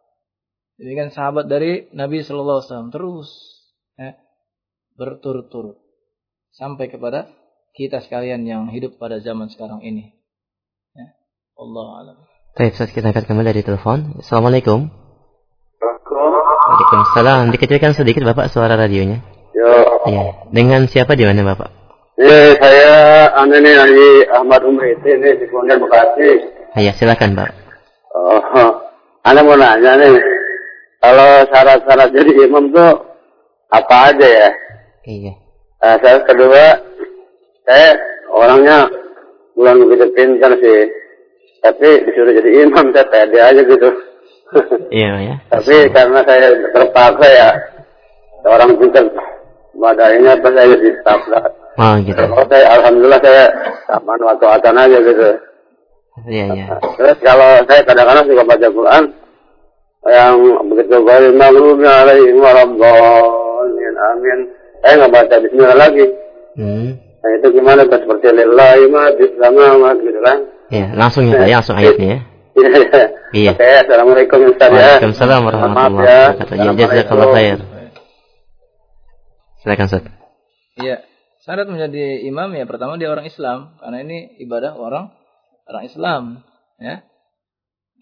kan 0.78 1.08
sahabat 1.10 1.50
dari 1.50 1.90
Nabi 1.90 2.22
sallallahu 2.22 2.62
alaihi 2.62 2.68
wasallam 2.70 2.90
terus 2.92 3.28
ya, 3.98 4.14
berturut-turut 4.94 5.80
sampai 6.54 6.88
kepada 6.88 7.28
kita 7.76 8.00
sekalian 8.00 8.48
yang 8.48 8.72
hidup 8.72 8.96
pada 8.96 9.20
zaman 9.20 9.52
sekarang 9.52 9.84
ini. 9.84 10.16
Ya. 10.96 11.06
Allah 11.60 11.86
alam. 12.00 12.16
Baik, 12.56 12.72
saat 12.72 12.88
kita 12.96 13.12
angkat 13.12 13.28
kembali 13.28 13.52
dari 13.52 13.60
telepon. 13.60 14.16
Assalamualaikum. 14.24 14.88
Waalaikumsalam. 16.66 17.52
Dikecilkan 17.52 17.92
sedikit 17.92 18.24
Bapak 18.24 18.48
suara 18.48 18.80
radionya. 18.80 19.20
Ya. 19.52 19.72
Iya. 20.08 20.24
Dengan 20.56 20.88
siapa 20.88 21.12
di 21.20 21.28
mana 21.28 21.44
Bapak? 21.52 21.75
Ya, 22.16 22.56
saya 22.56 22.92
ane 23.36 23.60
nih 23.60 23.76
Ahmad 24.32 24.64
Umri 24.64 24.96
ini 25.04 25.36
di 25.36 25.46
Pondok 25.52 25.84
Bekasi. 25.84 26.30
Ya, 26.80 26.92
silakan 26.96 27.36
Pak. 27.36 27.52
Oh, 28.16 28.40
ane 29.28 29.40
mau 29.44 29.56
nanya 29.56 30.00
nih. 30.00 30.16
Kalau 31.04 31.44
syarat-syarat 31.52 32.08
jadi 32.16 32.48
imam 32.48 32.72
tuh 32.72 33.04
apa 33.68 34.10
aja 34.10 34.26
ya? 34.26 34.50
Iya. 35.04 35.32
Nah, 35.84 35.96
saya 36.00 36.18
kedua, 36.24 36.80
saya 37.68 37.88
orangnya 38.32 38.88
bukan 39.56 39.76
begitu 39.88 40.06
pintar 40.12 40.52
sih 40.60 40.80
tapi 41.64 41.88
disuruh 42.06 42.32
jadi 42.36 42.50
imam 42.68 42.92
saya 42.92 43.08
pede 43.08 43.38
aja 43.40 43.60
gitu 43.64 43.88
iya 44.94 45.10
ya 45.18 45.36
tapi 45.50 45.88
karena 45.90 46.20
saya 46.22 46.48
terpaksa 46.70 47.26
ya 47.26 47.48
orang 48.46 48.76
pintar 48.78 49.04
badainya 49.74 50.36
apa 50.36 50.48
saya 50.52 50.76
jadi 50.76 50.90
tabrak 51.02 51.44
oh 51.76 51.94
gitu 52.02 52.22
oh, 52.24 52.44
saya 52.48 52.64
alhamdulillah 52.80 53.20
saya 53.20 53.44
aman 53.92 54.20
waktu 54.24 54.46
atan 54.48 54.76
aja 54.76 54.98
gitu 55.00 55.28
iya 56.28 56.44
iya 56.52 56.66
terus 56.96 57.18
kalau 57.20 57.50
saya 57.68 57.80
kadang-kadang 57.84 58.26
juga 58.28 58.42
baca 58.44 58.68
Quran 58.68 59.04
yang 60.06 60.34
begitu 60.70 60.96
baik 61.02 61.32
maglubnya 61.34 61.92
alaihim 62.04 62.36
waradhdallin 62.40 63.94
amin 64.14 64.38
saya 64.80 64.92
nggak 65.02 65.12
baca 65.12 65.34
bismillah 65.42 65.78
lagi 65.78 66.06
hmm. 66.56 67.06
Nah 67.26 67.34
itu 67.42 67.58
gimana 67.58 67.82
tuh 67.90 67.98
seperti 67.98 68.30
lillahi 68.38 68.86
ma 68.86 69.10
sama 69.42 69.90
gitu 69.98 70.20
kan? 70.22 70.38
Iya, 70.70 70.86
langsung 70.94 71.26
ya, 71.26 71.42
ya 71.42 71.58
langsung 71.58 71.74
ayatnya 71.74 72.06
ya. 72.06 72.18
Iya, 72.54 72.68
iya. 72.70 73.04
Iya. 73.34 73.52
Oke, 73.58 73.66
Assalamualaikum 73.82 74.38
Ustaz 74.46 74.70
ya. 74.70 74.78
Waalaikumsalam 74.78 75.40
warahmatullahi 75.42 76.06
ya. 76.06 76.22
wabarakatuh. 76.30 76.54
Ya, 76.54 76.70
jazakallah 76.78 77.28
khair. 77.34 77.58
Silakan 79.58 79.86
Ustaz. 79.90 80.04
Iya. 80.78 80.96
Syarat 81.46 81.70
menjadi 81.70 82.26
imam 82.26 82.50
ya 82.58 82.66
pertama 82.66 82.98
dia 82.98 83.06
orang 83.06 83.30
Islam 83.30 83.78
karena 83.78 84.02
ini 84.02 84.34
ibadah 84.42 84.74
orang 84.74 85.14
orang 85.70 85.84
Islam 85.86 86.22
ya. 86.82 87.06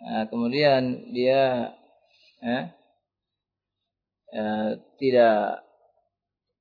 Nah, 0.00 0.24
kemudian 0.32 1.12
dia 1.12 1.76
ya, 2.40 2.60
ya 4.32 4.48
tidak 4.96 5.60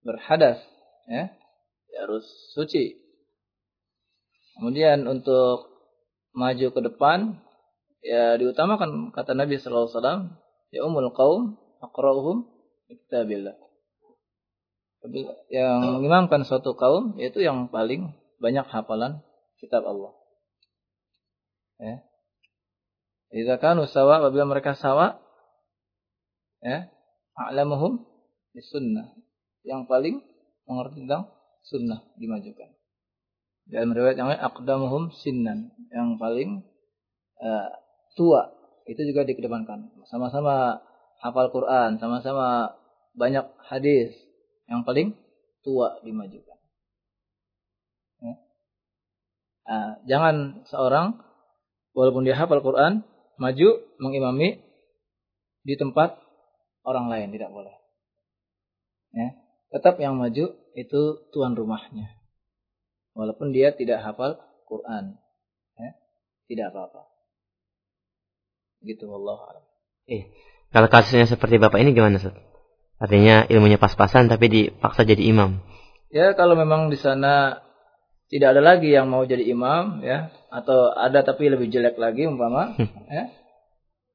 berhadas 0.03 0.59
ya 1.07 1.31
harus 2.03 2.27
suci. 2.51 2.99
Kemudian 4.59 5.07
untuk 5.07 5.71
maju 6.35 6.67
ke 6.67 6.81
depan 6.83 7.39
ya 8.03 8.35
diutamakan 8.35 9.15
kata 9.15 9.39
Nabi 9.39 9.55
sallallahu 9.55 9.87
alaihi 9.87 9.95
wasallam 9.95 10.21
ya 10.75 10.83
umul 10.83 11.15
qaum 11.15 11.55
aqra'uhum 11.79 12.43
kitabillah. 12.91 13.62
Yang 15.51 15.79
mengimamkan 15.99 16.47
suatu 16.47 16.79
kaum 16.79 17.19
yaitu 17.19 17.43
yang 17.43 17.67
paling 17.67 18.15
banyak 18.39 18.63
hafalan 18.67 19.19
kitab 19.59 19.83
Allah. 19.83 20.15
Ya. 21.79 21.95
Jika 23.33 23.59
kan 23.59 23.81
sawa 23.89 24.23
apabila 24.23 24.47
mereka 24.47 24.77
sawa 24.77 25.19
ya, 26.63 26.87
a'lamuhum 27.35 27.99
sunnah. 28.55 29.11
Yang 29.67 29.81
paling 29.91 30.15
mengerti 30.67 31.03
tentang 31.03 31.33
sunnah 31.67 31.99
dimajukan. 32.15 32.71
Dalam 33.63 33.95
riwayat 33.95 34.19
yang 34.19 34.27
lain 34.27 34.43
aqdamuhum 34.43 35.03
sinnan 35.23 35.71
yang 35.91 36.19
paling 36.19 36.63
uh, 37.39 37.69
tua 38.15 38.51
itu 38.87 38.99
juga 39.07 39.23
dikedepankan. 39.23 40.03
Sama-sama 40.11 40.83
hafal 41.23 41.47
Quran, 41.55 41.95
sama-sama 41.99 42.75
banyak 43.15 43.47
hadis 43.71 44.11
yang 44.73 44.81
paling 44.81 45.13
tua 45.61 46.01
dimajukan. 46.01 46.57
Ya. 48.25 48.33
Uh, 49.69 49.91
jangan 50.09 50.65
seorang 50.65 51.21
walaupun 51.93 52.25
dia 52.25 52.33
hafal 52.33 52.65
Quran 52.65 53.05
maju 53.37 53.69
mengimami 54.01 54.65
di 55.61 55.77
tempat 55.77 56.17
orang 56.81 57.13
lain 57.13 57.29
tidak 57.29 57.53
boleh. 57.53 57.77
Ya. 59.13 59.37
Tetap 59.69 60.01
yang 60.01 60.17
maju 60.17 60.57
itu 60.73 61.01
tuan 61.29 61.53
rumahnya. 61.53 62.17
walaupun 63.13 63.53
dia 63.53 63.69
tidak 63.77 64.01
hafal 64.01 64.41
Quran. 64.65 65.21
Ya, 65.77 65.93
tidak 66.49 66.73
apa-apa. 66.73 67.05
Gitu 68.81 69.05
Allah. 69.05 69.61
Eh, 70.09 70.33
kalau 70.73 70.89
kasusnya 70.89 71.29
seperti 71.29 71.61
Bapak 71.61 71.77
ini 71.77 71.93
gimana, 71.93 72.17
Ustaz? 72.17 72.52
Artinya 73.01 73.45
ilmunya 73.49 73.77
pas-pasan 73.81 74.29
tapi 74.31 74.47
dipaksa 74.49 75.03
jadi 75.03 75.21
imam. 75.21 75.59
Ya, 76.13 76.37
kalau 76.37 76.53
memang 76.53 76.93
di 76.93 76.97
sana 76.97 77.63
tidak 78.29 78.57
ada 78.57 78.61
lagi 78.61 78.89
yang 78.89 79.09
mau 79.09 79.25
jadi 79.25 79.45
imam 79.45 80.01
ya 80.01 80.33
atau 80.49 80.89
ada 80.93 81.21
tapi 81.21 81.53
lebih 81.53 81.69
jelek 81.69 82.01
lagi 82.01 82.25
umpama 82.25 82.73
ya 83.13 83.29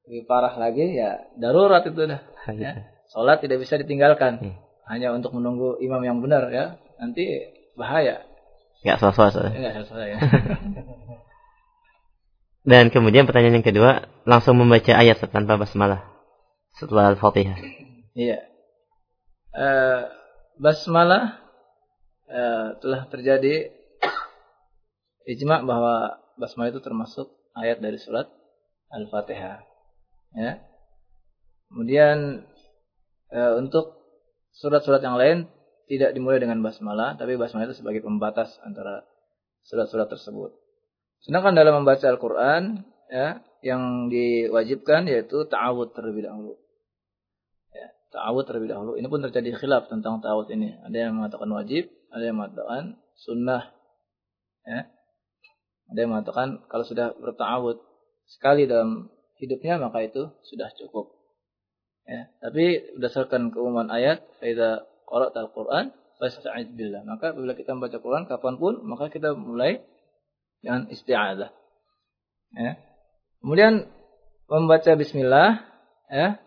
lebih 0.06 0.26
parah 0.26 0.58
lagi 0.58 0.98
ya 0.98 1.22
darurat 1.38 1.86
itu 1.86 2.02
dah 2.02 2.22
ya. 2.50 2.82
Sholat 3.14 3.40
tidak 3.40 3.62
bisa 3.62 3.78
ditinggalkan 3.78 4.42
hmm. 4.42 4.56
hanya 4.90 5.14
untuk 5.14 5.32
menunggu 5.38 5.78
imam 5.78 6.02
yang 6.02 6.18
benar 6.18 6.50
ya 6.50 6.76
nanti 6.98 7.24
bahaya. 7.78 8.26
Ya, 8.82 8.98
sosok 8.98 9.54
Ya, 9.54 9.70
sosok 9.74 10.02
ya. 10.02 10.18
Dan 12.68 12.92
kemudian 12.92 13.24
pertanyaan 13.24 13.62
yang 13.62 13.66
kedua, 13.66 14.04
langsung 14.28 14.60
membaca 14.60 14.92
ayat 14.92 15.24
tanpa 15.32 15.56
basmalah 15.56 16.04
setelah 16.76 17.14
Al-Fatihah. 17.14 17.56
Iya. 18.12 18.44
Uh, 19.58 20.06
basmalah 20.62 21.42
uh, 22.30 22.78
telah 22.78 23.10
terjadi 23.10 23.74
ijma 25.26 25.66
bahwa 25.66 26.22
basmalah 26.38 26.70
itu 26.70 26.78
termasuk 26.78 27.26
ayat 27.58 27.82
dari 27.82 27.98
surat 27.98 28.30
Al-Fatihah. 28.94 29.66
Ya. 30.38 30.62
Kemudian 31.68 32.46
uh, 33.34 33.52
untuk 33.58 33.98
surat-surat 34.54 35.02
yang 35.02 35.18
lain 35.18 35.50
tidak 35.88 36.14
dimulai 36.14 36.38
dengan 36.38 36.62
basmalah, 36.62 37.16
tapi 37.18 37.34
basmalah 37.34 37.66
itu 37.72 37.82
sebagai 37.82 38.04
pembatas 38.04 38.60
antara 38.62 39.02
surat-surat 39.66 40.06
tersebut. 40.06 40.54
Sedangkan 41.24 41.56
dalam 41.56 41.82
membaca 41.82 42.06
Al-Quran, 42.06 42.86
ya, 43.10 43.42
yang 43.64 44.06
diwajibkan 44.12 45.08
yaitu 45.10 45.48
ta'awud 45.48 45.96
terlebih 45.96 46.28
dahulu. 46.28 46.54
Ta'awud 48.08 48.44
terlebih 48.48 48.72
dahulu. 48.72 48.96
Ini 48.96 49.04
pun 49.06 49.20
terjadi 49.20 49.52
khilaf 49.56 49.92
tentang 49.92 50.24
ta'awud 50.24 50.48
ini. 50.48 50.72
Ada 50.80 51.08
yang 51.08 51.20
mengatakan 51.20 51.48
wajib, 51.52 51.92
ada 52.08 52.24
yang 52.24 52.36
mengatakan 52.40 52.96
sunnah. 53.20 53.68
Ya. 54.64 54.88
Ada 55.92 55.98
yang 56.04 56.10
mengatakan 56.16 56.64
kalau 56.68 56.84
sudah 56.88 57.12
berta'awud 57.20 57.80
sekali 58.28 58.68
dalam 58.68 59.08
hidupnya 59.40 59.80
maka 59.80 60.04
itu 60.04 60.28
sudah 60.44 60.68
cukup. 60.76 61.16
Ya, 62.08 62.32
tapi 62.40 62.96
berdasarkan 62.96 63.52
keumuman 63.52 63.92
ayat, 63.92 64.24
"Faidza 64.40 64.88
qara'tal 65.04 65.52
Qur'an 65.52 65.92
fasta'id 66.16 66.72
billah." 66.72 67.04
Maka 67.04 67.36
bila 67.36 67.52
kita 67.52 67.76
membaca 67.76 68.00
Quran 68.00 68.24
kapan 68.24 68.56
pun, 68.56 68.80
maka 68.88 69.12
kita 69.12 69.36
mulai 69.36 69.84
dengan 70.64 70.88
isti'adah. 70.88 71.52
Ya. 72.56 72.80
Kemudian 73.44 73.92
membaca 74.48 74.90
bismillah 74.96 75.62
ya. 76.08 76.40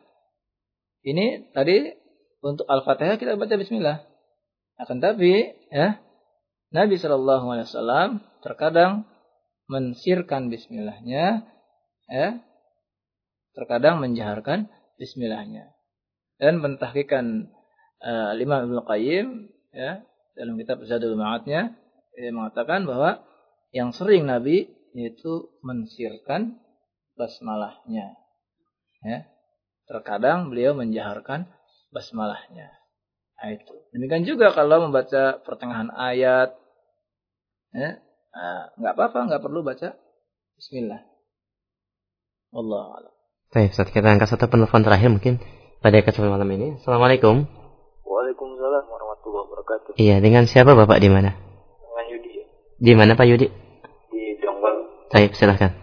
Ini 1.02 1.50
tadi 1.54 1.90
untuk 2.42 2.70
Al-Fatihah 2.70 3.18
kita 3.18 3.38
baca 3.38 3.56
bismillah. 3.58 4.06
Akan 4.78 5.02
tapi 5.02 5.54
ya 5.70 6.02
Nabi 6.74 6.98
Shallallahu 6.98 7.46
alaihi 7.54 7.68
wasallam 7.70 8.10
terkadang 8.42 9.06
mensirkan 9.70 10.50
bismillahnya 10.50 11.46
ya. 12.10 12.28
Terkadang 13.52 14.00
menjaharkan 14.00 14.72
bismillahnya. 14.96 15.74
Dan 16.42 16.64
mentahkikan 16.64 17.52
uh, 18.02 18.34
Imam 18.38 18.70
Ibnu 18.70 18.82
Qayyim 18.86 19.28
ya 19.74 20.02
dalam 20.34 20.58
kitab 20.58 20.82
Zadul 20.88 21.20
Ma'adnya 21.20 21.76
dia 22.16 22.32
mengatakan 22.34 22.86
bahwa 22.86 23.22
yang 23.72 23.96
sering 23.96 24.28
Nabi 24.28 24.68
yaitu 24.92 25.50
mensirkan 25.64 26.60
basmalahnya. 27.16 28.18
Ya. 29.02 29.20
Terkadang 29.90 30.50
beliau 30.52 30.78
menjaharkan 30.78 31.50
basmalahnya. 31.92 32.72
Nah, 33.42 33.50
itu. 33.54 33.74
Demikian 33.96 34.24
juga 34.24 34.54
kalau 34.54 34.86
membaca 34.86 35.42
pertengahan 35.42 35.90
ayat, 35.90 36.54
ya, 37.74 37.90
nah, 38.32 38.62
nggak 38.78 38.94
apa-apa, 38.94 39.20
nggak 39.28 39.44
perlu 39.44 39.66
baca 39.66 39.98
Bismillah. 40.62 41.02
Allah. 42.54 43.10
Baik, 43.50 43.74
saat 43.74 43.90
kita 43.90 44.06
angkat 44.06 44.30
satu 44.30 44.46
penelpon 44.46 44.86
terakhir 44.86 45.10
mungkin 45.10 45.42
pada 45.82 46.06
kesempatan 46.06 46.38
malam 46.38 46.54
ini. 46.54 46.78
Assalamualaikum. 46.78 47.50
Waalaikumsalam 48.06 48.84
warahmatullahi 48.86 49.46
wabarakatuh. 49.50 49.92
Iya, 49.98 50.22
dengan 50.22 50.46
siapa 50.46 50.78
Bapak 50.78 51.02
di 51.02 51.10
mana? 51.10 51.34
Dengan 51.34 52.06
Yudi. 52.14 52.32
Di 52.78 52.94
mana 52.94 53.18
Pak 53.18 53.26
Yudi? 53.26 53.48
Baik, 55.12 55.34
silahkan. 55.34 55.74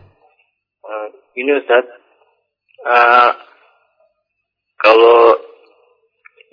Uh, 0.86 1.06
ini 1.34 1.58
Ustaz, 1.58 1.84
uh, 2.86 3.30
kalau 4.78 5.34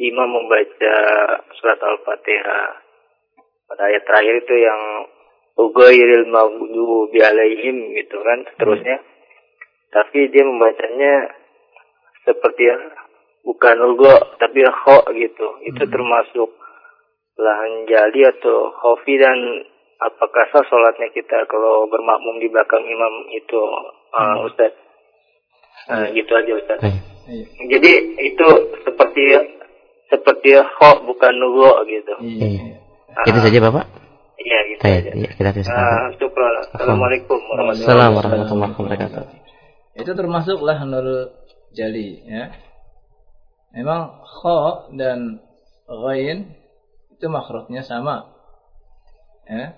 imam 0.02 0.30
membaca 0.30 0.96
surat 1.56 1.80
Al-Fatihah 1.80 2.68
pada 3.66 3.82
ayat 3.90 4.04
terakhir 4.06 4.36
itu 4.46 4.56
yang 4.60 4.82
Ugairil 5.56 6.28
maghdubi 6.28 7.24
alaihim 7.24 7.96
gitu 7.96 8.20
kan 8.20 8.44
seterusnya. 8.52 9.00
Tapi 9.88 10.28
dia 10.28 10.44
membacanya 10.44 11.32
seperti 12.28 12.68
bukan 13.48 13.76
ulgo 13.88 14.36
tapi 14.36 14.68
kho 14.68 15.00
gitu. 15.16 15.48
Itu 15.64 15.84
hmm. 15.88 15.94
termasuk 15.96 16.50
lahan 17.40 17.88
jali 17.88 18.28
atau 18.28 18.76
khofi 18.76 19.16
dan 19.16 19.64
apakah 20.04 20.44
sah 20.52 20.64
sholatnya 20.68 21.08
kita 21.16 21.48
kalau 21.48 21.88
bermakmum 21.88 22.44
di 22.44 22.52
belakang 22.52 22.84
imam 22.84 23.14
itu 23.32 23.56
uh, 23.56 23.80
hmm. 24.12 24.52
Ustaz? 24.52 24.76
Uh, 25.88 26.12
gitu 26.12 26.36
aja 26.36 26.52
Ustaz. 26.52 27.15
Hmm. 27.26 27.42
Jadi 27.74 27.92
itu 28.22 28.48
seperti 28.86 29.24
seperti 30.14 30.50
ho 30.62 30.90
bukan 31.10 31.34
nugo 31.42 31.82
gitu. 31.90 32.14
Iya. 32.22 32.78
Uh, 33.10 33.26
itu 33.34 33.40
saja 33.42 33.60
Bapak? 33.66 33.86
Iya 34.38 34.60
gitu 34.70 34.82
Baik, 34.86 35.02
aja. 35.02 35.12
Iya, 35.18 35.30
kita 35.34 35.50
terus. 35.58 35.68
Uh, 35.74 36.14
Assalamualaikum 36.78 37.40
warahmatullahi 37.50 38.14
wabarakatuh. 38.78 39.26
Itu 39.98 40.12
termasuklah 40.14 40.78
nurul 40.86 41.34
jali 41.74 42.22
ya. 42.30 42.54
Memang 43.74 44.22
kho 44.22 44.94
dan 44.94 45.42
ghain 45.90 46.54
itu 47.10 47.26
makhrajnya 47.26 47.82
sama. 47.82 48.30
Ya. 49.50 49.74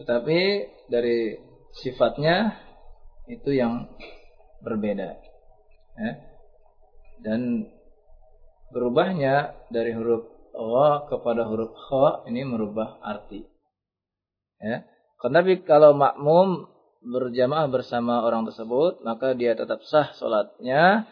Tetapi 0.00 0.40
dari 0.88 1.36
sifatnya 1.74 2.56
itu 3.28 3.52
yang 3.52 3.92
berbeda. 4.62 5.18
Ya. 5.98 6.12
Dan 7.18 7.66
berubahnya 8.70 9.56
dari 9.72 9.96
huruf 9.96 10.28
wa 10.54 11.06
kepada 11.06 11.46
huruf 11.46 11.74
kha 11.74 12.26
ini 12.30 12.46
merubah 12.46 13.02
arti. 13.02 13.46
Ya. 14.62 14.86
Kalau 15.18 15.94
makmum 15.98 16.70
berjamaah 17.02 17.66
bersama 17.70 18.22
orang 18.22 18.46
tersebut, 18.46 19.02
maka 19.02 19.34
dia 19.34 19.54
tetap 19.54 19.82
sah 19.86 20.14
sholatnya 20.14 21.06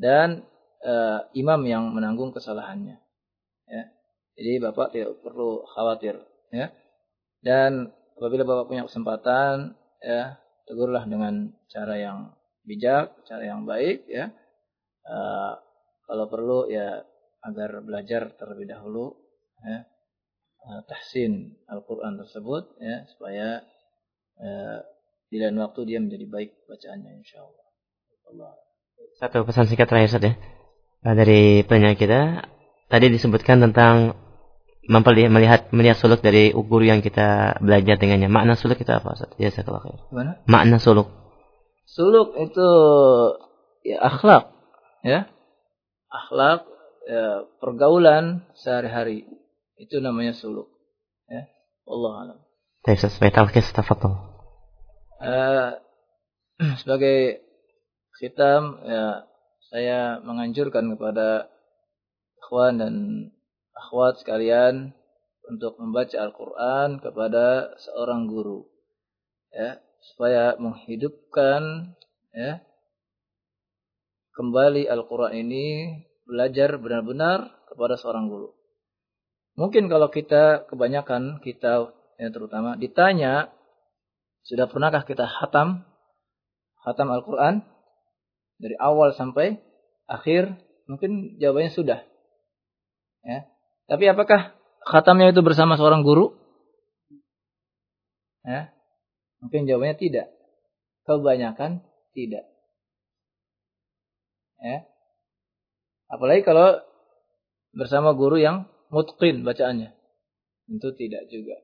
dan 0.00 0.44
e, 0.80 0.94
imam 1.36 1.60
yang 1.64 1.92
menanggung 1.92 2.32
kesalahannya. 2.32 2.96
Ya. 3.68 3.84
Jadi 4.40 4.52
bapak 4.64 4.96
tidak 4.96 5.20
perlu 5.20 5.64
khawatir. 5.76 6.20
Ya. 6.52 6.72
Dan 7.40 7.92
apabila 8.20 8.44
Bapak 8.44 8.68
punya 8.68 8.84
kesempatan 8.84 9.72
ya 10.04 10.36
tegurlah 10.68 11.08
dengan 11.08 11.56
cara 11.72 11.96
yang 11.96 12.18
bijak, 12.70 13.26
cara 13.26 13.42
yang 13.42 13.66
baik 13.66 14.06
ya. 14.06 14.30
Uh, 15.02 15.58
kalau 16.06 16.30
perlu 16.30 16.70
ya 16.70 17.02
agar 17.42 17.82
belajar 17.82 18.36
terlebih 18.36 18.68
dahulu 18.68 19.16
ya 19.64 19.88
uh, 20.68 20.80
tahsin 20.86 21.56
Al-Qur'an 21.66 22.20
tersebut 22.20 22.76
ya 22.78 23.08
supaya 23.10 23.64
uh, 24.38 24.78
di 25.30 25.36
lain 25.38 25.56
waktu 25.58 25.80
dia 25.86 25.98
menjadi 26.02 26.26
baik 26.26 26.50
bacaannya 26.66 27.12
insyaallah. 27.22 27.66
Allah. 28.30 28.52
Satu 29.18 29.42
pesan 29.42 29.66
singkat 29.66 29.90
terakhir 29.90 30.10
saja 30.12 30.30
ya. 31.02 31.12
dari 31.16 31.64
penanya 31.64 31.96
kita 31.96 32.46
tadi 32.90 33.06
disebutkan 33.08 33.62
tentang 33.64 34.14
melihat 34.90 35.70
melihat 35.70 35.96
suluk 35.96 36.18
dari 36.18 36.50
guru 36.50 36.82
yang 36.82 37.00
kita 37.04 37.60
belajar 37.62 37.94
dengannya. 38.00 38.26
Makna 38.26 38.58
suluk 38.58 38.80
itu 38.82 38.90
apa 38.90 39.14
Ustaz? 39.14 39.30
Biasa 39.38 39.62
kalau? 39.62 40.02
Makna 40.50 40.82
suluk. 40.82 41.19
Suluk 41.90 42.38
itu 42.38 42.70
ya 43.82 43.98
akhlak, 44.06 44.54
ya. 45.02 45.26
Akhlak 46.10 46.66
ya, 47.06 47.46
pergaulan 47.58 48.46
sehari-hari. 48.54 49.26
Itu 49.74 49.98
namanya 49.98 50.34
suluk. 50.34 50.70
Ya. 51.26 51.50
Allah 51.86 52.12
alam. 52.22 52.38
Baik, 52.86 53.02
tafadhol. 53.74 54.14
Uh, 55.20 55.76
sebagai 56.80 57.44
khitam 58.16 58.80
ya 58.86 59.28
saya 59.70 60.22
menganjurkan 60.24 60.96
kepada 60.96 61.50
ikhwan 62.40 62.80
dan 62.80 62.94
akhwat 63.76 64.18
sekalian, 64.18 64.94
untuk 65.50 65.74
membaca 65.82 66.14
Al-Quran 66.14 67.02
kepada 67.02 67.74
seorang 67.82 68.30
guru. 68.30 68.70
Ya, 69.50 69.82
supaya 70.00 70.56
menghidupkan 70.56 71.92
ya, 72.32 72.64
kembali 74.32 74.88
Al-Quran 74.88 75.32
ini 75.44 75.64
belajar 76.24 76.80
benar-benar 76.80 77.52
kepada 77.68 78.00
seorang 78.00 78.32
guru. 78.32 78.56
Mungkin 79.58 79.92
kalau 79.92 80.08
kita 80.08 80.64
kebanyakan 80.70 81.44
kita 81.44 81.92
ya 82.16 82.28
terutama 82.32 82.80
ditanya 82.80 83.52
sudah 84.46 84.70
pernahkah 84.70 85.04
kita 85.04 85.28
hatam 85.28 85.84
hatam 86.80 87.08
Al-Quran? 87.12 87.60
Dari 88.60 88.76
awal 88.76 89.16
sampai 89.16 89.56
akhir 90.04 90.52
mungkin 90.84 91.40
jawabannya 91.40 91.72
sudah. 91.72 92.00
Ya. 93.24 93.48
Tapi 93.88 94.04
apakah 94.08 94.56
khatamnya 94.84 95.32
itu 95.32 95.40
bersama 95.40 95.80
seorang 95.80 96.04
guru? 96.04 96.36
Ya 98.44 98.72
mungkin 99.40 99.66
jawabannya 99.66 99.96
tidak. 99.96 100.26
Kebanyakan 101.04 101.84
tidak. 102.12 102.44
Ya. 104.60 104.84
Apalagi 106.12 106.44
kalau 106.44 106.80
bersama 107.72 108.12
guru 108.12 108.36
yang 108.36 108.68
mutqin 108.92 109.42
bacaannya. 109.42 109.96
Tentu 110.68 110.94
tidak 110.94 111.26
juga. 111.32 111.56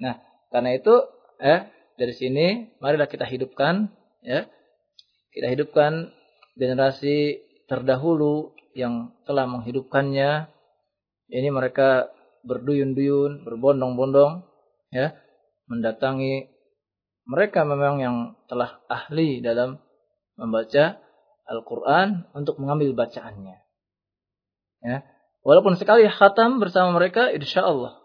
Nah 0.00 0.14
karena 0.48 0.76
itu 0.78 0.94
ya 1.36 1.68
dari 2.00 2.14
sini 2.16 2.46
marilah 2.80 3.08
kita 3.10 3.28
hidupkan 3.28 3.92
ya 4.24 4.48
kita 5.36 5.52
hidupkan 5.52 6.12
generasi 6.56 7.44
terdahulu 7.68 8.56
yang 8.72 9.12
telah 9.26 9.44
menghidupkannya. 9.50 10.48
Ini 11.30 11.48
mereka 11.54 12.10
berduyun-duyun 12.42 13.46
berbondong-bondong 13.46 14.42
ya 14.90 15.14
mendatangi 15.70 16.50
mereka 17.26 17.64
memang 17.64 18.00
yang 18.00 18.16
telah 18.48 18.80
ahli 18.88 19.40
dalam 19.44 19.80
membaca 20.38 20.98
Al-Quran 21.50 22.30
untuk 22.32 22.60
mengambil 22.62 22.94
bacaannya 22.94 23.56
ya 24.80 24.96
walaupun 25.44 25.76
sekali 25.76 26.08
khatam 26.08 26.62
bersama 26.62 26.96
mereka 26.96 27.28
insya 27.32 27.66
Allah 27.66 28.00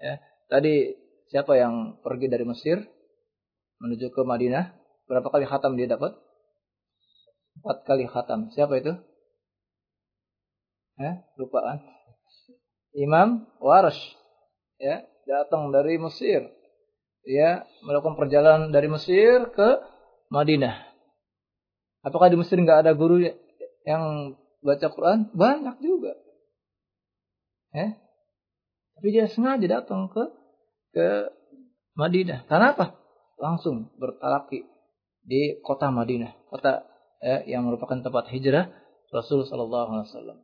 ya 0.00 0.18
tadi 0.50 0.96
siapa 1.30 1.54
yang 1.54 2.00
pergi 2.02 2.26
dari 2.26 2.42
Mesir 2.42 2.82
menuju 3.78 4.10
ke 4.10 4.22
Madinah 4.26 4.84
Berapa 5.04 5.28
kali 5.28 5.44
khatam 5.44 5.76
dia 5.76 5.84
dapat? 5.84 6.16
Empat 7.60 7.84
kali 7.84 8.08
khatam. 8.08 8.48
Siapa 8.56 8.80
itu? 8.80 8.92
Eh, 10.96 11.14
lupaan. 11.36 11.84
Imam 12.96 13.44
Warash. 13.60 14.00
Ya, 14.80 15.04
datang 15.28 15.70
dari 15.70 16.00
Mesir. 16.00 16.48
Ya, 17.24 17.64
melakukan 17.80 18.20
perjalanan 18.20 18.68
dari 18.68 18.88
Mesir 18.88 19.48
ke 19.56 19.68
Madinah. 20.28 20.76
Apakah 22.04 22.28
di 22.28 22.36
Mesir 22.36 22.60
nggak 22.60 22.84
ada 22.84 22.92
guru 22.92 23.16
yang 23.88 24.36
baca 24.60 24.86
Quran? 24.92 25.32
Banyak 25.32 25.80
juga. 25.80 26.12
Ya. 27.72 27.96
Tapi 28.94 29.08
dia 29.08 29.26
sengaja 29.32 29.64
datang 29.64 30.12
ke 30.12 30.24
ke 30.92 31.06
Madinah. 31.96 32.44
Karena 32.44 32.76
apa? 32.76 33.00
Langsung 33.40 33.96
bertalaki 33.96 34.68
di 35.24 35.58
kota 35.64 35.88
Madinah, 35.88 36.36
kota 36.52 36.84
ya, 37.24 37.42
yang 37.48 37.64
merupakan 37.64 38.04
tempat 38.04 38.28
hijrah 38.28 38.68
Rasul 39.08 39.48
Sallallahu 39.48 39.88
Alaihi 39.96 40.08
Wasallam. 40.12 40.38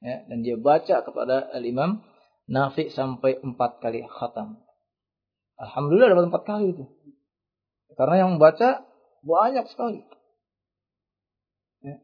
Ya, 0.00 0.16
dan 0.28 0.40
dia 0.40 0.56
baca 0.56 1.04
kepada 1.04 1.52
Al 1.52 1.64
Imam 1.64 2.00
Nafi 2.48 2.88
sampai 2.92 3.40
empat 3.40 3.80
kali 3.84 4.04
khatam. 4.04 4.63
Alhamdulillah 5.60 6.10
dapat 6.14 6.24
empat 6.30 6.42
kali 6.46 6.66
itu. 6.74 6.84
Karena 7.94 8.26
yang 8.26 8.30
membaca 8.36 8.82
banyak 9.22 9.66
sekali. 9.70 10.02
Ya. 11.84 12.02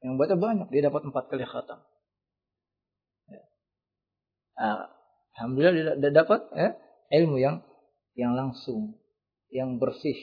Yang 0.00 0.14
baca 0.16 0.34
banyak, 0.40 0.68
dia 0.72 0.82
dapat 0.88 1.02
empat 1.04 1.24
kali 1.28 1.44
khatam. 1.44 1.84
Ya. 3.28 3.42
Nah, 4.56 4.88
Alhamdulillah 5.36 6.00
dia 6.00 6.12
dapat 6.12 6.48
ya, 6.56 6.80
ilmu 7.20 7.36
yang 7.36 7.60
yang 8.16 8.32
langsung, 8.32 8.96
yang 9.52 9.76
bersih, 9.76 10.16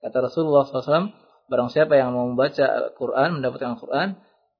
Kata 0.00 0.24
Rasulullah 0.24 0.64
SAW, 0.64 1.12
barang 1.52 1.68
siapa 1.68 1.92
yang 2.00 2.16
mau 2.16 2.24
membaca 2.32 2.64
Al-Quran, 2.64 3.40
mendapatkan 3.40 3.76
Al-Quran, 3.76 4.08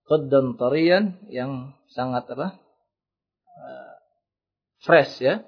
qaddan 0.04 0.46
tarian 0.60 1.04
yang 1.32 1.72
sangat 1.88 2.28
apa? 2.28 2.60
Uh, 3.48 3.92
fresh 4.84 5.24
ya. 5.24 5.40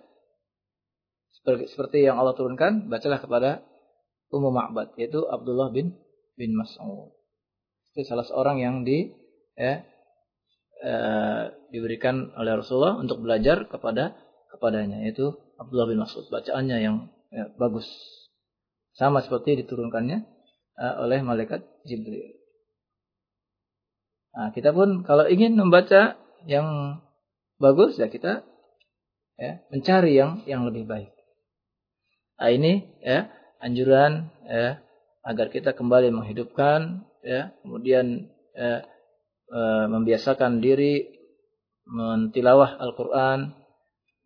Seperti, 1.43 2.07
yang 2.07 2.23
Allah 2.23 2.39
turunkan, 2.39 2.87
bacalah 2.87 3.19
kepada 3.19 3.67
Ummu 4.33 4.51
Ma'bad, 4.55 4.95
yaitu 4.97 5.27
Abdullah 5.27 5.75
bin 5.75 5.99
bin 6.39 6.57
Mas'ud. 6.57 7.13
Itu 7.93 8.09
salah 8.09 8.25
seorang 8.25 8.63
yang 8.63 8.87
di 8.87 9.13
ya, 9.59 9.85
uh, 10.81 11.53
diberikan 11.69 12.33
oleh 12.39 12.57
Rasulullah 12.57 12.97
untuk 12.97 13.21
belajar 13.21 13.69
kepada 13.69 14.17
kepadanya, 14.55 15.05
yaitu 15.05 15.37
Abdullah 15.61 15.91
bin 15.91 16.01
Mas'ud. 16.01 16.25
Bacaannya 16.33 16.79
yang 16.81 17.13
ya, 17.29 17.53
bagus. 17.61 17.85
Sama 18.97 19.21
seperti 19.21 19.61
diturunkannya 19.67 20.25
uh, 20.81 20.95
oleh 21.05 21.21
malaikat 21.21 21.65
Jibril. 21.85 22.39
Nah, 24.33 24.49
kita 24.57 24.73
pun 24.73 25.05
kalau 25.05 25.29
ingin 25.29 25.53
membaca 25.61 26.17
yang 26.49 26.99
bagus 27.61 28.01
ya 28.01 28.09
kita 28.09 28.43
ya, 29.37 29.61
mencari 29.69 30.17
yang 30.17 30.41
yang 30.49 30.65
lebih 30.65 30.89
baik. 30.89 31.13
Nah, 32.43 32.51
ini 32.51 32.83
ya 32.99 33.31
anjuran 33.63 34.27
ya 34.43 34.83
agar 35.23 35.47
kita 35.55 35.79
kembali 35.79 36.11
menghidupkan 36.11 37.07
ya 37.23 37.55
kemudian 37.63 38.27
ya, 38.51 38.83
e, 39.47 39.61
membiasakan 39.87 40.59
diri 40.59 41.07
mentilawah 41.87 42.83
Al-Qur'an 42.83 43.55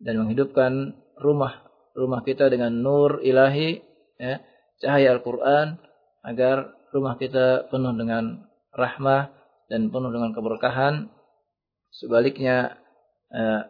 dan 0.01 0.13
menghidupkan 0.17 0.97
rumah 1.21 1.61
rumah 1.93 2.25
kita 2.25 2.49
dengan 2.49 2.73
nur 2.81 3.21
ilahi 3.21 3.85
ya 4.17 4.41
cahaya 4.81 5.13
Al-Quran 5.13 5.77
agar 6.25 6.73
rumah 6.89 7.21
kita 7.21 7.69
penuh 7.69 7.93
dengan 7.93 8.49
rahmah 8.73 9.29
dan 9.69 9.93
penuh 9.93 10.09
dengan 10.09 10.33
keberkahan. 10.33 11.13
Sebaliknya, 11.93 12.77
eh, 13.29 13.61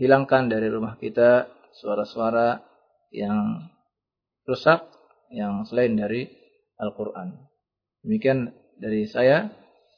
hilangkan 0.00 0.50
dari 0.50 0.66
rumah 0.72 0.96
kita 0.96 1.46
suara-suara 1.76 2.73
yang 3.14 3.70
rusak 4.44 4.82
yang 5.30 5.62
selain 5.64 5.94
dari 5.94 6.26
Al-Quran. 6.76 7.38
Demikian 8.02 8.52
dari 8.82 9.06
saya. 9.06 9.54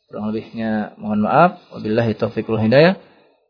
Kurang 0.06 0.30
lebihnya 0.30 0.94
mohon 1.01 1.24
maaf. 1.24 1.59
Wabillahi 1.74 2.14
taufiq 2.14 2.47
hidayah. 2.47 2.94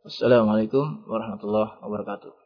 Wassalamualaikum 0.06 1.04
warahmatullahi 1.04 1.82
wabarakatuh. 1.82 2.45